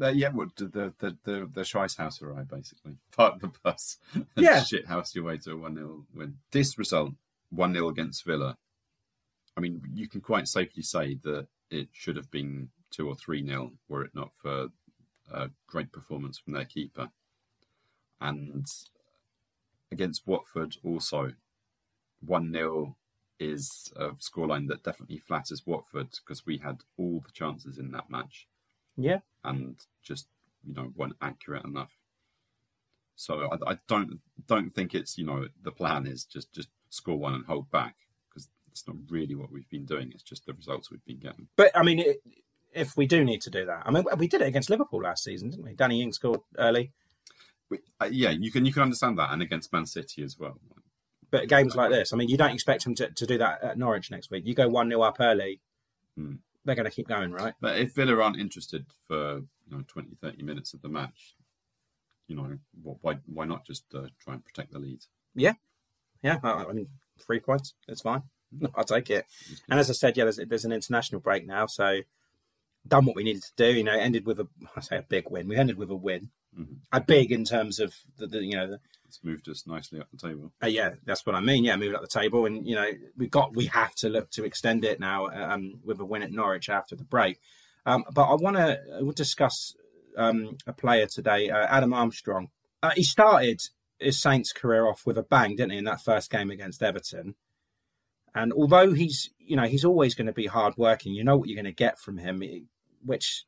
Uh, 0.00 0.08
yeah, 0.08 0.28
well, 0.32 0.50
the 0.56 0.66
the 0.66 0.92
the 0.98 1.16
the, 1.24 1.50
the 1.54 1.60
Scheiss 1.62 1.96
house 1.98 2.22
arrived 2.22 2.48
basically. 2.50 2.96
Part 3.16 3.40
the 3.40 3.50
bus. 3.62 3.98
Yeah. 4.36 4.62
shit 4.62 4.86
house 4.86 5.14
your 5.14 5.24
way 5.24 5.36
to 5.38 5.52
a 5.52 5.56
one 5.56 5.74
0 5.74 6.06
win. 6.14 6.38
This 6.50 6.78
result, 6.78 7.12
one 7.50 7.74
0 7.74 7.88
against 7.88 8.24
Villa. 8.24 8.56
I 9.56 9.60
mean, 9.60 9.82
you 9.92 10.08
can 10.08 10.20
quite 10.20 10.48
safely 10.48 10.82
say 10.82 11.18
that 11.22 11.46
it 11.70 11.88
should 11.92 12.16
have 12.16 12.30
been 12.30 12.68
two 12.90 13.08
or 13.08 13.14
three 13.14 13.44
0 13.46 13.72
were 13.88 14.04
it 14.04 14.14
not 14.14 14.30
for 14.34 14.68
a 15.32 15.50
great 15.66 15.92
performance 15.92 16.38
from 16.38 16.52
their 16.52 16.64
keeper. 16.64 17.08
And 18.20 18.66
against 19.92 20.26
Watford, 20.26 20.76
also 20.84 21.32
one 22.24 22.52
0 22.52 22.96
is 23.38 23.92
a 23.96 24.10
scoreline 24.10 24.68
that 24.68 24.82
definitely 24.82 25.18
flatters 25.18 25.66
Watford 25.66 26.10
because 26.10 26.44
we 26.44 26.58
had 26.58 26.80
all 26.98 27.20
the 27.20 27.32
chances 27.32 27.78
in 27.78 27.90
that 27.92 28.10
match 28.10 28.46
Yeah, 28.96 29.20
and 29.44 29.76
just 30.02 30.26
you 30.66 30.74
know 30.74 30.92
weren't 30.94 31.16
accurate 31.22 31.64
enough. 31.64 31.92
So 33.16 33.48
I, 33.50 33.72
I 33.72 33.78
don't 33.88 34.20
don't 34.46 34.74
think 34.74 34.94
it's 34.94 35.16
you 35.16 35.24
know 35.24 35.48
the 35.62 35.72
plan 35.72 36.06
is 36.06 36.24
just 36.24 36.52
just 36.52 36.68
score 36.90 37.18
one 37.18 37.34
and 37.34 37.46
hold 37.46 37.70
back 37.70 37.96
it's 38.70 38.86
not 38.86 38.96
really 39.08 39.34
what 39.34 39.50
we've 39.52 39.68
been 39.68 39.84
doing. 39.84 40.10
It's 40.12 40.22
just 40.22 40.46
the 40.46 40.52
results 40.54 40.90
we've 40.90 41.04
been 41.04 41.18
getting. 41.18 41.48
but 41.56 41.70
I 41.76 41.82
mean, 41.82 41.98
it, 41.98 42.22
if 42.72 42.96
we 42.96 43.06
do 43.06 43.24
need 43.24 43.40
to 43.42 43.50
do 43.50 43.66
that, 43.66 43.82
I 43.84 43.90
mean, 43.90 44.04
we 44.16 44.28
did 44.28 44.40
it 44.42 44.46
against 44.48 44.70
Liverpool 44.70 45.02
last 45.02 45.24
season, 45.24 45.50
didn't 45.50 45.64
we? 45.64 45.74
Danny 45.74 46.02
Ings 46.02 46.16
scored 46.16 46.40
early, 46.58 46.92
We, 47.68 47.78
uh, 48.00 48.08
yeah, 48.10 48.30
you 48.30 48.50
can 48.52 48.64
you 48.64 48.72
can 48.72 48.82
understand 48.82 49.18
that, 49.18 49.32
and 49.32 49.42
against 49.42 49.72
Man 49.72 49.86
City 49.86 50.22
as 50.22 50.38
well. 50.38 50.58
but 51.30 51.48
games 51.48 51.74
like 51.76 51.90
this, 51.90 52.12
I 52.12 52.16
mean, 52.16 52.28
you 52.28 52.36
don't 52.36 52.52
expect 52.52 52.84
them 52.84 52.94
to, 52.96 53.08
to 53.10 53.26
do 53.26 53.38
that 53.38 53.62
at 53.62 53.78
Norwich 53.78 54.10
next 54.10 54.30
week. 54.30 54.46
You 54.46 54.54
go 54.54 54.68
one 54.68 54.88
0 54.88 55.00
up 55.02 55.16
early, 55.20 55.60
Hmm. 56.16 56.34
they're 56.64 56.74
going 56.74 56.90
to 56.90 56.90
keep 56.90 57.08
going, 57.08 57.32
right? 57.32 57.54
But 57.60 57.78
if 57.78 57.94
Villa 57.94 58.20
aren't 58.22 58.38
interested 58.38 58.86
for 59.08 59.38
you 59.66 59.70
know 59.76 59.82
20, 59.86 60.16
30 60.20 60.42
minutes 60.42 60.74
of 60.74 60.82
the 60.82 60.88
match, 60.88 61.34
you 62.28 62.36
know 62.36 62.58
wh- 62.84 63.02
why 63.04 63.18
why 63.26 63.44
not 63.46 63.64
just 63.66 63.84
uh, 63.94 64.06
try 64.20 64.34
and 64.34 64.44
protect 64.44 64.72
the 64.72 64.78
lead? 64.78 65.00
Yeah, 66.22 66.38
I, 66.44 66.50
I 66.68 66.72
mean, 66.72 66.88
three 67.18 67.40
points, 67.40 67.74
it's 67.88 68.02
fine. 68.02 68.22
I'll 68.74 68.84
take 68.84 69.10
it. 69.10 69.26
And 69.68 69.78
as 69.78 69.90
I 69.90 69.92
said, 69.92 70.16
yeah, 70.16 70.24
there's, 70.24 70.40
there's 70.48 70.64
an 70.64 70.72
international 70.72 71.20
break 71.20 71.46
now, 71.46 71.66
so 71.66 72.00
done 72.86 73.04
what 73.04 73.14
we 73.16 73.22
needed 73.24 73.42
to 73.42 73.52
do. 73.56 73.72
You 73.72 73.84
know, 73.84 73.92
ended 73.92 74.26
with 74.26 74.40
a 74.40 74.48
I 74.76 74.80
say 74.80 74.96
a 74.98 75.02
big 75.02 75.30
win. 75.30 75.48
We 75.48 75.56
ended 75.56 75.76
with 75.76 75.90
a 75.90 75.94
win, 75.96 76.30
Mhm. 76.58 76.78
a 76.92 77.00
big 77.00 77.30
in 77.30 77.44
terms 77.44 77.78
of 77.78 77.94
the, 78.18 78.26
the 78.26 78.42
you 78.42 78.56
know, 78.56 78.66
the, 78.72 78.80
It's 79.06 79.22
moved 79.22 79.48
us 79.48 79.66
nicely 79.66 80.00
up 80.00 80.08
the 80.10 80.16
table. 80.28 80.52
uh, 80.62 80.66
yeah, 80.66 80.94
that's 81.04 81.24
what 81.24 81.34
I 81.36 81.40
mean. 81.40 81.62
Yeah, 81.64 81.76
moved 81.76 81.94
up 81.94 82.00
the 82.02 82.08
table, 82.08 82.46
and 82.46 82.66
you 82.66 82.74
know, 82.74 82.90
we 83.16 83.28
got 83.28 83.54
we 83.54 83.66
have 83.66 83.94
to 83.96 84.08
look 84.08 84.30
to 84.32 84.44
extend 84.44 84.84
it 84.84 84.98
now 84.98 85.26
um, 85.28 85.80
with 85.84 86.00
a 86.00 86.04
win 86.04 86.22
at 86.22 86.32
Norwich 86.32 86.68
after 86.68 86.96
the 86.96 87.04
break. 87.04 87.38
Um, 87.86 88.04
but 88.12 88.24
I 88.24 88.34
want 88.34 88.56
to 88.56 88.80
we'll 89.00 89.12
discuss 89.12 89.74
um, 90.16 90.56
a 90.66 90.72
player 90.72 91.06
today, 91.06 91.50
uh, 91.50 91.66
Adam 91.68 91.92
Armstrong. 91.92 92.50
Uh, 92.82 92.90
he 92.96 93.04
started 93.04 93.60
his 93.98 94.18
Saints 94.20 94.52
career 94.52 94.86
off 94.88 95.04
with 95.06 95.18
a 95.18 95.22
bang, 95.22 95.54
didn't 95.56 95.72
he, 95.72 95.78
in 95.78 95.84
that 95.84 96.00
first 96.00 96.30
game 96.30 96.50
against 96.50 96.82
Everton? 96.82 97.34
And 98.34 98.52
although 98.52 98.92
he's, 98.92 99.30
you 99.38 99.56
know, 99.56 99.66
he's 99.66 99.84
always 99.84 100.14
going 100.14 100.26
to 100.26 100.32
be 100.32 100.46
hard 100.46 100.74
working, 100.76 101.12
you 101.12 101.24
know 101.24 101.36
what 101.36 101.48
you're 101.48 101.60
going 101.60 101.64
to 101.64 101.72
get 101.72 101.98
from 101.98 102.18
him, 102.18 102.42
which 103.04 103.44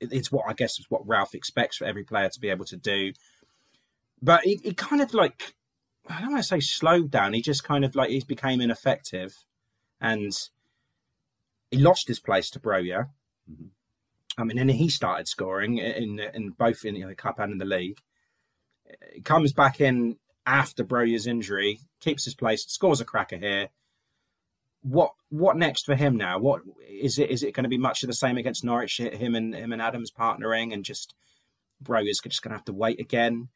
it's 0.00 0.32
what 0.32 0.46
I 0.48 0.54
guess 0.54 0.78
is 0.78 0.86
what 0.88 1.06
Ralph 1.06 1.34
expects 1.34 1.76
for 1.76 1.84
every 1.84 2.04
player 2.04 2.28
to 2.30 2.40
be 2.40 2.48
able 2.48 2.64
to 2.66 2.76
do. 2.76 3.12
But 4.22 4.42
he, 4.44 4.60
he 4.62 4.72
kind 4.72 5.02
of 5.02 5.12
like, 5.12 5.54
I 6.08 6.20
don't 6.20 6.32
want 6.32 6.42
to 6.42 6.48
say 6.48 6.60
slowed 6.60 7.10
down. 7.10 7.34
He 7.34 7.42
just 7.42 7.64
kind 7.64 7.84
of 7.84 7.94
like 7.94 8.10
he 8.10 8.22
became 8.26 8.60
ineffective, 8.60 9.32
and 10.00 10.32
he 11.70 11.78
lost 11.78 12.08
his 12.08 12.20
place 12.20 12.50
to 12.50 12.60
Broja. 12.60 13.08
Mhm. 13.50 13.68
I 14.38 14.44
mean, 14.44 14.58
and 14.58 14.70
he 14.70 14.88
started 14.88 15.28
scoring 15.28 15.78
in 15.78 16.18
in 16.18 16.50
both 16.50 16.84
in 16.84 16.94
the 16.94 17.14
cup 17.14 17.38
and 17.38 17.52
in 17.52 17.58
the 17.58 17.64
league. 17.64 17.98
He 19.14 19.20
comes 19.20 19.52
back 19.52 19.80
in 19.80 20.16
after 20.46 20.84
Broja's 20.84 21.26
injury, 21.26 21.80
keeps 22.00 22.24
his 22.24 22.34
place, 22.34 22.64
scores 22.66 23.00
a 23.00 23.04
cracker 23.04 23.36
here. 23.36 23.68
What 24.82 25.12
what 25.28 25.56
next 25.56 25.84
for 25.84 25.94
him 25.94 26.16
now? 26.16 26.38
What 26.38 26.62
is 26.88 27.18
it? 27.18 27.30
Is 27.30 27.42
it 27.42 27.54
going 27.54 27.64
to 27.64 27.68
be 27.68 27.78
much 27.78 28.02
of 28.02 28.06
the 28.06 28.14
same 28.14 28.38
against 28.38 28.64
Norwich? 28.64 28.98
Him 28.98 29.34
and 29.34 29.54
him 29.54 29.72
and 29.72 29.82
Adams 29.82 30.10
partnering, 30.10 30.72
and 30.72 30.84
just 30.84 31.14
Broja's 31.84 32.20
just 32.20 32.42
going 32.42 32.50
to 32.50 32.56
have 32.56 32.64
to 32.66 32.72
wait 32.72 32.98
again 33.00 33.48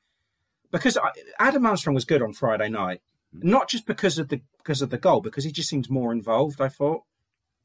because 0.70 0.96
I- 0.98 1.12
Adam 1.38 1.64
Armstrong 1.66 1.94
was 1.94 2.04
good 2.04 2.20
on 2.22 2.32
Friday 2.34 2.68
night, 2.68 3.00
not 3.32 3.68
just 3.68 3.86
because 3.86 4.18
of 4.18 4.28
the 4.28 4.42
because 4.58 4.82
of 4.82 4.90
the 4.90 4.98
goal, 4.98 5.20
because 5.22 5.44
he 5.44 5.52
just 5.52 5.68
seems 5.70 5.88
more 5.88 6.12
involved. 6.12 6.60
I 6.60 6.68
thought. 6.68 7.02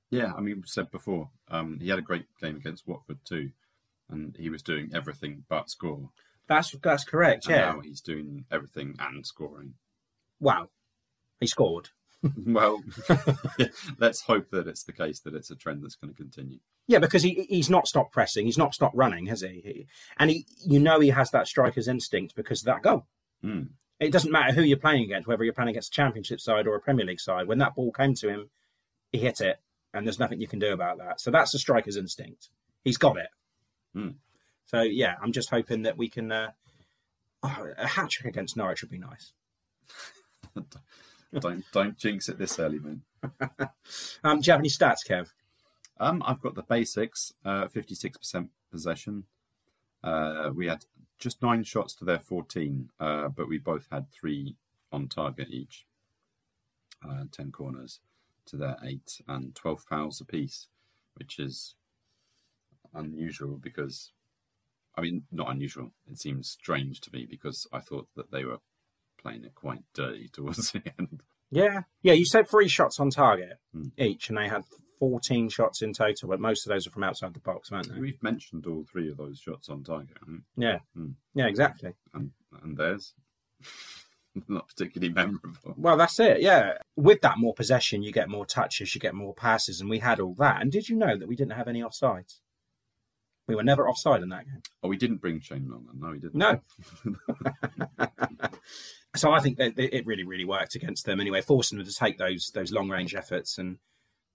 Yeah, 0.09 0.31
I 0.35 0.41
mean, 0.41 0.55
we 0.61 0.63
said 0.65 0.89
before, 0.89 1.29
um, 1.49 1.79
he 1.81 1.89
had 1.89 1.99
a 1.99 2.03
great 2.03 2.25
game 2.41 2.55
against 2.55 2.87
Watford 2.87 3.19
too, 3.25 3.51
and 4.09 4.35
he 4.39 4.49
was 4.49 4.63
doing 4.63 4.89
everything 4.93 5.43
but 5.49 5.69
score. 5.69 6.09
That's 6.47 6.71
that's 6.81 7.03
correct. 7.03 7.45
And 7.45 7.55
Yeah. 7.55 7.71
now 7.73 7.79
he's 7.81 8.01
doing 8.01 8.45
everything 8.49 8.95
and 8.99 9.25
scoring. 9.27 9.75
Wow. 10.39 10.69
He 11.39 11.45
scored. 11.45 11.89
well, 12.45 12.83
let's 13.99 14.21
hope 14.21 14.49
that 14.49 14.67
it's 14.67 14.83
the 14.83 14.93
case 14.93 15.19
that 15.21 15.35
it's 15.35 15.51
a 15.51 15.55
trend 15.55 15.83
that's 15.83 15.95
going 15.95 16.13
to 16.13 16.17
continue. 16.17 16.59
Yeah, 16.87 16.99
because 16.99 17.23
he 17.23 17.45
he's 17.49 17.69
not 17.69 17.87
stopped 17.87 18.11
pressing, 18.11 18.45
he's 18.45 18.57
not 18.57 18.73
stopped 18.73 18.95
running, 18.95 19.27
has 19.27 19.41
he? 19.41 19.61
he 19.63 19.87
and 20.17 20.29
he, 20.29 20.45
you 20.65 20.79
know, 20.79 20.99
he 20.99 21.09
has 21.09 21.31
that 21.31 21.47
striker's 21.47 21.87
instinct 21.87 22.35
because 22.35 22.61
of 22.61 22.65
that 22.65 22.81
goal. 22.81 23.05
Mm. 23.43 23.69
It 23.99 24.11
doesn't 24.11 24.31
matter 24.31 24.53
who 24.53 24.63
you're 24.63 24.77
playing 24.77 25.03
against, 25.03 25.27
whether 25.27 25.43
you're 25.43 25.53
playing 25.53 25.69
against 25.69 25.93
a 25.93 25.95
Championship 25.95 26.39
side 26.39 26.67
or 26.67 26.75
a 26.75 26.81
Premier 26.81 27.05
League 27.05 27.19
side. 27.19 27.47
When 27.47 27.59
that 27.59 27.75
ball 27.75 27.91
came 27.91 28.15
to 28.15 28.29
him, 28.29 28.49
he 29.11 29.19
hit 29.19 29.41
it, 29.41 29.59
and 29.93 30.05
there's 30.05 30.19
nothing 30.19 30.41
you 30.41 30.47
can 30.47 30.59
do 30.59 30.73
about 30.73 30.97
that. 30.97 31.21
So 31.21 31.31
that's 31.31 31.51
the 31.51 31.59
striker's 31.59 31.97
instinct. 31.97 32.49
He's 32.83 32.97
got 32.97 33.17
it. 33.17 33.29
Mm. 33.95 34.15
So 34.65 34.81
yeah, 34.81 35.15
I'm 35.21 35.31
just 35.31 35.49
hoping 35.49 35.83
that 35.83 35.97
we 35.97 36.09
can. 36.09 36.31
Uh, 36.31 36.51
oh, 37.43 37.67
a 37.77 37.87
hat 37.87 38.09
trick 38.09 38.33
against 38.33 38.57
Norwich 38.57 38.81
would 38.81 38.91
be 38.91 38.99
nice. 38.99 39.33
don't 41.37 41.63
don't 41.71 41.97
jinx 41.97 42.29
it 42.29 42.37
this 42.37 42.59
early, 42.59 42.79
man. 42.79 43.01
Um, 44.23 44.39
do 44.39 44.47
you 44.47 44.51
have 44.51 44.61
any 44.61 44.69
stats, 44.69 45.07
Kev? 45.07 45.31
Um, 45.99 46.23
I've 46.25 46.41
got 46.41 46.55
the 46.55 46.63
basics. 46.63 47.33
Fifty-six 47.71 48.17
percent 48.17 48.49
possession. 48.71 49.25
Uh, 50.03 50.51
we 50.53 50.67
had 50.67 50.85
just 51.17 51.41
nine 51.41 51.63
shots 51.63 51.93
to 51.95 52.05
their 52.05 52.19
fourteen, 52.19 52.89
uh, 52.99 53.27
but 53.29 53.49
we 53.49 53.57
both 53.57 53.87
had 53.91 54.11
three 54.11 54.55
on 54.91 55.07
target 55.07 55.49
each. 55.49 55.85
Uh, 57.07 57.23
Ten 57.31 57.51
corners 57.51 57.99
to 58.45 58.57
their 58.57 58.77
eight, 58.83 59.21
and 59.27 59.55
twelve 59.55 59.81
fouls 59.81 60.21
apiece, 60.21 60.67
which 61.15 61.39
is 61.39 61.75
unusual 62.93 63.57
because, 63.57 64.11
I 64.95 65.01
mean, 65.01 65.23
not 65.31 65.51
unusual. 65.51 65.91
It 66.09 66.19
seems 66.19 66.49
strange 66.49 67.01
to 67.01 67.11
me 67.13 67.25
because 67.29 67.67
I 67.71 67.79
thought 67.79 68.07
that 68.15 68.31
they 68.31 68.45
were 68.45 68.59
playing 69.21 69.43
it 69.45 69.55
quite 69.55 69.81
dirty 69.93 70.27
towards 70.33 70.71
the 70.71 70.81
end. 70.99 71.21
Yeah, 71.51 71.81
yeah. 72.01 72.13
You 72.13 72.25
said 72.25 72.47
three 72.49 72.67
shots 72.67 72.99
on 72.99 73.09
target 73.09 73.57
Hmm. 73.73 73.87
each, 73.97 74.29
and 74.29 74.37
they 74.37 74.47
had 74.47 74.63
14 74.99 75.49
shots 75.49 75.81
in 75.81 75.93
total, 75.93 76.29
but 76.29 76.39
most 76.39 76.65
of 76.65 76.69
those 76.71 76.85
are 76.85 76.91
from 76.91 77.03
outside 77.03 77.33
the 77.33 77.39
box, 77.39 77.71
weren't 77.71 77.91
they? 77.93 77.99
We've 77.99 78.21
mentioned 78.21 78.65
all 78.67 78.83
three 78.91 79.09
of 79.09 79.17
those 79.17 79.39
shots 79.39 79.69
on 79.69 79.83
target, 79.83 80.17
Yeah, 80.57 80.79
Hmm. 80.93 81.11
yeah, 81.33 81.47
exactly. 81.47 81.93
and 82.13 82.31
and 82.63 82.77
theirs 82.77 83.13
not 84.47 84.67
particularly 84.67 85.13
memorable. 85.13 85.73
Well, 85.77 85.97
that's 85.97 86.19
it. 86.19 86.41
Yeah, 86.41 86.77
with 86.95 87.21
that 87.21 87.37
more 87.39 87.53
possession, 87.53 88.03
you 88.03 88.11
get 88.11 88.29
more 88.29 88.45
touches, 88.45 88.93
you 88.93 89.01
get 89.01 89.15
more 89.15 89.33
passes, 89.33 89.81
and 89.81 89.89
we 89.89 89.99
had 89.99 90.19
all 90.19 90.33
that. 90.35 90.61
And 90.61 90.71
did 90.71 90.87
you 90.89 90.95
know 90.97 91.17
that 91.17 91.27
we 91.27 91.35
didn't 91.35 91.53
have 91.53 91.67
any 91.67 91.81
offsides? 91.81 92.39
We 93.47 93.55
were 93.55 93.63
never 93.63 93.89
offside 93.89 94.21
in 94.21 94.29
that 94.29 94.45
game. 94.45 94.61
Oh, 94.83 94.89
we 94.89 94.97
didn't 94.97 95.17
bring 95.21 95.39
Shane 95.39 95.67
Long. 95.67 95.87
then. 95.87 95.99
No, 95.99 96.09
we 96.11 96.19
didn't. 96.19 96.35
No. 96.35 96.61
so 99.15 99.31
I 99.31 99.39
think 99.39 99.57
that 99.57 99.73
it 99.77 100.05
really, 100.05 100.23
really 100.23 100.45
worked 100.45 100.75
against 100.75 101.05
them 101.05 101.19
anyway, 101.19 101.41
forcing 101.41 101.77
them 101.77 101.87
to 101.87 101.93
take 101.93 102.17
those 102.17 102.51
those 102.53 102.71
long 102.71 102.89
range 102.89 103.15
efforts 103.15 103.57
and 103.57 103.77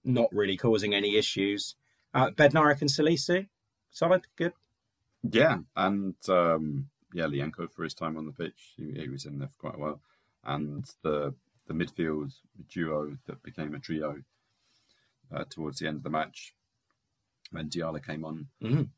not 0.03 0.29
really 0.31 0.57
causing 0.57 0.93
any 0.93 1.15
issues. 1.17 1.75
Uh, 2.13 2.29
Bednarek 2.31 2.81
and 2.81 2.89
Salisu, 2.89 3.47
solid, 3.91 4.23
good. 4.37 4.53
Yeah, 5.23 5.59
and 5.75 6.15
um, 6.29 6.89
yeah, 7.13 7.25
Lyanco 7.25 7.69
for 7.71 7.83
his 7.83 7.93
time 7.93 8.17
on 8.17 8.25
the 8.25 8.31
pitch, 8.31 8.73
he, 8.77 8.91
he 9.01 9.09
was 9.09 9.25
in 9.25 9.39
there 9.39 9.47
for 9.49 9.69
quite 9.69 9.75
a 9.75 9.79
while, 9.79 10.01
and 10.43 10.85
the 11.03 11.33
the 11.67 11.73
midfield 11.73 12.33
duo 12.69 13.17
that 13.25 13.41
became 13.41 13.73
a 13.73 13.79
trio 13.79 14.21
uh, 15.33 15.43
towards 15.49 15.79
the 15.79 15.87
end 15.87 15.97
of 15.97 16.03
the 16.03 16.09
match 16.11 16.53
when 17.51 17.69
Diallo 17.69 18.05
came 18.05 18.23
on, 18.23 18.47
Mhm. 18.61 18.89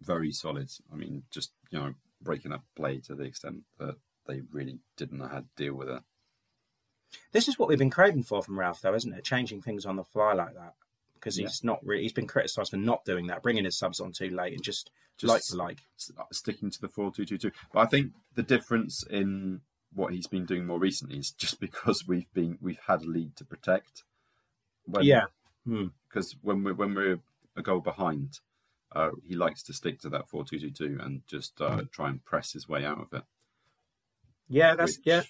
very 0.00 0.32
solid. 0.32 0.70
I 0.92 0.96
mean, 0.96 1.22
just 1.30 1.52
you 1.70 1.78
know, 1.78 1.94
breaking 2.20 2.52
up 2.52 2.64
play 2.74 2.98
to 3.00 3.14
the 3.14 3.24
extent 3.24 3.62
that 3.78 3.96
they 4.28 4.42
really 4.52 4.78
didn't 4.96 5.18
know 5.18 5.26
how 5.26 5.40
to 5.40 5.46
deal 5.56 5.74
with 5.74 5.88
it. 5.88 6.02
This 7.32 7.48
is 7.48 7.58
what 7.58 7.68
we've 7.68 7.78
been 7.78 7.90
craving 7.90 8.22
for 8.22 8.42
from 8.42 8.58
Ralph, 8.58 8.80
though, 8.82 8.94
isn't 8.94 9.12
it? 9.14 9.24
Changing 9.24 9.62
things 9.62 9.86
on 9.86 9.96
the 9.96 10.04
fly 10.04 10.34
like 10.34 10.54
that. 10.54 10.74
Because 11.14 11.36
he's 11.36 11.64
not 11.64 11.84
really, 11.84 12.02
he's 12.02 12.12
been 12.12 12.26
criticised 12.28 12.70
for 12.70 12.76
not 12.76 13.04
doing 13.04 13.26
that, 13.26 13.42
bringing 13.42 13.64
his 13.64 13.76
subs 13.76 13.98
on 13.98 14.12
too 14.12 14.28
late 14.30 14.52
and 14.52 14.62
just, 14.62 14.90
Just 15.16 15.52
like 15.52 15.76
like. 15.76 15.78
sticking 16.30 16.70
to 16.70 16.80
the 16.80 16.88
four 16.88 17.10
two 17.10 17.24
two 17.24 17.38
two. 17.38 17.50
But 17.72 17.80
I 17.80 17.86
think 17.86 18.12
the 18.36 18.42
difference 18.44 19.02
in 19.10 19.62
what 19.92 20.12
he's 20.12 20.28
been 20.28 20.44
doing 20.46 20.64
more 20.66 20.78
recently 20.78 21.18
is 21.18 21.32
just 21.32 21.58
because 21.66 22.04
we've 22.06 22.32
been 22.34 22.56
we've 22.60 22.78
had 22.86 23.02
a 23.02 23.06
lead 23.06 23.34
to 23.36 23.44
protect. 23.44 24.04
When, 24.84 25.02
Yeah. 25.04 25.24
Hmm. 25.66 25.86
because 26.08 26.36
when 26.42 26.62
we're 26.62 26.74
when 26.74 26.94
we're 26.94 27.18
a 27.56 27.62
goal 27.62 27.80
behind, 27.80 28.38
uh, 28.92 29.10
he 29.26 29.34
likes 29.34 29.62
to 29.64 29.72
stick 29.72 29.98
to 30.02 30.08
that 30.10 30.28
four 30.28 30.44
two 30.44 30.58
two 30.60 30.70
two 30.70 30.98
and 31.02 31.22
just 31.26 31.60
uh, 31.60 31.82
try 31.90 32.10
and 32.10 32.24
press 32.24 32.52
his 32.52 32.68
way 32.68 32.84
out 32.84 33.00
of 33.00 33.12
it. 33.12 33.24
Yeah, 34.48 34.74
that's, 34.74 34.98
yeah. 35.04 35.22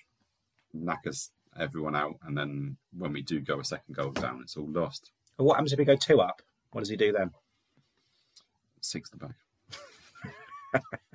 knackers 0.73 1.31
everyone 1.59 1.97
out, 1.97 2.17
and 2.23 2.37
then 2.37 2.77
when 2.97 3.13
we 3.13 3.23
do 3.23 3.41
go 3.41 3.61
a 3.61 3.65
second 3.65 3.95
goal 3.95 4.13
down, 4.13 4.41
it's 4.43 4.57
all 4.57 4.69
lost. 4.69 5.11
What 5.37 5.55
happens 5.55 5.73
if 5.73 5.79
we 5.79 5.85
go 5.85 5.97
two 5.97 6.21
up? 6.21 6.43
What 6.71 6.83
does 6.83 6.91
he 6.91 6.97
do 6.97 7.13
then? 7.13 7.31
Six 8.81 9.11
the 9.11 9.17
back. 9.17 10.83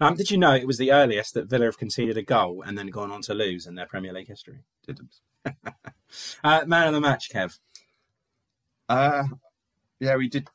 Um, 0.00 0.14
did 0.16 0.30
you 0.30 0.38
know 0.38 0.54
it 0.54 0.66
was 0.66 0.78
the 0.78 0.92
earliest 0.92 1.34
that 1.34 1.48
Villa 1.48 1.66
have 1.66 1.78
conceded 1.78 2.16
a 2.16 2.22
goal 2.22 2.62
and 2.66 2.76
then 2.76 2.88
gone 2.88 3.10
on 3.10 3.22
to 3.22 3.34
lose 3.34 3.66
in 3.66 3.74
their 3.74 3.86
Premier 3.86 4.12
League 4.12 4.28
history? 4.28 4.64
Didn't. 4.86 5.14
Uh, 6.42 6.64
man 6.66 6.88
of 6.88 6.92
the 6.92 7.00
match, 7.00 7.30
Kev. 7.32 7.56
Uh, 8.88 9.22
yeah, 10.00 10.16
we 10.16 10.28
did 10.28 10.48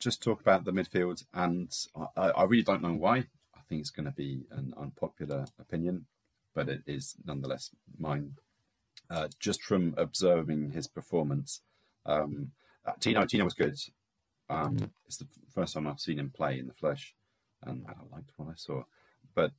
just 0.00 0.20
talk 0.20 0.40
about 0.40 0.64
the 0.64 0.72
midfield, 0.72 1.22
and 1.32 1.72
I, 2.16 2.30
I 2.30 2.42
really 2.42 2.64
don't 2.64 2.82
know 2.82 2.94
why. 2.94 3.26
I 3.68 3.74
think 3.74 3.80
it's 3.82 3.90
going 3.90 4.06
to 4.06 4.12
be 4.12 4.46
an 4.50 4.72
unpopular 4.78 5.44
opinion, 5.60 6.06
but 6.54 6.70
it 6.70 6.82
is 6.86 7.16
nonetheless 7.26 7.70
mine. 7.98 8.32
Uh, 9.10 9.28
just 9.38 9.62
from 9.62 9.94
observing 9.98 10.72
his 10.72 10.86
performance, 10.86 11.60
um, 12.06 12.52
uh, 12.86 12.92
Tino 12.98 13.26
Tino 13.26 13.44
was 13.44 13.52
good. 13.52 13.76
Um, 14.48 14.90
it's 15.06 15.18
the 15.18 15.26
first 15.54 15.74
time 15.74 15.86
I've 15.86 16.00
seen 16.00 16.18
him 16.18 16.30
play 16.30 16.58
in 16.58 16.66
the 16.66 16.72
flesh, 16.72 17.14
and 17.62 17.84
I 17.86 17.92
liked 18.14 18.32
what 18.36 18.48
I 18.48 18.54
saw. 18.56 18.84
But 19.34 19.52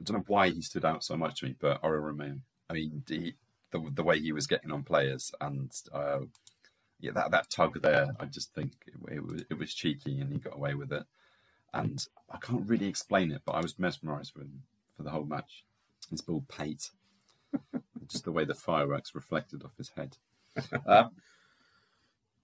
I 0.00 0.04
don't 0.04 0.18
know 0.18 0.24
why 0.26 0.50
he 0.50 0.60
stood 0.60 0.84
out 0.84 1.02
so 1.02 1.16
much 1.16 1.40
to 1.40 1.46
me. 1.46 1.56
But 1.58 1.82
Oriol 1.82 2.12
Romeu, 2.14 2.40
I 2.68 2.74
mean, 2.74 3.02
he, 3.08 3.34
the 3.70 3.90
the 3.94 4.04
way 4.04 4.20
he 4.20 4.32
was 4.32 4.46
getting 4.46 4.70
on 4.70 4.82
players 4.82 5.32
and 5.40 5.72
uh, 5.94 6.20
yeah, 7.00 7.12
that 7.12 7.30
that 7.30 7.50
tug 7.50 7.80
there, 7.80 8.08
I 8.20 8.26
just 8.26 8.54
think 8.54 8.72
it, 8.86 9.14
it, 9.14 9.24
was, 9.24 9.44
it 9.48 9.58
was 9.58 9.72
cheeky 9.72 10.20
and 10.20 10.30
he 10.30 10.38
got 10.38 10.56
away 10.56 10.74
with 10.74 10.92
it. 10.92 11.04
And 11.72 12.04
I 12.30 12.38
can't 12.38 12.68
really 12.68 12.86
explain 12.86 13.30
it, 13.30 13.42
but 13.44 13.52
I 13.52 13.60
was 13.60 13.78
mesmerised 13.78 14.34
with 14.34 14.46
him 14.46 14.62
for 14.96 15.02
the 15.02 15.10
whole 15.10 15.24
match. 15.24 15.64
It's 16.10 16.20
bald 16.20 16.48
pate, 16.48 16.90
just 18.08 18.24
the 18.24 18.32
way 18.32 18.44
the 18.44 18.54
fireworks 18.54 19.14
reflected 19.14 19.62
off 19.64 19.76
his 19.76 19.90
head. 19.90 20.16
Um, 20.86 21.12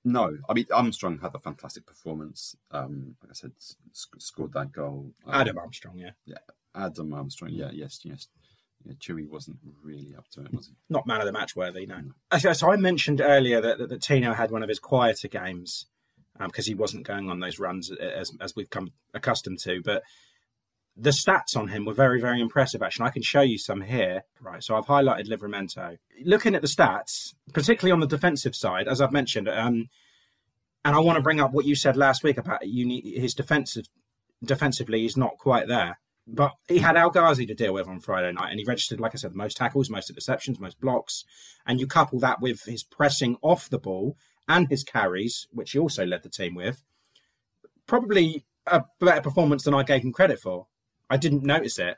no, 0.04 0.38
I 0.48 0.54
mean 0.54 0.66
Armstrong 0.72 1.18
had 1.18 1.34
a 1.34 1.40
fantastic 1.40 1.84
performance. 1.84 2.56
Um, 2.70 3.16
like 3.20 3.32
I 3.32 3.34
said, 3.34 3.50
sc- 3.92 4.20
scored 4.20 4.52
that 4.52 4.70
goal. 4.70 5.10
Um, 5.26 5.34
Adam 5.34 5.58
Armstrong, 5.58 5.98
yeah. 5.98 6.10
yeah, 6.24 6.38
Adam 6.76 7.12
Armstrong. 7.12 7.50
Yeah, 7.50 7.70
yes, 7.72 8.00
yes. 8.04 8.28
Yeah, 8.84 8.92
Chewy 9.00 9.28
wasn't 9.28 9.58
really 9.82 10.14
up 10.16 10.28
to 10.30 10.42
it, 10.42 10.54
was 10.54 10.68
he? 10.68 10.74
Not 10.88 11.08
man 11.08 11.18
of 11.20 11.26
the 11.26 11.32
match 11.32 11.56
worthy, 11.56 11.86
no. 11.86 12.02
Okay, 12.32 12.52
So 12.52 12.70
I 12.70 12.76
mentioned 12.76 13.20
earlier 13.20 13.60
that, 13.60 13.78
that, 13.78 13.88
that 13.88 14.00
Tino 14.00 14.32
had 14.32 14.52
one 14.52 14.62
of 14.62 14.68
his 14.68 14.78
quieter 14.78 15.26
games 15.26 15.86
because 16.38 16.66
he 16.66 16.74
wasn't 16.74 17.06
going 17.06 17.30
on 17.30 17.40
those 17.40 17.58
runs 17.58 17.90
as, 17.90 18.32
as 18.40 18.54
we've 18.54 18.70
come 18.70 18.92
accustomed 19.14 19.58
to. 19.60 19.80
But 19.82 20.02
the 20.96 21.10
stats 21.10 21.56
on 21.56 21.68
him 21.68 21.84
were 21.84 21.92
very, 21.92 22.20
very 22.20 22.40
impressive, 22.40 22.82
actually. 22.82 23.06
I 23.06 23.10
can 23.10 23.22
show 23.22 23.42
you 23.42 23.58
some 23.58 23.82
here. 23.82 24.24
Right, 24.40 24.62
so 24.62 24.76
I've 24.76 24.86
highlighted 24.86 25.28
Livramento. 25.28 25.98
Looking 26.24 26.54
at 26.54 26.62
the 26.62 26.68
stats, 26.68 27.34
particularly 27.52 27.92
on 27.92 28.00
the 28.00 28.06
defensive 28.06 28.56
side, 28.56 28.88
as 28.88 29.00
I've 29.00 29.12
mentioned, 29.12 29.48
um, 29.48 29.88
and 30.84 30.96
I 30.96 31.00
want 31.00 31.16
to 31.16 31.22
bring 31.22 31.40
up 31.40 31.52
what 31.52 31.66
you 31.66 31.74
said 31.74 31.96
last 31.96 32.22
week 32.22 32.38
about 32.38 32.62
need, 32.64 33.18
his 33.18 33.34
defensive 33.34 33.88
defensively, 34.42 35.00
he's 35.00 35.16
not 35.16 35.38
quite 35.38 35.68
there. 35.68 35.98
But 36.28 36.52
he 36.66 36.78
had 36.78 36.96
El 36.96 37.10
Ghazi 37.10 37.46
to 37.46 37.54
deal 37.54 37.74
with 37.74 37.86
on 37.86 38.00
Friday 38.00 38.32
night, 38.32 38.50
and 38.50 38.58
he 38.58 38.64
registered, 38.64 39.00
like 39.00 39.14
I 39.14 39.18
said, 39.18 39.32
the 39.32 39.36
most 39.36 39.56
tackles, 39.56 39.88
most 39.88 40.12
interceptions, 40.12 40.58
most 40.58 40.80
blocks. 40.80 41.24
And 41.66 41.78
you 41.78 41.86
couple 41.86 42.18
that 42.20 42.40
with 42.40 42.64
his 42.64 42.82
pressing 42.82 43.36
off 43.42 43.70
the 43.70 43.78
ball 43.78 44.16
and 44.48 44.68
his 44.68 44.84
carries, 44.84 45.46
which 45.50 45.72
he 45.72 45.78
also 45.78 46.04
led 46.04 46.22
the 46.22 46.28
team 46.28 46.54
with, 46.54 46.82
probably 47.86 48.44
a 48.66 48.84
better 49.00 49.20
performance 49.20 49.64
than 49.64 49.74
I 49.74 49.82
gave 49.82 50.02
him 50.02 50.12
credit 50.12 50.40
for. 50.40 50.66
I 51.08 51.16
didn't 51.16 51.44
notice 51.44 51.78
it. 51.78 51.96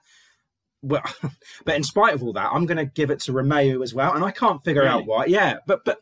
Well, 0.82 1.02
but 1.64 1.76
in 1.76 1.84
spite 1.84 2.14
of 2.14 2.22
all 2.22 2.32
that, 2.34 2.50
I'm 2.52 2.66
going 2.66 2.78
to 2.78 2.84
give 2.84 3.10
it 3.10 3.20
to 3.20 3.32
Romeu 3.32 3.82
as 3.82 3.94
well, 3.94 4.14
and 4.14 4.24
I 4.24 4.30
can't 4.30 4.62
figure 4.62 4.84
out 4.84 5.06
why. 5.06 5.26
Yeah, 5.26 5.58
but 5.66 5.84
but 5.84 6.00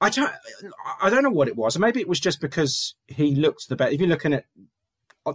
I 0.00 0.10
don't 0.10 0.32
I 1.00 1.10
don't 1.10 1.22
know 1.22 1.30
what 1.30 1.48
it 1.48 1.56
was. 1.56 1.78
Maybe 1.78 2.00
it 2.00 2.08
was 2.08 2.20
just 2.20 2.40
because 2.40 2.94
he 3.06 3.34
looked 3.34 3.68
the 3.68 3.76
better. 3.76 3.92
If 3.92 4.00
you're 4.00 4.08
looking 4.08 4.34
at 4.34 4.44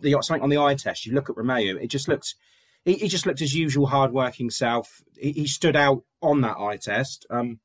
the 0.01 0.15
something 0.21 0.43
on 0.43 0.49
the 0.49 0.59
eye 0.59 0.75
test, 0.75 1.05
you 1.05 1.13
look 1.13 1.29
at 1.29 1.35
Romeu. 1.35 1.81
It 1.81 1.87
just 1.87 2.07
looked 2.07 2.35
he, 2.85 2.93
he 2.93 3.07
just 3.07 3.25
looked 3.25 3.39
his 3.39 3.55
usual 3.55 3.87
hard-working 3.87 4.49
self. 4.49 5.01
He, 5.17 5.31
he 5.31 5.47
stood 5.47 5.75
out 5.75 6.03
on 6.21 6.41
that 6.41 6.57
eye 6.57 6.77
test. 6.77 7.25
Um, 7.29 7.59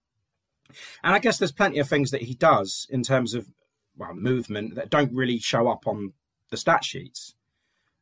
and 1.02 1.14
I 1.14 1.18
guess 1.18 1.38
there's 1.38 1.52
plenty 1.52 1.78
of 1.78 1.88
things 1.88 2.10
that 2.10 2.22
he 2.22 2.34
does 2.34 2.86
in 2.90 3.02
terms 3.02 3.34
of 3.34 3.48
well 3.96 4.14
movement 4.14 4.74
that 4.74 4.90
don't 4.90 5.12
really 5.12 5.38
show 5.38 5.68
up 5.68 5.86
on 5.86 6.12
the 6.50 6.56
stat 6.56 6.84
sheets. 6.84 7.34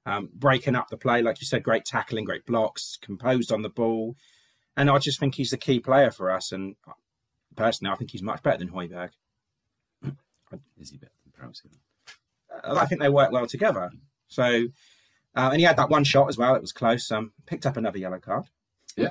Um, 0.04 0.30
breaking 0.34 0.74
up 0.74 0.88
the 0.88 0.96
play, 0.96 1.22
like 1.22 1.40
you 1.40 1.46
said, 1.46 1.62
great 1.62 1.84
tackling, 1.84 2.24
great 2.24 2.44
blocks, 2.44 2.98
composed 3.00 3.52
on 3.52 3.62
the 3.62 3.68
ball, 3.68 4.16
and 4.76 4.90
I 4.90 4.98
just 4.98 5.20
think 5.20 5.36
he's 5.36 5.50
the 5.50 5.56
key 5.56 5.78
player 5.78 6.10
for 6.10 6.30
us. 6.30 6.50
And 6.50 6.74
personally, 7.54 7.92
I 7.92 7.96
think 7.96 8.10
he's 8.10 8.22
much 8.22 8.42
better 8.42 8.58
than 8.58 8.70
Højbjerg. 8.70 9.10
Is 10.80 10.90
he 10.90 10.96
better 10.96 11.12
than 11.24 11.32
Prowse? 11.32 11.62
Uh, 12.50 12.76
I 12.76 12.86
think 12.86 13.00
they 13.00 13.08
work 13.08 13.30
well 13.30 13.46
together. 13.46 13.90
So, 14.28 14.64
uh, 15.34 15.50
and 15.52 15.56
he 15.56 15.62
had 15.62 15.76
that 15.76 15.90
one 15.90 16.04
shot 16.04 16.28
as 16.28 16.38
well. 16.38 16.54
It 16.54 16.62
was 16.62 16.72
close. 16.72 17.10
Um, 17.10 17.32
picked 17.46 17.66
up 17.66 17.76
another 17.76 17.98
yellow 17.98 18.18
card. 18.18 18.46
Yeah. 18.96 19.10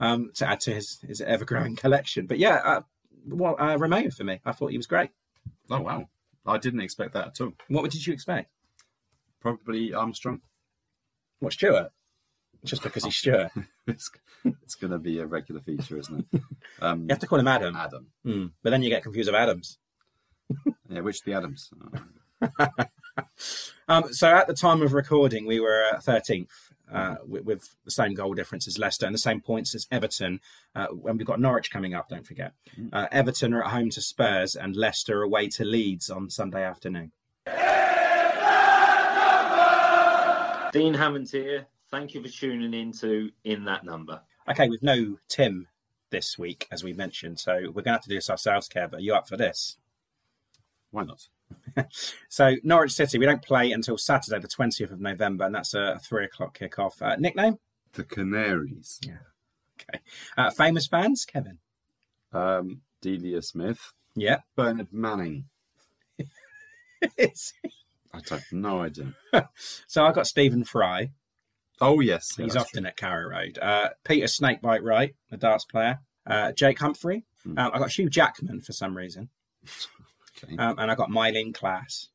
Um, 0.00 0.32
to 0.36 0.48
add 0.48 0.60
to 0.60 0.74
his 0.74 0.98
his 1.06 1.20
ever 1.20 1.44
growing 1.44 1.76
collection. 1.82 2.26
But 2.26 2.38
yeah, 2.38 2.60
uh, 2.64 2.80
well, 3.26 3.56
uh, 3.58 3.76
Romeu 3.76 4.12
for 4.14 4.24
me. 4.24 4.40
I 4.44 4.52
thought 4.52 4.70
he 4.70 4.76
was 4.76 4.86
great. 4.86 5.10
Oh 5.70 5.80
wow, 5.80 6.08
I 6.46 6.58
didn't 6.58 6.80
expect 6.80 7.14
that 7.14 7.28
at 7.28 7.40
all. 7.40 7.52
What 7.68 7.90
did 7.90 8.06
you 8.06 8.12
expect? 8.12 8.50
Probably 9.40 9.92
Armstrong. 9.92 10.40
What 11.40 11.52
Stewart? 11.52 11.90
Just 12.64 12.82
because 12.82 13.04
he's 13.04 13.16
Stewart. 13.16 13.50
it's 13.86 14.10
it's 14.44 14.74
going 14.76 14.92
to 14.92 14.98
be 14.98 15.18
a 15.18 15.26
regular 15.26 15.60
feature, 15.60 15.98
isn't 15.98 16.26
it? 16.32 16.40
Um, 16.80 17.02
You 17.02 17.06
have 17.10 17.18
to 17.20 17.26
call 17.26 17.38
him 17.38 17.48
Adam. 17.48 17.76
Adam. 17.76 18.06
Hmm. 18.24 18.46
But 18.62 18.70
then 18.70 18.82
you 18.82 18.88
get 18.90 19.02
confused 19.02 19.28
with 19.28 19.36
Adams. 19.40 19.78
Yeah, 20.88 21.00
which 21.00 21.22
the 21.22 21.32
Adams? 21.32 21.70
Oh, 22.42 22.68
Um, 23.88 24.12
so 24.12 24.28
at 24.28 24.46
the 24.46 24.54
time 24.54 24.82
of 24.82 24.92
recording, 24.92 25.46
we 25.46 25.58
were 25.60 25.84
uh, 25.92 25.98
13th 25.98 26.48
uh, 26.90 27.16
with, 27.26 27.44
with 27.44 27.76
the 27.84 27.90
same 27.90 28.14
goal 28.14 28.34
difference 28.34 28.66
as 28.66 28.78
Leicester 28.78 29.06
and 29.06 29.14
the 29.14 29.18
same 29.18 29.40
points 29.40 29.74
as 29.74 29.86
Everton. 29.90 30.40
Uh, 30.74 30.86
when 30.88 31.16
we've 31.16 31.26
got 31.26 31.40
Norwich 31.40 31.70
coming 31.70 31.94
up, 31.94 32.08
don't 32.08 32.26
forget. 32.26 32.52
Uh, 32.92 33.06
Everton 33.12 33.54
are 33.54 33.64
at 33.64 33.70
home 33.70 33.90
to 33.90 34.00
Spurs 34.00 34.54
and 34.56 34.76
Leicester 34.76 35.22
away 35.22 35.48
to 35.48 35.64
Leeds 35.64 36.10
on 36.10 36.30
Sunday 36.30 36.62
afternoon. 36.62 37.12
Dean 40.72 40.94
Hammond 40.94 41.30
here. 41.30 41.66
Thank 41.90 42.14
you 42.14 42.22
for 42.22 42.28
tuning 42.28 42.72
in 42.72 42.92
to 42.92 43.30
In 43.44 43.64
That 43.64 43.84
Number. 43.84 44.22
Okay, 44.48 44.68
with 44.70 44.82
no 44.82 45.18
Tim 45.28 45.68
this 46.10 46.38
week, 46.38 46.66
as 46.70 46.82
we 46.82 46.94
mentioned. 46.94 47.38
So 47.38 47.52
we're 47.52 47.82
going 47.82 47.84
to 47.84 47.92
have 47.92 48.02
to 48.02 48.08
do 48.08 48.14
this 48.14 48.30
ourselves, 48.30 48.68
Kev. 48.68 48.94
Are 48.94 49.00
you 49.00 49.14
up 49.14 49.28
for 49.28 49.36
this? 49.36 49.76
Why 50.90 51.04
not? 51.04 51.28
so 52.28 52.56
Norwich 52.62 52.92
City, 52.92 53.18
we 53.18 53.26
don't 53.26 53.42
play 53.42 53.72
until 53.72 53.98
Saturday, 53.98 54.38
the 54.38 54.48
twentieth 54.48 54.90
of 54.90 55.00
November, 55.00 55.44
and 55.44 55.54
that's 55.54 55.74
a 55.74 56.00
three 56.02 56.24
o'clock 56.24 56.58
kickoff. 56.58 57.00
Uh, 57.00 57.16
nickname? 57.16 57.58
The 57.92 58.04
Canaries. 58.04 58.98
Yeah. 59.06 59.18
Okay. 59.80 60.00
Uh, 60.36 60.50
famous 60.50 60.86
fans, 60.86 61.24
Kevin. 61.24 61.58
Um, 62.32 62.82
Delia 63.00 63.42
Smith. 63.42 63.92
Yeah. 64.14 64.38
Bernard 64.56 64.92
Manning. 64.92 65.46
I 67.18 68.20
have 68.28 68.44
no 68.52 68.82
idea. 68.82 69.14
so 69.86 70.04
I 70.04 70.12
got 70.12 70.26
Stephen 70.26 70.64
Fry. 70.64 71.10
Oh 71.80 72.00
yes, 72.00 72.36
yeah, 72.38 72.44
He's 72.44 72.56
often 72.56 72.86
at 72.86 72.96
Carrow 72.96 73.28
Road. 73.28 73.58
Uh, 73.60 73.88
Peter 74.04 74.26
Snakebite 74.26 74.82
Wright, 74.82 75.14
the 75.30 75.36
darts 75.36 75.64
player. 75.64 76.00
Uh, 76.26 76.52
Jake 76.52 76.78
Humphrey. 76.78 77.24
Hmm. 77.42 77.58
Um, 77.58 77.70
I 77.74 77.78
got 77.78 77.90
Hugh 77.90 78.08
Jackman 78.08 78.60
for 78.60 78.72
some 78.72 78.96
reason. 78.96 79.30
Okay. 80.44 80.56
Um, 80.56 80.78
and 80.78 80.90
I 80.90 80.94
got 80.94 81.10
Myleene 81.10 81.52
Klass. 81.52 82.08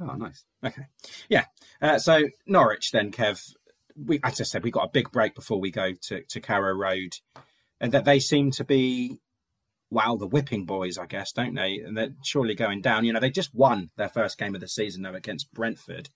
Oh, 0.00 0.14
nice. 0.14 0.44
Okay. 0.64 0.86
Yeah. 1.28 1.44
Uh, 1.80 1.98
so 1.98 2.24
Norwich 2.46 2.90
then, 2.92 3.10
Kev. 3.10 3.40
We, 3.96 4.20
as 4.22 4.40
I 4.40 4.44
said, 4.44 4.62
we 4.62 4.70
got 4.70 4.84
a 4.84 4.90
big 4.90 5.10
break 5.10 5.34
before 5.34 5.58
we 5.58 5.70
go 5.70 5.92
to, 6.08 6.22
to 6.22 6.40
Carrow 6.40 6.74
Road. 6.74 7.14
And 7.80 7.92
that 7.92 8.04
they 8.04 8.20
seem 8.20 8.50
to 8.52 8.64
be, 8.64 9.20
wow, 9.90 10.16
the 10.16 10.26
whipping 10.26 10.64
boys, 10.64 10.98
I 10.98 11.06
guess, 11.06 11.32
don't 11.32 11.54
they? 11.54 11.78
And 11.78 11.96
they're 11.96 12.14
surely 12.22 12.54
going 12.54 12.82
down. 12.82 13.04
You 13.04 13.12
know, 13.12 13.20
they 13.20 13.30
just 13.30 13.54
won 13.54 13.90
their 13.96 14.08
first 14.08 14.38
game 14.38 14.54
of 14.54 14.60
the 14.60 14.68
season, 14.68 15.02
though, 15.02 15.14
against 15.14 15.52
Brentford. 15.52 16.10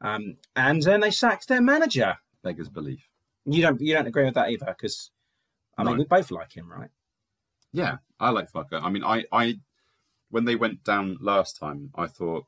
Um, 0.00 0.36
and 0.56 0.82
then 0.82 1.00
they 1.00 1.10
sacked 1.10 1.48
their 1.48 1.62
manager. 1.62 2.18
Beggars 2.42 2.68
belief. 2.68 3.08
You 3.44 3.62
don't 3.62 3.80
you 3.80 3.94
don't 3.94 4.06
agree 4.06 4.24
with 4.24 4.34
that 4.34 4.50
either, 4.50 4.66
because 4.66 5.10
I 5.76 5.84
mean 5.84 5.98
we 5.98 6.04
both 6.04 6.30
like 6.30 6.56
him, 6.56 6.70
right? 6.70 6.90
Yeah, 7.72 7.96
I 8.20 8.30
like 8.30 8.52
Farke. 8.52 8.80
I 8.80 8.90
mean, 8.90 9.02
I, 9.02 9.24
I, 9.32 9.54
when 10.32 10.46
they 10.46 10.56
went 10.56 10.82
down 10.82 11.18
last 11.20 11.58
time, 11.58 11.90
I 11.94 12.06
thought 12.06 12.46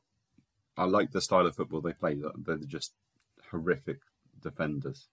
I 0.75 0.85
like 0.85 1.11
the 1.11 1.21
style 1.21 1.45
of 1.45 1.55
football 1.55 1.81
they 1.81 1.93
play. 1.93 2.17
They're 2.35 2.57
just 2.57 2.93
horrific 3.51 3.99
defenders, 4.41 5.07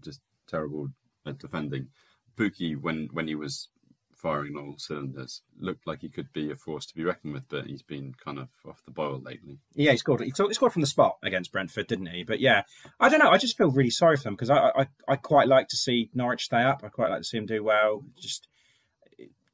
just 0.00 0.22
terrible 0.48 0.88
at 1.26 1.38
defending. 1.38 1.88
Pukki, 2.36 2.80
when 2.80 3.10
when 3.12 3.28
he 3.28 3.34
was 3.34 3.68
firing 4.16 4.56
on 4.56 4.68
all 4.68 4.78
cylinders, 4.78 5.42
looked 5.58 5.86
like 5.86 6.00
he 6.00 6.08
could 6.08 6.32
be 6.32 6.50
a 6.50 6.56
force 6.56 6.86
to 6.86 6.94
be 6.94 7.04
reckoned 7.04 7.34
with, 7.34 7.48
but 7.50 7.66
he's 7.66 7.82
been 7.82 8.14
kind 8.24 8.38
of 8.38 8.48
off 8.66 8.82
the 8.86 8.90
boil 8.90 9.20
lately. 9.22 9.58
Yeah, 9.74 9.90
he 9.90 9.98
scored. 9.98 10.22
He 10.22 10.30
scored 10.30 10.72
from 10.72 10.80
the 10.80 10.86
spot 10.86 11.18
against 11.22 11.52
Brentford, 11.52 11.88
didn't 11.88 12.06
he? 12.06 12.22
But 12.22 12.40
yeah, 12.40 12.62
I 13.00 13.10
don't 13.10 13.18
know. 13.18 13.30
I 13.30 13.36
just 13.36 13.58
feel 13.58 13.70
really 13.70 13.90
sorry 13.90 14.16
for 14.16 14.24
them 14.24 14.34
because 14.34 14.48
I, 14.48 14.70
I 14.74 14.86
I 15.06 15.16
quite 15.16 15.46
like 15.46 15.68
to 15.68 15.76
see 15.76 16.08
Norwich 16.14 16.44
stay 16.44 16.62
up. 16.62 16.80
I 16.82 16.88
quite 16.88 17.10
like 17.10 17.20
to 17.20 17.24
see 17.24 17.36
him 17.36 17.44
do 17.44 17.62
well. 17.62 18.02
Just 18.18 18.48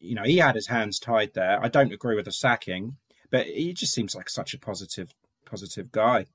you 0.01 0.15
know, 0.15 0.23
he 0.23 0.39
had 0.39 0.55
his 0.55 0.69
hands 0.69 0.99
tied 0.99 1.35
there. 1.35 1.63
I 1.63 1.69
don't 1.69 1.93
agree 1.93 2.17
with 2.17 2.27
the 2.27 2.33
sacking, 2.33 2.97
but 3.31 3.47
he 3.47 3.73
just 3.73 3.93
seems 3.93 4.15
like 4.15 4.29
such 4.31 4.55
a 4.55 4.59
positive 4.59 5.15
positive 5.45 5.91
guy. 5.91 6.27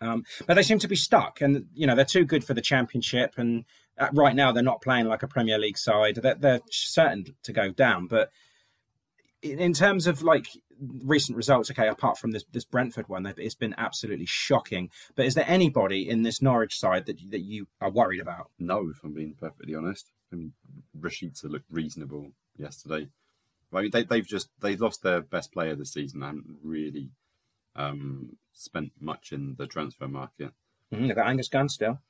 Um, 0.00 0.24
but 0.46 0.54
they 0.54 0.62
seem 0.62 0.78
to 0.80 0.88
be 0.88 0.96
stuck, 0.96 1.40
and 1.40 1.66
you 1.74 1.86
know 1.86 1.94
they're 1.94 2.04
too 2.04 2.24
good 2.24 2.44
for 2.44 2.54
the 2.54 2.60
championship. 2.60 3.34
And 3.36 3.64
uh, 3.98 4.08
right 4.12 4.34
now 4.34 4.52
they're 4.52 4.62
not 4.62 4.82
playing 4.82 5.06
like 5.06 5.22
a 5.22 5.28
Premier 5.28 5.58
League 5.58 5.78
side. 5.78 6.16
They're, 6.16 6.34
they're 6.34 6.60
certain 6.70 7.36
to 7.42 7.52
go 7.52 7.70
down. 7.70 8.06
But 8.08 8.30
in 9.40 9.72
terms 9.72 10.06
of 10.06 10.22
like 10.22 10.46
recent 10.80 11.36
results, 11.36 11.70
okay, 11.70 11.88
apart 11.88 12.18
from 12.18 12.32
this 12.32 12.44
this 12.50 12.64
Brentford 12.64 13.08
one, 13.08 13.32
it's 13.36 13.54
been 13.54 13.74
absolutely 13.78 14.26
shocking. 14.26 14.90
But 15.14 15.26
is 15.26 15.34
there 15.34 15.48
anybody 15.48 16.08
in 16.08 16.22
this 16.22 16.42
Norwich 16.42 16.78
side 16.78 17.06
that 17.06 17.18
that 17.30 17.42
you 17.42 17.68
are 17.80 17.90
worried 17.90 18.20
about? 18.20 18.50
No, 18.58 18.90
if 18.90 19.02
I'm 19.04 19.14
being 19.14 19.34
perfectly 19.38 19.74
honest. 19.74 20.10
I 20.32 20.36
mean, 20.36 20.52
Rashica 20.98 21.44
looked 21.44 21.70
reasonable 21.70 22.32
yesterday. 22.58 23.08
I 23.72 23.82
mean, 23.82 23.90
they, 23.90 24.04
they've 24.04 24.26
just 24.26 24.50
they 24.60 24.76
lost 24.76 25.02
their 25.02 25.20
best 25.20 25.52
player 25.52 25.74
this 25.74 25.92
season. 25.92 26.22
and 26.22 26.38
haven't 26.38 26.58
really 26.62 27.10
um, 27.76 28.36
spent 28.52 28.92
much 29.00 29.32
in 29.32 29.56
the 29.58 29.66
transfer 29.66 30.06
market. 30.08 30.52
Mm, 30.92 31.06
they've 31.08 31.16
got 31.16 31.26
Angus 31.26 31.48
Gunn 31.48 31.68
still. 31.68 31.98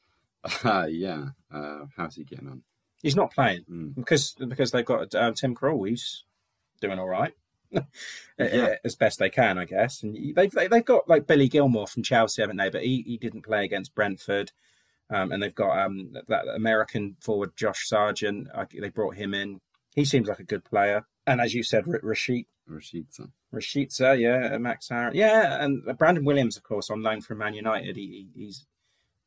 Uh, 0.62 0.86
yeah, 0.90 1.28
uh, 1.50 1.86
how's 1.96 2.16
he 2.16 2.24
getting 2.24 2.48
on? 2.48 2.62
He's 3.02 3.16
not 3.16 3.32
playing 3.32 3.64
Mm. 3.70 3.94
because 3.94 4.34
because 4.34 4.70
they've 4.72 4.84
got 4.84 5.14
uh, 5.14 5.32
Tim 5.32 5.54
Krul. 5.54 5.88
He's 5.88 6.24
doing 6.82 6.98
all 6.98 7.08
right. 7.08 7.32
Yeah. 8.38 8.74
as 8.84 8.94
best 8.94 9.18
they 9.18 9.30
can, 9.30 9.58
I 9.58 9.64
guess. 9.64 10.02
And 10.02 10.34
they've 10.36 10.50
they- 10.50 10.68
they've 10.68 10.84
got 10.84 11.08
like 11.08 11.26
Billy 11.26 11.48
Gilmour 11.48 11.86
from 11.86 12.02
Chelsea, 12.02 12.42
haven't 12.42 12.56
they? 12.58 12.68
But 12.68 12.82
he, 12.82 13.02
he 13.06 13.16
didn't 13.16 13.42
play 13.42 13.64
against 13.64 13.94
Brentford. 13.94 14.52
Um, 15.10 15.32
and 15.32 15.42
they've 15.42 15.54
got 15.54 15.78
um, 15.78 16.14
that 16.28 16.46
American 16.48 17.16
forward 17.20 17.56
Josh 17.56 17.88
Sargent. 17.88 18.48
Uh, 18.54 18.64
they 18.78 18.88
brought 18.90 19.16
him 19.16 19.32
in. 19.34 19.60
He 19.94 20.04
seems 20.04 20.28
like 20.28 20.40
a 20.40 20.44
good 20.44 20.64
player. 20.64 21.06
And 21.26 21.40
as 21.40 21.54
you 21.54 21.62
said, 21.62 21.84
R- 21.88 22.00
Rashid 22.02 22.44
Rashica. 22.70 23.30
Rashitza, 23.52 24.18
yeah, 24.18 24.56
Max 24.58 24.90
Aaron, 24.90 25.14
yeah, 25.14 25.62
and 25.64 25.82
Brandon 25.96 26.24
Williams, 26.24 26.56
of 26.56 26.62
course, 26.64 26.90
on 26.90 27.02
loan 27.02 27.20
from 27.20 27.38
Man 27.38 27.54
United. 27.54 27.96
He, 27.96 28.28
he- 28.34 28.44
he's 28.44 28.66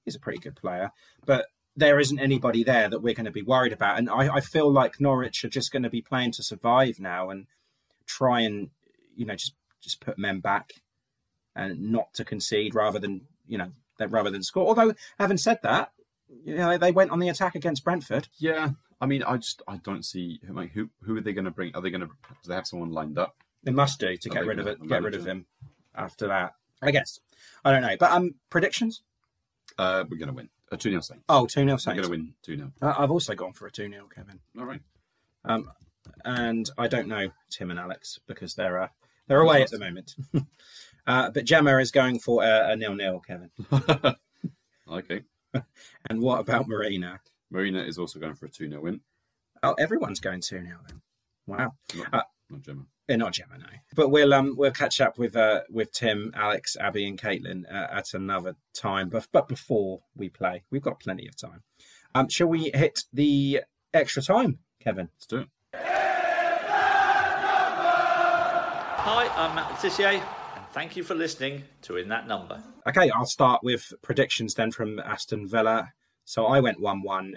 he's 0.05 0.15
a 0.15 0.19
pretty 0.19 0.39
good 0.39 0.55
player, 0.55 0.91
but 1.25 1.47
there 1.75 1.99
isn't 1.99 2.19
anybody 2.19 2.63
there 2.63 2.89
that 2.89 2.99
we're 3.01 3.13
going 3.13 3.25
to 3.25 3.31
be 3.31 3.41
worried 3.43 3.71
about. 3.73 3.99
And 3.99 4.09
I, 4.09 4.35
I 4.35 4.39
feel 4.41 4.71
like 4.71 4.99
Norwich 4.99 5.45
are 5.45 5.49
just 5.49 5.71
going 5.71 5.83
to 5.83 5.89
be 5.89 6.01
playing 6.01 6.31
to 6.33 6.43
survive 6.43 6.99
now 6.99 7.29
and 7.29 7.45
try 8.07 8.41
and 8.41 8.69
you 9.15 9.25
know 9.25 9.35
just 9.35 9.53
just 9.81 10.01
put 10.01 10.17
men 10.17 10.39
back 10.39 10.73
and 11.55 11.91
not 11.91 12.13
to 12.15 12.25
concede 12.25 12.73
rather 12.75 12.99
than 12.99 13.21
you 13.47 13.57
know 13.57 13.71
rather 14.09 14.29
than 14.31 14.43
score. 14.43 14.67
Although 14.67 14.93
having 15.19 15.37
said 15.37 15.59
that, 15.63 15.91
you 16.43 16.55
know 16.55 16.77
they 16.77 16.91
went 16.91 17.11
on 17.11 17.19
the 17.19 17.29
attack 17.29 17.55
against 17.55 17.83
Brentford. 17.83 18.27
Yeah, 18.39 18.71
I 18.99 19.05
mean, 19.05 19.23
I 19.23 19.37
just 19.37 19.61
I 19.67 19.77
don't 19.77 20.03
see 20.03 20.39
like 20.49 20.71
who 20.71 20.89
who 21.03 21.17
are 21.17 21.21
they 21.21 21.33
going 21.33 21.45
to 21.45 21.51
bring? 21.51 21.75
Are 21.75 21.81
they 21.81 21.89
going 21.89 22.01
to? 22.01 22.07
Do 22.07 22.13
they 22.47 22.55
have 22.55 22.67
someone 22.67 22.91
lined 22.91 23.17
up? 23.17 23.35
They 23.63 23.71
must 23.71 23.99
do 23.99 24.15
to 24.17 24.29
Are 24.29 24.33
get 24.33 24.45
rid 24.45 24.59
of 24.59 24.67
it, 24.67 24.87
get 24.87 25.03
rid 25.03 25.15
of 25.15 25.25
him 25.25 25.45
after 25.95 26.27
that. 26.27 26.53
I 26.81 26.91
guess 26.91 27.19
I 27.65 27.71
don't 27.71 27.81
know, 27.81 27.95
but 27.99 28.11
um, 28.11 28.35
predictions. 28.49 29.01
Uh, 29.77 30.03
we're 30.09 30.17
going 30.17 30.29
to 30.29 30.33
win. 30.33 30.49
A 30.71 30.77
two 30.77 30.89
0 30.89 31.01
Saints. 31.01 31.23
Oh, 31.29 31.45
2 31.45 31.61
0 31.61 31.65
we're 31.65 31.77
Saints. 31.77 31.85
going 31.85 32.03
to 32.03 32.09
win 32.09 32.33
two 32.41 32.57
0 32.57 32.71
Uh, 32.81 32.93
I've 32.97 33.11
also 33.11 33.35
gone 33.35 33.53
for 33.53 33.67
a 33.67 33.71
2 33.71 33.89
0, 33.89 34.07
Kevin. 34.13 34.39
All 34.57 34.65
right. 34.65 34.81
Um, 35.45 35.71
and 36.25 36.69
I 36.77 36.87
don't 36.87 37.07
know 37.07 37.29
Tim 37.49 37.71
and 37.71 37.79
Alex 37.79 38.19
because 38.27 38.55
they're 38.55 38.81
uh, 38.81 38.87
they're 39.27 39.39
away 39.39 39.61
at 39.61 39.71
the 39.71 39.79
moment. 39.79 40.15
uh, 41.07 41.29
but 41.29 41.45
Gemma 41.45 41.77
is 41.77 41.91
going 41.91 42.19
for 42.19 42.43
a, 42.43 42.71
a 42.71 42.75
nil 42.75 42.95
nil, 42.95 43.21
Kevin. 43.25 43.51
Okay. 44.89 45.21
And 46.09 46.21
what 46.21 46.39
about 46.39 46.67
Marina? 46.67 47.19
Marina 47.49 47.81
is 47.83 47.97
also 47.97 48.19
going 48.19 48.35
for 48.35 48.45
a 48.45 48.49
two 48.49 48.69
0 48.69 48.81
win. 48.81 49.01
Oh, 49.63 49.73
everyone's 49.79 50.19
going 50.19 50.41
2 50.41 50.61
0 50.63 50.77
then. 50.87 51.01
Wow. 51.47 51.73
Not, 51.95 52.13
Uh, 52.13 52.21
not 52.49 52.61
Gemma. 52.61 52.85
They're 53.07 53.17
not 53.17 53.33
Gemma, 53.33 53.57
no. 53.57 53.65
But 53.95 54.09
we'll 54.09 54.33
um 54.33 54.55
we'll 54.57 54.71
catch 54.71 54.99
up 54.99 55.17
with 55.17 55.35
uh 55.35 55.61
with 55.69 55.91
Tim, 55.93 56.31
Alex, 56.35 56.75
Abby, 56.79 57.07
and 57.07 57.19
Caitlin 57.19 57.63
uh, 57.71 57.87
at 57.91 58.13
another 58.13 58.55
time. 58.73 59.09
But 59.09 59.27
but 59.31 59.47
before 59.47 60.01
we 60.15 60.29
play, 60.29 60.63
we've 60.71 60.81
got 60.81 60.99
plenty 60.99 61.27
of 61.27 61.35
time. 61.37 61.63
Um, 62.13 62.27
shall 62.29 62.47
we 62.47 62.71
hit 62.73 63.03
the 63.13 63.61
extra 63.93 64.21
time, 64.21 64.59
Kevin? 64.81 65.09
Let's 65.15 65.25
do 65.25 65.37
it. 65.39 65.47
Hi, 68.99 69.27
I'm 69.35 69.55
Matt 69.55 69.71
Le 69.71 69.77
Tissier, 69.77 70.21
and 70.55 70.67
thank 70.73 70.97
you 70.97 71.03
for 71.03 71.15
listening 71.15 71.63
to 71.83 71.95
In 71.97 72.09
That 72.09 72.27
Number. 72.27 72.61
Okay, 72.87 73.09
I'll 73.11 73.25
start 73.25 73.63
with 73.63 73.93
predictions 74.01 74.53
then 74.55 74.71
from 74.71 74.99
Aston 74.99 75.47
Villa. 75.47 75.93
So 76.27 76.45
I 76.45 76.59
went 76.59 76.81
1 76.81 77.03
1. 77.03 77.35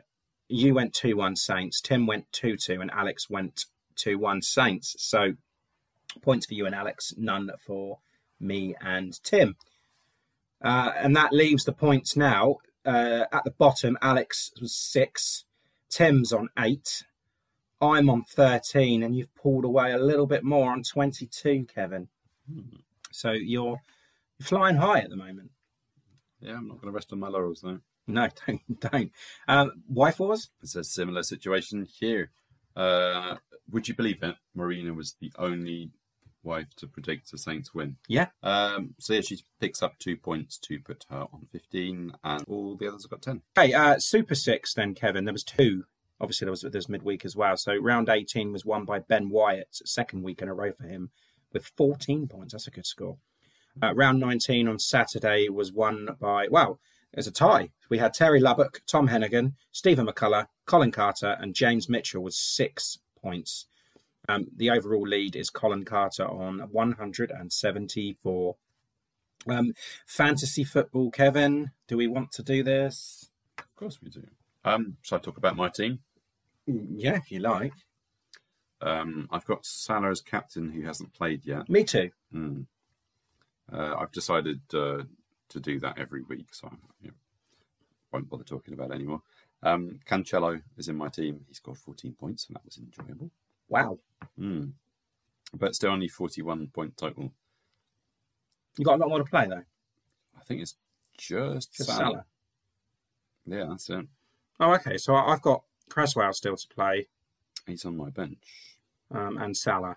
You 0.48 0.74
went 0.74 0.92
2 0.94 1.16
1 1.16 1.36
Saints. 1.36 1.80
Tim 1.80 2.08
went 2.08 2.30
2 2.32 2.56
2. 2.56 2.80
And 2.80 2.90
Alex 2.90 3.30
went 3.30 3.66
2 3.94 4.18
1 4.18 4.42
Saints. 4.42 4.96
So 4.98 5.34
points 6.22 6.46
for 6.46 6.54
you 6.54 6.66
and 6.66 6.74
Alex, 6.74 7.14
none 7.16 7.52
for 7.64 8.00
me 8.40 8.74
and 8.80 9.22
Tim. 9.22 9.54
Uh, 10.60 10.90
and 10.96 11.14
that 11.14 11.32
leaves 11.32 11.64
the 11.64 11.72
points 11.72 12.16
now. 12.16 12.56
Uh, 12.84 13.26
at 13.32 13.44
the 13.44 13.52
bottom, 13.52 13.96
Alex 14.02 14.50
was 14.60 14.74
6. 14.74 15.44
Tim's 15.88 16.32
on 16.32 16.48
8. 16.58 17.04
I'm 17.80 18.10
on 18.10 18.24
13. 18.24 19.04
And 19.04 19.14
you've 19.14 19.34
pulled 19.36 19.64
away 19.64 19.92
a 19.92 19.98
little 19.98 20.26
bit 20.26 20.42
more 20.42 20.72
on 20.72 20.82
22, 20.82 21.66
Kevin. 21.72 22.08
So 23.12 23.30
you're 23.30 23.80
you're 24.38 24.46
flying 24.46 24.76
high 24.76 24.98
at 24.98 25.10
the 25.10 25.16
moment. 25.16 25.52
Yeah, 26.40 26.56
I'm 26.56 26.66
not 26.66 26.80
going 26.80 26.92
to 26.92 26.96
rest 26.96 27.12
on 27.12 27.20
my 27.20 27.28
laurels 27.28 27.60
though. 27.60 27.78
No, 28.06 28.28
don't, 28.46 28.80
don't. 28.80 29.12
Um, 29.46 29.72
wife 29.88 30.18
was? 30.18 30.50
It's 30.62 30.74
a 30.74 30.82
similar 30.82 31.22
situation 31.22 31.86
here. 32.00 32.32
Uh, 32.74 33.36
would 33.70 33.86
you 33.86 33.94
believe 33.94 34.22
it? 34.22 34.34
Marina 34.54 34.92
was 34.92 35.14
the 35.20 35.32
only 35.38 35.92
wife 36.42 36.74
to 36.76 36.86
predict 36.86 37.30
the 37.30 37.38
Saints 37.38 37.74
win. 37.74 37.96
Yeah. 38.08 38.28
Um, 38.42 38.94
so 38.98 39.14
yeah, 39.14 39.20
she 39.20 39.44
picks 39.60 39.82
up 39.82 39.98
two 39.98 40.16
points 40.16 40.58
to 40.58 40.78
put 40.80 41.04
her 41.10 41.26
on 41.32 41.46
15, 41.52 42.12
and 42.24 42.44
all 42.48 42.76
the 42.76 42.88
others 42.88 43.04
have 43.04 43.10
got 43.10 43.22
10. 43.22 43.42
Hey, 43.54 43.72
uh, 43.72 43.98
Super 43.98 44.34
Six 44.34 44.74
then, 44.74 44.94
Kevin. 44.94 45.24
There 45.24 45.32
was 45.32 45.44
two. 45.44 45.84
Obviously, 46.20 46.44
there 46.46 46.52
was 46.52 46.62
there's 46.62 46.88
midweek 46.88 47.24
as 47.24 47.34
well. 47.34 47.56
So 47.56 47.76
round 47.76 48.08
18 48.08 48.52
was 48.52 48.64
won 48.64 48.84
by 48.84 48.98
Ben 48.98 49.30
Wyatt, 49.30 49.68
second 49.72 50.22
week 50.22 50.42
in 50.42 50.48
a 50.48 50.54
row 50.54 50.72
for 50.72 50.84
him, 50.84 51.10
with 51.52 51.64
14 51.76 52.28
points. 52.28 52.52
That's 52.52 52.66
a 52.66 52.70
good 52.70 52.86
score. 52.86 53.16
Uh, 53.82 53.94
round 53.94 54.20
19 54.20 54.68
on 54.68 54.78
Saturday 54.78 55.48
was 55.48 55.72
won 55.72 56.08
by, 56.20 56.48
well, 56.50 56.80
It's 57.12 57.26
a 57.26 57.32
tie. 57.32 57.70
We 57.88 57.98
had 57.98 58.14
Terry 58.14 58.40
Lubbock, 58.40 58.82
Tom 58.86 59.08
Hennigan, 59.08 59.54
Stephen 59.72 60.06
McCullough, 60.06 60.46
Colin 60.64 60.92
Carter, 60.92 61.36
and 61.40 61.54
James 61.54 61.88
Mitchell 61.88 62.22
with 62.22 62.34
six 62.34 62.98
points. 63.20 63.66
Um, 64.28 64.46
the 64.56 64.70
overall 64.70 65.06
lead 65.06 65.34
is 65.34 65.50
Colin 65.50 65.84
Carter 65.84 66.26
on 66.26 66.60
174. 66.70 68.56
Um, 69.48 69.74
fantasy 70.06 70.64
football, 70.64 71.10
Kevin. 71.10 71.72
Do 71.88 71.96
we 71.96 72.06
want 72.06 72.30
to 72.32 72.42
do 72.42 72.62
this? 72.62 73.30
Of 73.58 73.74
course 73.74 73.98
we 74.00 74.10
do. 74.10 74.26
Um, 74.64 74.98
shall 75.02 75.18
I 75.18 75.20
talk 75.20 75.36
about 75.36 75.56
my 75.56 75.68
team? 75.68 76.00
Yeah, 76.66 77.16
if 77.16 77.32
you 77.32 77.40
like. 77.40 77.72
Um, 78.80 79.28
I've 79.30 79.44
got 79.44 79.66
Salah 79.66 80.10
as 80.10 80.20
captain 80.20 80.70
who 80.70 80.82
hasn't 80.82 81.12
played 81.12 81.44
yet. 81.44 81.68
Me 81.68 81.84
too. 81.84 82.10
Mm. 82.32 82.66
Uh, 83.72 83.94
I've 83.98 84.12
decided 84.12 84.60
uh, 84.72 85.02
to 85.50 85.60
do 85.60 85.78
that 85.80 85.98
every 85.98 86.22
week, 86.22 86.48
so 86.52 86.68
I 86.68 86.76
you 87.02 87.08
know, 87.08 87.14
won't 88.12 88.28
bother 88.28 88.44
talking 88.44 88.74
about 88.74 88.90
it 88.90 88.94
anymore. 88.94 89.22
Um, 89.62 89.98
Cancelo 90.06 90.60
is 90.78 90.88
in 90.88 90.96
my 90.96 91.08
team. 91.08 91.44
He 91.48 91.54
scored 91.54 91.78
14 91.78 92.12
points, 92.18 92.46
and 92.46 92.56
that 92.56 92.64
was 92.64 92.78
enjoyable. 92.78 93.30
Wow. 93.68 93.98
Mm. 94.38 94.72
But 95.54 95.74
still 95.74 95.90
only 95.92 96.08
41 96.08 96.68
point 96.68 96.96
total. 96.96 97.32
You 98.78 98.84
got 98.84 98.94
a 98.94 98.98
lot 98.98 99.08
more 99.08 99.18
to 99.18 99.24
play, 99.24 99.46
though. 99.48 99.62
I 100.38 100.44
think 100.44 100.62
it's 100.62 100.76
just, 101.18 101.76
Just 101.76 101.88
Salah. 101.90 101.98
Salah. 101.98 102.24
Yeah, 103.46 103.66
that's 103.68 103.90
it. 103.90 104.06
Oh, 104.60 104.72
okay. 104.74 104.96
So 104.96 105.14
I've 105.14 105.42
got 105.42 105.62
Cresswell 105.88 106.32
still 106.32 106.56
to 106.56 106.68
play 106.68 107.08
He's 107.66 107.84
on 107.84 107.96
my 107.96 108.10
bench. 108.10 108.78
um, 109.10 109.36
and 109.38 109.56
Salah. 109.56 109.96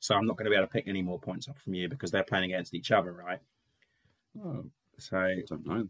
So 0.00 0.14
I'm 0.14 0.26
not 0.26 0.36
going 0.36 0.44
to 0.44 0.50
be 0.50 0.56
able 0.56 0.66
to 0.66 0.72
pick 0.72 0.86
any 0.88 1.02
more 1.02 1.18
points 1.18 1.48
up 1.48 1.58
from 1.58 1.74
you 1.74 1.88
because 1.88 2.10
they're 2.10 2.22
playing 2.22 2.44
against 2.52 2.74
each 2.74 2.90
other, 2.92 3.12
right? 3.12 3.40
Oh, 4.36 4.64
So 4.98 5.16
I 5.18 5.42
don't 5.46 5.66
know. 5.66 5.88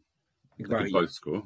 They 0.59 0.65
Well, 0.65 0.83
could 0.83 0.93
both 0.93 1.13
score. 1.13 1.45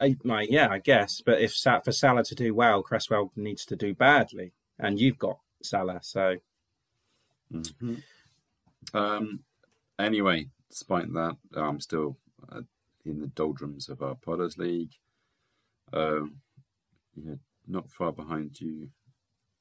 I, 0.00 0.16
my, 0.24 0.42
yeah, 0.50 0.68
I 0.70 0.78
guess. 0.78 1.20
But 1.24 1.40
if 1.40 1.54
for 1.54 1.92
Salah 1.92 2.24
to 2.24 2.34
do 2.34 2.54
well, 2.54 2.82
Cresswell 2.82 3.32
needs 3.36 3.64
to 3.66 3.76
do 3.76 3.94
badly, 3.94 4.52
and 4.78 4.98
you've 5.00 5.18
got 5.18 5.38
Salah, 5.62 6.00
so 6.02 6.36
hmm 7.50 7.94
Um, 8.94 9.40
anyway, 9.98 10.48
despite 10.70 11.12
that, 11.14 11.36
I'm 11.56 11.80
still 11.80 12.18
uh, 12.50 12.62
in 13.04 13.20
the 13.20 13.28
doldrums 13.28 13.88
of 13.88 14.02
our 14.02 14.14
Potters 14.14 14.58
League. 14.58 14.92
Um, 15.92 16.36
yeah, 17.16 17.36
not 17.66 17.90
far 17.90 18.12
behind 18.12 18.60
you. 18.60 18.90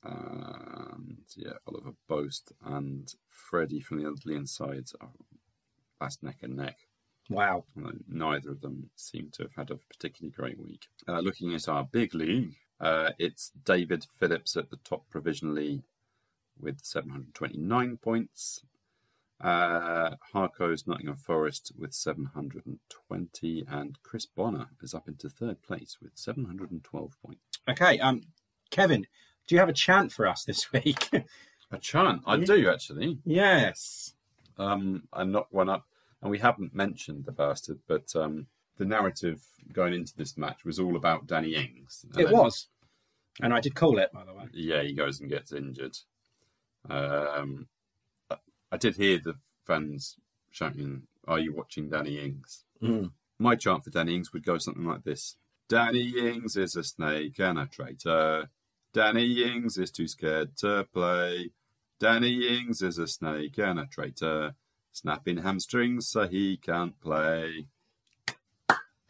And 0.04 1.20
yeah, 1.36 1.54
Oliver 1.68 1.94
Boast 2.08 2.54
and 2.66 3.14
Freddie 3.28 3.82
from 3.82 4.02
the 4.02 4.08
Underland 4.08 4.50
side 4.50 4.88
are 5.02 5.10
last 6.02 6.24
neck 6.24 6.38
and 6.42 6.58
neck. 6.58 6.78
wow. 7.30 7.64
Neither 8.10 8.50
of 8.52 8.62
them 8.62 8.90
seem 8.96 9.30
to 9.34 9.44
have 9.44 9.54
had 9.56 9.72
a 9.72 9.76
particularly 9.76 10.32
great 10.36 10.60
week. 10.60 10.88
Uh, 11.08 11.20
looking 11.20 11.54
at 11.54 11.70
our 11.70 11.84
big 11.84 12.14
league, 12.16 12.56
uh, 12.82 13.12
it's 13.20 13.52
David 13.64 14.06
Phillips 14.20 14.58
at 14.58 14.70
the 14.72 14.78
top 14.84 15.08
provisionally 15.10 15.84
with 16.60 16.80
729 16.84 17.98
points. 17.98 18.64
Uh, 19.40 20.16
Harco's 20.34 20.86
Nottingham 20.86 21.16
Forest 21.16 21.72
with 21.78 21.94
720, 21.94 23.66
and 23.70 23.98
Chris 24.04 24.26
Bonner 24.26 24.68
is 24.82 24.94
up 24.94 25.08
into 25.08 25.30
third 25.30 25.62
place 25.64 25.98
with 26.02 26.12
712 26.16 27.12
points. 27.26 27.42
Okay, 27.68 28.00
um, 28.00 28.22
Kevin, 28.70 29.08
do 29.48 29.56
you 29.56 29.60
have 29.60 29.70
a 29.70 29.74
chant 29.74 30.12
for 30.12 30.28
us 30.28 30.44
this 30.44 30.72
week? 30.74 31.10
A 31.72 31.78
chant, 31.80 32.22
I 32.28 32.36
Yeah. 32.36 32.46
do 32.46 32.70
actually. 32.70 33.20
yes. 33.26 34.14
Um, 34.58 35.04
I 35.14 35.24
knocked 35.24 35.54
one 35.54 35.70
up, 35.70 35.86
and 36.22 36.30
we 36.32 36.40
haven't 36.40 36.74
mentioned 36.76 37.26
the 37.26 37.32
bastard, 37.32 37.80
but 37.88 38.16
um, 38.16 38.48
the 38.78 38.86
narrative 38.86 39.42
going 39.74 39.94
into 39.94 40.16
this 40.16 40.38
match 40.38 40.64
was 40.66 40.80
all 40.80 40.96
about 40.96 41.28
Danny 41.28 41.56
Ings. 41.56 42.06
And 42.12 42.20
It 42.20 42.26
then- 42.26 42.34
was. 42.38 42.68
And 43.42 43.54
I 43.54 43.62
did 43.62 43.76
call 43.76 43.98
it, 43.98 44.12
by 44.12 44.26
the 44.26 44.34
way. 44.34 44.46
Yeah, 44.54 44.82
he 44.84 44.94
goes 44.94 45.20
and 45.22 45.30
gets 45.30 45.52
injured. 45.54 45.98
Um, 46.90 47.68
I 48.72 48.78
did 48.78 48.96
hear 48.98 49.20
the 49.20 49.36
fans 49.66 50.18
shouting, 50.52 51.08
"Are 51.28 51.40
you 51.40 51.54
watching 51.54 51.90
Danny 51.90 52.20
Ings?" 52.20 52.66
Mm. 52.82 53.12
My 53.40 53.56
chant 53.56 53.84
for 53.84 53.90
Danny 53.90 54.16
Ings 54.16 54.34
would 54.34 54.44
go 54.44 54.58
something 54.58 54.86
like 54.86 55.04
this: 55.04 55.38
Danny 55.70 56.10
Ings 56.18 56.56
is 56.58 56.76
a 56.76 56.84
snake 56.84 57.40
and 57.40 57.58
a 57.58 57.66
traitor. 57.68 58.50
Danny 58.94 59.44
Ings 59.44 59.78
is 59.78 59.92
too 59.92 60.08
scared 60.08 60.58
to 60.58 60.88
play. 60.94 61.52
Danny 62.00 62.48
Ings 62.48 62.82
is 62.82 62.98
a 62.98 63.08
snake 63.08 63.58
and 63.60 63.80
a 63.80 63.86
traitor, 63.86 64.56
snapping 64.92 65.38
hamstrings 65.38 66.08
so 66.10 66.28
he 66.28 66.58
can't 66.58 67.00
play. 67.00 67.68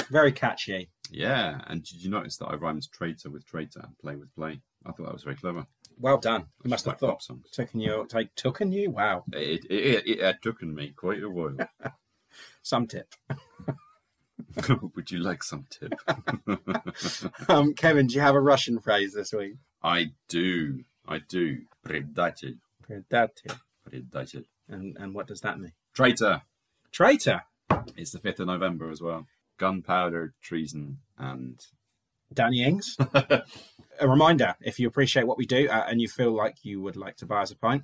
Very 0.10 0.32
catchy. 0.32 0.90
Yeah, 1.10 1.62
and 1.68 1.84
did 1.84 2.04
you 2.04 2.10
notice 2.10 2.38
that 2.38 2.48
I 2.48 2.56
rhymed 2.56 2.90
traitor 2.92 3.30
with 3.30 3.46
traitor 3.46 3.82
and 3.82 3.98
play 4.00 4.16
with 4.16 4.34
play? 4.36 4.62
I 4.86 4.92
thought 4.92 5.06
that 5.06 5.14
was 5.14 5.24
very 5.24 5.36
clever. 5.36 5.66
Well 5.98 6.18
done. 6.18 6.46
You 6.64 6.70
must 6.70 6.86
have 6.86 6.94
Like 6.94 7.00
thought. 7.00 7.22
songs. 7.24 7.50
Taken 7.52 7.80
you, 7.80 8.06
take, 8.10 8.34
taken 8.36 8.72
you. 8.72 8.90
Wow. 8.92 9.24
It, 9.34 9.66
it, 9.70 9.74
it, 9.74 10.08
it 10.08 10.20
had 10.22 10.42
taken 10.42 10.74
me 10.74 10.94
quite 10.96 11.22
a 11.22 11.30
while. 11.30 11.56
Some 12.64 12.88
tip. 12.88 13.14
Would 14.96 15.12
you 15.12 15.20
like 15.20 15.44
some 15.44 15.66
tip? 15.70 15.94
Um, 17.50 17.74
Kevin, 17.74 18.08
do 18.08 18.16
you 18.16 18.22
have 18.22 18.36
a 18.36 18.40
Russian 18.42 18.80
phrase 18.80 19.14
this 19.14 19.32
week? 19.34 19.56
I 19.84 20.12
do. 20.30 20.84
I 21.08 21.20
do. 21.20 21.62
Predated. 21.86 22.58
Predative. 22.90 23.60
Predated. 23.90 24.46
And 24.72 24.97
and 24.99 25.13
what 25.13 25.28
does 25.28 25.41
that 25.41 25.59
mean? 25.59 25.74
Traitor. 25.93 26.41
Traitor. 26.91 27.43
It's 27.95 28.11
the 28.11 28.19
5th 28.19 28.41
of 28.41 28.47
November 28.47 28.91
as 28.91 29.01
well. 29.01 29.28
Gunpowder, 29.57 30.34
treason, 30.41 30.99
and. 31.17 31.59
Danny 32.34 32.63
Ings. 32.63 32.95
a 33.13 34.07
reminder: 34.07 34.55
if 34.61 34.80
you 34.80 34.88
appreciate 34.88 35.28
what 35.28 35.38
we 35.38 35.45
do 35.45 35.67
uh, 35.67 35.86
and 35.89 35.99
you 35.99 36.07
feel 36.07 36.32
like 36.32 36.63
you 36.63 36.82
would 36.82 36.95
like 36.95 37.17
to 37.17 37.26
buy 37.26 37.41
us 37.41 37.51
a 37.51 37.57
pint, 37.57 37.84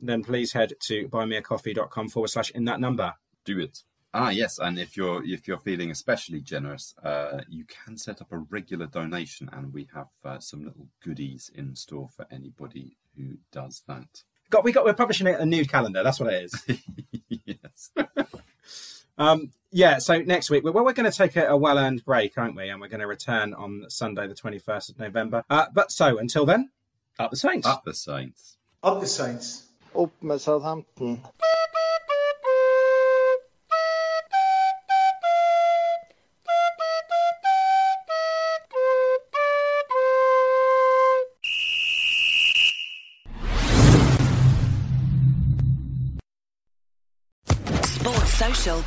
then 0.00 0.22
please 0.22 0.52
head 0.52 0.74
to 0.86 1.08
buymeacoffee.com 1.08 2.08
forward 2.08 2.28
slash 2.28 2.50
in 2.50 2.64
that 2.66 2.78
number. 2.78 3.14
Do 3.44 3.58
it. 3.58 3.82
Ah, 4.16 4.30
yes, 4.30 4.60
and 4.60 4.78
if 4.78 4.96
you're 4.96 5.24
if 5.24 5.48
you're 5.48 5.58
feeling 5.58 5.90
especially 5.90 6.40
generous, 6.40 6.94
uh, 7.02 7.40
you 7.48 7.64
can 7.64 7.98
set 7.98 8.22
up 8.22 8.30
a 8.30 8.38
regular 8.38 8.86
donation, 8.86 9.50
and 9.52 9.74
we 9.74 9.88
have 9.92 10.06
uh, 10.24 10.38
some 10.38 10.64
little 10.64 10.86
goodies 11.02 11.50
in 11.52 11.74
store 11.74 12.08
for 12.08 12.26
anybody 12.30 12.96
who 13.16 13.38
does 13.50 13.82
that. 13.88 14.22
Got 14.54 14.62
we 14.62 14.70
got 14.70 14.84
we're 14.84 14.94
publishing 14.94 15.26
a 15.26 15.44
new 15.44 15.66
calendar. 15.66 16.04
That's 16.04 16.20
what 16.20 16.32
it 16.32 16.44
is. 16.44 16.78
yes. 17.44 17.90
Um, 19.18 19.50
yeah, 19.72 19.98
so 19.98 20.20
next 20.20 20.48
week, 20.48 20.62
well, 20.62 20.84
we're 20.84 20.92
going 20.92 21.10
to 21.10 21.16
take 21.16 21.34
a, 21.34 21.46
a 21.46 21.56
well 21.56 21.76
earned 21.76 22.04
break, 22.04 22.38
aren't 22.38 22.54
we? 22.54 22.68
And 22.68 22.80
we're 22.80 22.86
going 22.86 23.00
to 23.00 23.08
return 23.08 23.52
on 23.52 23.86
Sunday, 23.88 24.28
the 24.28 24.34
21st 24.34 24.90
of 24.90 24.98
November. 25.00 25.42
Uh, 25.50 25.66
but 25.72 25.90
so 25.90 26.18
until 26.18 26.46
then, 26.46 26.70
up 27.18 27.32
the 27.32 27.36
Saints. 27.36 27.66
Up 27.66 27.82
the 27.84 27.94
Saints. 27.94 28.56
Up 28.80 29.00
the 29.00 29.08
Saints. 29.08 29.66
Up 29.92 30.12
at 30.30 30.40
Southampton. 30.40 31.20